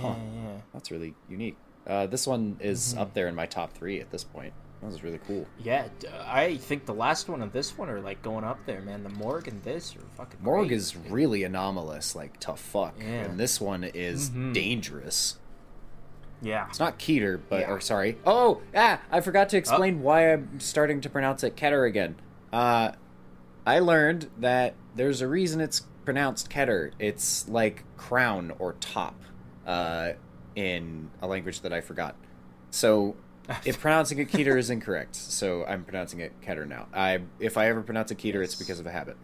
Huh. 0.00 0.14
Yeah. 0.16 0.42
Yeah. 0.44 0.60
That's 0.72 0.90
really 0.90 1.14
unique. 1.28 1.56
Uh, 1.86 2.06
this 2.06 2.26
one 2.26 2.56
is 2.60 2.92
Mm-hmm. 2.92 3.02
up 3.02 3.14
there 3.14 3.26
in 3.28 3.34
my 3.34 3.46
top 3.46 3.72
three 3.72 4.00
at 4.00 4.10
this 4.10 4.24
point. 4.24 4.52
That 4.82 4.88
was 4.90 5.04
really 5.04 5.20
cool. 5.28 5.46
Yeah, 5.62 5.86
I 6.26 6.56
think 6.56 6.86
the 6.86 6.92
last 6.94 7.28
one 7.28 7.40
and 7.40 7.52
this 7.52 7.78
one 7.78 7.88
are 7.88 8.00
like 8.00 8.20
going 8.20 8.42
up 8.44 8.58
there, 8.66 8.80
man. 8.82 9.04
The 9.04 9.10
morgue 9.10 9.46
and 9.46 9.62
this 9.62 9.94
are 9.94 10.00
fucking. 10.16 10.40
Morgue 10.42 10.68
great. 10.68 10.76
is 10.76 10.96
really 10.96 11.44
anomalous, 11.44 12.16
like 12.16 12.40
tough 12.40 12.58
fuck, 12.60 12.94
Yeah. 12.98 13.04
and 13.06 13.38
this 13.38 13.60
one 13.60 13.84
is 13.84 14.30
Mhm. 14.30 14.52
dangerous. 14.52 15.38
Yeah. 16.40 16.66
It's 16.68 16.80
not 16.80 16.98
Keter, 16.98 17.40
but 17.48 17.60
Yeah. 17.60 17.70
or 17.70 17.80
sorry. 17.80 18.18
Oh, 18.26 18.60
ah, 18.74 19.00
I 19.12 19.20
forgot 19.20 19.48
to 19.50 19.56
explain 19.56 20.02
why 20.02 20.32
I'm 20.32 20.58
starting 20.58 21.00
to 21.02 21.08
pronounce 21.08 21.44
it 21.44 21.54
Keter 21.54 21.86
again. 21.86 22.16
Uh, 22.52 22.90
I 23.64 23.78
learned 23.78 24.30
that 24.40 24.74
there's 24.96 25.20
a 25.20 25.28
reason 25.28 25.60
it's 25.60 25.82
pronounced 26.04 26.50
Keter. 26.50 26.90
It's 26.98 27.48
like 27.48 27.84
crown 27.96 28.52
or 28.58 28.72
top, 28.80 29.14
uh, 29.64 30.14
in 30.56 31.10
a 31.22 31.28
language 31.28 31.60
that 31.60 31.72
I 31.72 31.80
forgot. 31.80 32.16
So, 32.70 33.14
if 33.64 33.80
pronouncing 33.80 34.18
it 34.18 34.28
Keter 34.28 34.58
is 34.58 34.70
incorrect, 34.70 35.16
so 35.16 35.64
I'm 35.64 35.84
pronouncing 35.84 36.20
it 36.20 36.40
Keter 36.40 36.66
now. 36.66 36.86
I 36.94 37.20
if 37.40 37.56
I 37.56 37.68
ever 37.68 37.82
pronounce 37.82 38.10
it 38.10 38.18
Keter, 38.18 38.42
it's 38.42 38.54
because 38.54 38.80
of 38.80 38.86
a 38.86 38.90
habit. 38.90 39.16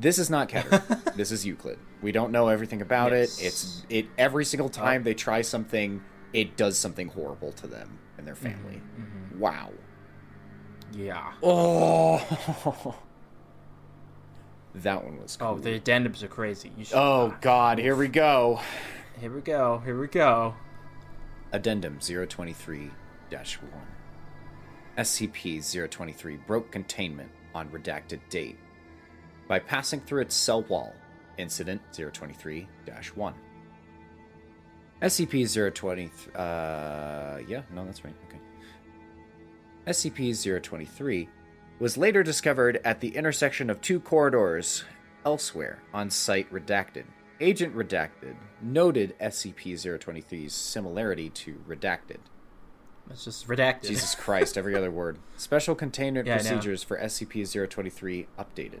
This 0.00 0.18
is 0.18 0.30
not 0.30 0.48
Keter. 0.48 1.14
this 1.16 1.32
is 1.32 1.44
Euclid. 1.44 1.78
We 2.02 2.12
don't 2.12 2.30
know 2.30 2.48
everything 2.48 2.80
about 2.80 3.12
Yes. 3.12 3.38
it. 3.38 3.44
It's 3.44 3.86
it 3.88 4.06
every 4.16 4.44
single 4.44 4.68
uh, 4.68 4.72
time 4.72 5.02
they 5.02 5.14
try 5.14 5.42
something, 5.42 6.02
it 6.32 6.56
does 6.56 6.78
something 6.78 7.08
horrible 7.08 7.52
to 7.52 7.66
them 7.66 7.98
and 8.16 8.26
their 8.26 8.34
mm-hmm, 8.34 8.44
family. 8.44 8.82
Mm-hmm. 8.98 9.38
Wow. 9.40 9.70
Yeah. 10.92 11.32
Oh. 11.42 12.96
that 14.76 15.04
one 15.04 15.20
was 15.20 15.36
cool. 15.36 15.48
Oh, 15.48 15.58
the 15.58 15.78
addendums 15.78 16.22
are 16.22 16.28
crazy. 16.28 16.72
Oh 16.94 17.36
god, 17.40 17.78
here 17.78 17.96
we 17.96 18.08
go. 18.08 18.60
Here 19.20 19.32
we 19.32 19.40
go. 19.40 19.82
Here 19.84 19.98
we 19.98 20.06
go. 20.06 20.54
Addendum 21.52 21.98
023 21.98 22.90
1. 23.30 23.44
SCP 24.98 25.90
023 25.90 26.36
broke 26.36 26.70
containment 26.70 27.30
on 27.54 27.68
redacted 27.68 28.20
date 28.30 28.58
by 29.46 29.58
passing 29.58 30.00
through 30.00 30.22
its 30.22 30.34
cell 30.34 30.62
wall. 30.62 30.94
Incident 31.38 31.80
023 31.92 32.66
1. 33.14 33.34
SCP 35.02 35.74
020. 35.74 36.10
Uh, 36.34 37.38
yeah, 37.46 37.62
no, 37.72 37.84
that's 37.84 38.04
right. 38.04 38.14
Okay. 38.28 38.40
SCP 39.86 40.62
023 40.62 41.28
was 41.78 41.96
later 41.96 42.24
discovered 42.24 42.80
at 42.84 43.00
the 43.00 43.14
intersection 43.14 43.70
of 43.70 43.80
two 43.80 44.00
corridors 44.00 44.84
elsewhere 45.24 45.78
on 45.94 46.10
site 46.10 46.52
redacted. 46.52 47.04
Agent 47.40 47.74
Redacted 47.76 48.34
noted 48.60 49.16
SCP 49.20 49.74
023's 49.74 50.52
similarity 50.52 51.30
to 51.30 51.54
Redacted. 51.68 52.18
It's 53.10 53.24
just 53.24 53.48
redacted. 53.48 53.88
Jesus 53.88 54.14
Christ, 54.18 54.58
every 54.58 54.74
other 54.74 54.90
word. 54.90 55.18
Special 55.36 55.74
containment 55.74 56.26
Yeah, 56.26 56.36
procedures 56.36 56.82
for 56.82 56.98
SCP 56.98 57.68
023 57.68 58.26
updated. 58.38 58.80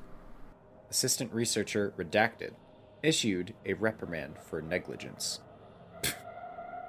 Assistant 0.90 1.32
Researcher 1.32 1.92
Redacted 1.96 2.52
issued 3.02 3.54
a 3.64 3.74
reprimand 3.74 4.36
for 4.38 4.60
negligence. 4.62 5.40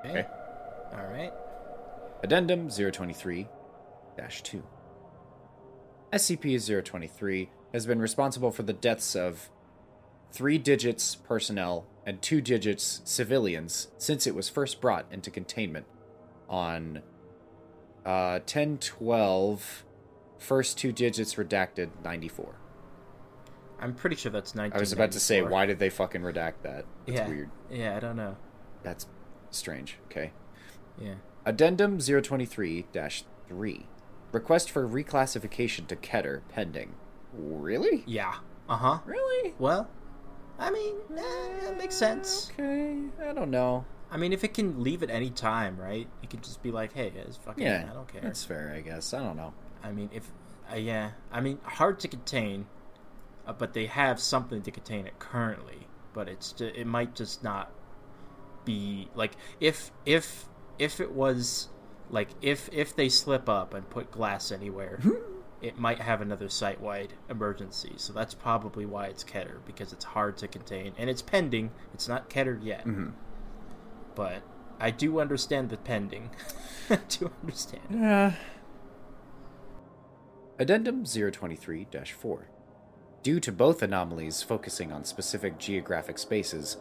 okay. 0.06 0.26
All 0.94 1.08
right. 1.08 1.34
Addendum 2.24 2.70
023 2.70 3.48
2. 4.44 4.64
SCP 6.12 6.84
023 6.84 7.50
has 7.74 7.86
been 7.86 8.00
responsible 8.00 8.52
for 8.52 8.64
the 8.64 8.74
deaths 8.74 9.16
of 9.16 9.50
three 10.32 10.58
digits 10.58 11.16
personnel 11.16 11.86
and 12.06 12.22
two 12.22 12.42
digits 12.42 13.02
civilians 13.06 13.90
since 13.98 14.28
it 14.28 14.36
was 14.36 14.50
first 14.50 14.82
brought 14.82 15.06
into 15.12 15.30
containment 15.32 15.86
on 16.50 17.02
uh, 18.06 18.40
10 18.46 18.78
12, 18.80 19.86
first 20.38 20.78
two 20.78 20.92
digits 20.92 21.36
redacted 21.36 21.90
94. 22.04 22.56
I'm 23.82 23.94
pretty 23.94 24.16
sure 24.16 24.32
that's 24.32 24.56
19. 24.56 24.76
I 24.76 24.80
was 24.80 24.92
about 24.92 25.12
to 25.14 25.20
say, 25.20 25.42
why 25.42 25.66
did 25.66 25.80
they 25.80 25.90
fucking 25.90 26.22
redact 26.22 26.64
that? 26.64 26.86
That's 27.06 27.20
yeah. 27.20 27.28
weird. 27.28 27.50
Yeah, 27.72 27.96
I 27.96 28.00
don't 28.00 28.18
know. 28.18 28.36
That's 28.84 29.08
strange. 29.52 29.98
Okay. 30.06 30.32
Yeah. 31.00 31.16
Addendum 31.46 32.00
023 32.00 32.86
3. 32.92 33.86
Request 34.32 34.70
for 34.70 34.88
reclassification 34.88 35.88
to 35.88 35.96
Keter 35.96 36.42
pending. 36.50 36.94
Really? 37.34 38.04
Yeah. 38.06 38.36
Uh 38.68 38.76
huh. 38.76 39.00
Really? 39.06 39.56
Well, 39.58 39.90
I 40.60 40.70
mean, 40.72 40.96
eh, 41.18 41.70
it 41.70 41.78
makes 41.78 41.96
sense. 41.96 42.52
Okay, 42.54 42.98
I 43.26 43.34
don't 43.34 43.50
know. 43.50 43.86
I 44.12 44.18
mean, 44.18 44.34
if 44.34 44.44
it 44.44 44.54
can 44.54 44.84
leave 44.84 45.04
at 45.04 45.10
any 45.10 45.30
time, 45.30 45.78
right? 45.78 46.08
It 46.24 46.30
could 46.30 46.44
just 46.44 46.64
be 46.64 46.72
like, 46.72 46.94
hey, 46.94 47.12
it's 47.16 47.38
fucking, 47.38 47.64
Yeah, 47.64 47.88
I 47.90 47.94
don't 47.94 48.08
care. 48.08 48.22
That's 48.22 48.44
fair, 48.44 48.74
I 48.76 48.82
guess. 48.82 49.14
I 49.14 49.20
don't 49.20 49.38
know. 49.38 49.54
I 49.84 49.92
mean, 49.92 50.10
if, 50.14 50.32
uh, 50.72 50.76
yeah, 50.78 51.12
I 51.32 51.42
mean, 51.42 51.60
hard 51.64 52.00
to 52.02 52.08
contain, 52.08 52.66
uh, 53.46 53.54
but 53.54 53.74
they 53.74 53.86
have 53.86 54.20
something 54.20 54.62
to 54.64 54.72
contain 54.72 55.06
it 55.06 55.20
currently. 55.20 55.88
But 56.14 56.28
it's 56.28 56.60
it 56.60 56.88
might 56.88 57.14
just 57.16 57.44
not 57.44 57.72
be 58.66 59.08
like 59.16 59.34
if 59.60 59.92
if 60.06 60.46
if 60.78 61.00
it 61.00 61.12
was 61.12 61.70
like 62.10 62.30
if 62.42 62.68
if 62.74 62.96
they 62.96 63.10
slip 63.10 63.48
up 63.48 63.74
and 63.74 63.88
put 63.90 64.12
glass 64.12 64.52
anywhere, 64.52 65.00
it 65.62 65.78
might 65.78 66.00
have 66.00 66.20
another 66.22 66.50
site 66.50 66.82
wide 66.82 67.14
emergency. 67.30 67.94
So 67.98 68.12
that's 68.12 68.34
probably 68.34 68.86
why 68.86 69.06
it's 69.06 69.24
Keter 69.24 69.60
because 69.66 69.94
it's 69.94 70.04
hard 70.06 70.36
to 70.38 70.48
contain 70.48 70.94
and 70.98 71.10
it's 71.10 71.22
pending. 71.22 71.72
It's 71.94 72.08
not 72.08 72.30
Keter 72.30 72.60
yet, 72.62 72.86
Mhm. 72.86 73.14
But 74.20 74.42
I 74.82 74.92
do 74.92 75.22
understand 75.22 75.70
the 75.70 75.78
pending. 75.78 76.30
I 76.90 76.98
do 77.08 77.32
understand. 77.42 77.84
Yeah. 77.90 78.34
Addendum 80.60 81.06
023 81.06 81.88
4. 82.06 82.50
Due 83.24 83.40
to 83.40 83.52
both 83.54 83.82
anomalies 83.82 84.44
focusing 84.44 84.92
on 84.92 85.06
specific 85.06 85.58
geographic 85.58 86.18
spaces, 86.18 86.76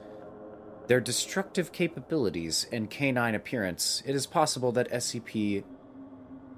their 0.89 0.99
destructive 0.99 1.71
capabilities 1.71 2.67
and 2.73 2.91
canine 2.91 3.37
appearance, 3.37 4.03
it 4.05 4.17
is 4.17 4.27
possible 4.27 4.73
that 4.73 4.91
SCP. 4.91 5.63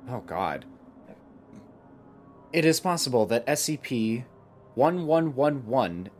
Oh 0.08 0.20
god. 0.20 0.64
It 2.54 2.64
is 2.64 2.80
possible 2.80 3.26
that 3.26 3.46
SCP 3.46 4.24
1111 4.76 6.10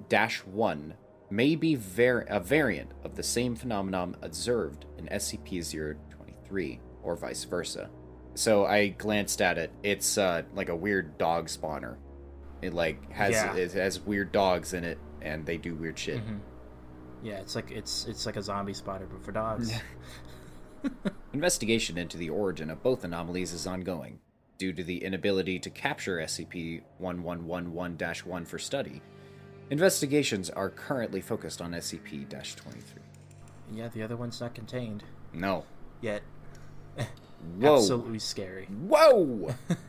1 0.53 0.95
may 1.31 1.55
be 1.57 1.75
var- 1.77 2.27
a 2.29 2.41
variant 2.41 2.91
of 3.05 3.15
the 3.17 3.23
same 3.23 3.55
phenomenon 3.57 4.17
observed 4.23 4.87
in 4.99 5.07
SCP 5.09 5.63
023, 5.63 6.81
or 7.03 7.17
vice 7.17 7.45
versa. 7.45 7.89
So 8.35 8.65
I 8.67 8.89
glanced 8.89 9.41
at 9.43 9.59
it. 9.59 9.71
It's 9.83 10.17
uh, 10.19 10.43
like 10.55 10.69
a 10.69 10.77
weird 10.77 11.19
dog 11.19 11.47
spawner. 11.49 11.97
It 12.63 12.75
like 12.75 13.11
has 13.13 13.33
Yeah. 13.33 13.55
it 13.57 13.73
has 13.73 14.01
weird 14.01 14.33
dogs 14.33 14.73
in 14.75 14.85
it, 14.85 14.99
and 15.23 15.45
they 15.47 15.57
do 15.57 15.75
weird 15.75 15.99
shit. 15.99 16.19
Mhm. 16.19 16.41
Yeah, 17.23 17.39
it's 17.41 17.55
like 17.55 17.71
it's 17.71 18.07
it's 18.07 18.27
like 18.27 18.37
a 18.37 18.43
zombie 18.43 18.75
spotter 18.75 19.07
but 19.07 19.25
for 19.25 19.33
dogs. 19.33 19.73
Investigation 21.33 21.97
into 21.99 22.17
the 22.17 22.31
origin 22.31 22.71
of 22.71 22.83
both 22.83 23.05
anomalies 23.05 23.53
is 23.53 23.67
ongoing. 23.67 24.19
Due 24.59 24.73
to 24.73 24.83
the 24.85 25.05
inability 25.05 25.59
to 25.59 25.71
capture 25.71 26.19
SCP 26.19 26.83
1111 26.99 27.73
1 28.27 28.45
for 28.45 28.59
study, 28.59 29.01
investigations 29.71 30.51
are 30.51 30.69
currently 30.69 31.21
focused 31.21 31.63
on 31.63 31.73
SCP 31.73 32.29
23. 32.29 33.03
yeah, 33.73 33.89
the 33.89 34.03
other 34.03 34.17
one's 34.17 34.41
not 34.41 34.55
contained 34.55 35.05
No. 35.33 35.65
yet. 36.01 36.23
Whoa. 37.59 37.77
Absolutely 37.77 38.19
scary. 38.19 38.67
Whoa! 38.67 39.55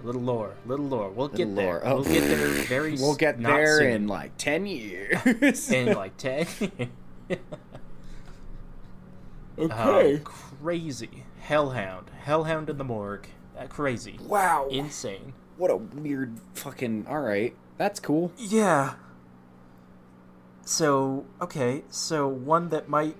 A 0.00 0.06
little 0.06 0.22
lore, 0.22 0.54
little 0.64 0.86
lore. 0.86 1.10
We'll 1.10 1.26
Little 1.26 1.46
get 1.46 1.56
there. 1.56 1.84
Oh. 1.84 1.96
We'll 1.96 2.04
get 2.04 2.20
there 2.28 2.46
very. 2.46 2.92
we'll 2.92 3.16
get 3.16 3.42
there 3.42 3.78
soon. 3.78 3.90
in 3.90 4.06
like 4.06 4.30
10 4.38 4.64
years. 4.64 5.70
in 5.72 5.92
like 5.92 6.16
ten. 6.16 6.46
okay. 9.58 10.14
Um, 10.14 10.20
crazy 10.22 11.24
hellhound, 11.40 12.10
hellhound 12.22 12.70
in 12.70 12.78
the 12.78 12.84
morgue. 12.84 13.26
Uh, 13.58 13.66
crazy, 13.66 14.18
wow. 14.22 14.68
insane. 14.70 15.32
what 15.56 15.70
a 15.70 15.76
weird 15.76 16.38
fucking. 16.54 17.06
Alright. 17.08 17.56
That's 17.78 18.00
cool. 18.00 18.32
Yeah. 18.36 18.94
So 20.62 21.24
okay, 21.40 21.84
so 21.88 22.28
one 22.28 22.68
that 22.68 22.88
might, 22.88 23.16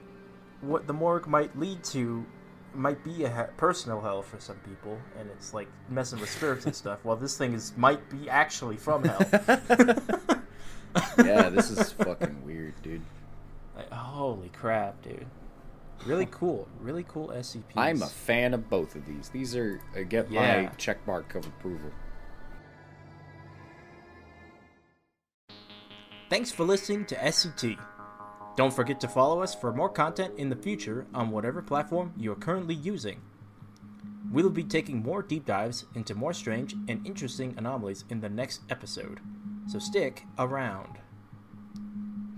what 0.60 0.86
the 0.86 0.92
morgue 0.92 1.26
might 1.26 1.58
lead 1.58 1.82
to, 1.84 2.26
might 2.74 3.02
be 3.02 3.24
a 3.24 3.30
he- 3.30 3.52
personal 3.56 4.02
hell 4.02 4.20
for 4.20 4.38
some 4.38 4.56
people, 4.58 4.98
and 5.18 5.30
it's 5.30 5.54
like 5.54 5.68
messing 5.88 6.20
with 6.20 6.28
spirits 6.28 6.66
and 6.66 6.74
stuff. 6.74 6.98
While 7.04 7.16
this 7.16 7.38
thing 7.38 7.54
is 7.54 7.72
might 7.76 8.10
be 8.10 8.28
actually 8.28 8.76
from 8.76 9.04
hell. 9.04 9.18
Yeah, 11.18 11.48
this 11.48 11.70
is 11.70 11.92
fucking 11.92 12.44
weird, 12.44 12.74
dude. 12.82 13.02
Like, 13.76 13.90
holy 13.92 14.48
crap, 14.48 15.00
dude! 15.02 15.26
Really 16.06 16.26
cool, 16.30 16.66
really 16.80 17.04
cool 17.08 17.28
SCPs. 17.28 17.62
I'm 17.76 18.02
a 18.02 18.06
fan 18.06 18.54
of 18.54 18.68
both 18.68 18.94
of 18.96 19.06
these. 19.06 19.28
These 19.28 19.54
are 19.54 19.80
uh, 19.96 20.02
get 20.02 20.30
my 20.30 20.70
check 20.76 21.04
mark 21.06 21.34
of 21.34 21.46
approval. 21.46 21.90
Thanks 26.30 26.52
for 26.52 26.64
listening 26.64 27.06
to 27.06 27.14
SCT. 27.16 27.78
Don't 28.54 28.74
forget 28.74 29.00
to 29.00 29.08
follow 29.08 29.42
us 29.42 29.54
for 29.54 29.72
more 29.72 29.88
content 29.88 30.34
in 30.36 30.50
the 30.50 30.56
future 30.56 31.06
on 31.14 31.30
whatever 31.30 31.62
platform 31.62 32.12
you 32.18 32.30
are 32.30 32.36
currently 32.36 32.74
using. 32.74 33.22
We 34.30 34.42
will 34.42 34.50
be 34.50 34.62
taking 34.62 35.02
more 35.02 35.22
deep 35.22 35.46
dives 35.46 35.86
into 35.94 36.14
more 36.14 36.34
strange 36.34 36.74
and 36.86 37.06
interesting 37.06 37.54
anomalies 37.56 38.04
in 38.10 38.20
the 38.20 38.28
next 38.28 38.60
episode, 38.68 39.20
so 39.68 39.78
stick 39.78 40.24
around. 40.38 40.98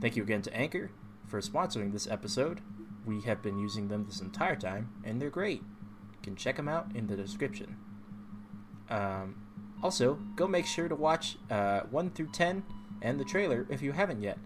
Thank 0.01 0.14
you 0.14 0.22
again 0.22 0.43
to 0.43 0.57
Anchor 0.57 0.93
for 1.26 1.41
sponsoring 1.41 1.91
this 1.91 2.07
episode. 2.07 2.61
We 3.05 3.22
have 3.22 3.43
been 3.43 3.59
using 3.59 3.88
them 3.88 4.05
this 4.05 4.20
entire 4.20 4.55
time, 4.55 4.91
and 5.03 5.20
they're 5.20 5.30
great. 5.30 5.62
You 6.12 6.18
can 6.22 6.36
check 6.36 6.55
them 6.55 6.68
out 6.68 6.95
in 6.95 7.09
the 7.09 7.16
description. 7.16 7.76
Um, 8.88 9.43
also, 9.82 10.14
go 10.36 10.47
make 10.47 10.66
sure 10.66 10.88
to 10.88 10.95
watch 10.95 11.38
uh, 11.51 11.80
1 11.91 12.11
through 12.11 12.30
10 12.32 12.62
and 13.03 13.19
the 13.19 13.25
trailer 13.25 13.67
if 13.71 13.83
you 13.83 13.93
haven't 13.93 14.23
yet. 14.23 14.39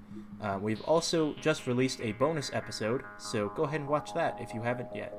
Uh, 0.43 0.59
we've 0.61 0.83
also 0.83 1.35
just 1.41 1.67
released 1.67 2.01
a 2.01 2.13
bonus 2.13 2.51
episode, 2.53 3.03
so 3.19 3.49
go 3.51 3.65
ahead 3.65 3.81
and 3.81 3.89
watch 3.89 4.13
that 4.15 4.37
if 4.41 4.53
you 4.53 4.63
haven't 4.63 4.89
yet. 4.95 5.15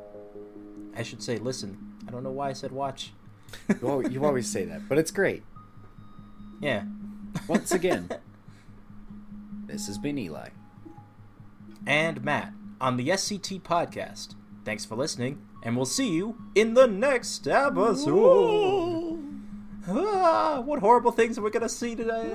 I 0.95 1.03
should 1.03 1.23
say 1.23 1.37
listen. 1.37 1.77
I 2.07 2.11
don't 2.11 2.23
know 2.23 2.31
why 2.31 2.49
I 2.49 2.53
said 2.53 2.71
watch. 2.71 3.11
Al- 3.83 4.09
you 4.11 4.23
always 4.25 4.49
say 4.51 4.65
that, 4.65 4.87
but 4.87 4.97
it's 4.97 5.11
great. 5.11 5.43
Yeah. 6.61 6.83
Once 7.47 7.71
again, 7.71 8.09
this 9.67 9.87
has 9.87 9.97
been 9.97 10.17
Eli. 10.17 10.49
and 11.87 12.23
Matt 12.23 12.53
on 12.79 12.97
the 12.97 13.09
SCT 13.09 13.61
podcast. 13.61 14.35
Thanks 14.63 14.85
for 14.85 14.95
listening, 14.95 15.41
and 15.63 15.75
we'll 15.75 15.85
see 15.85 16.09
you 16.09 16.37
in 16.55 16.73
the 16.75 16.87
next 16.87 17.47
episode. 17.47 18.94
Ah, 19.87 20.61
what 20.65 20.79
horrible 20.79 21.11
things 21.11 21.37
are 21.37 21.41
we 21.41 21.51
gonna 21.51 21.69
see 21.69 21.95
today? 21.95 22.31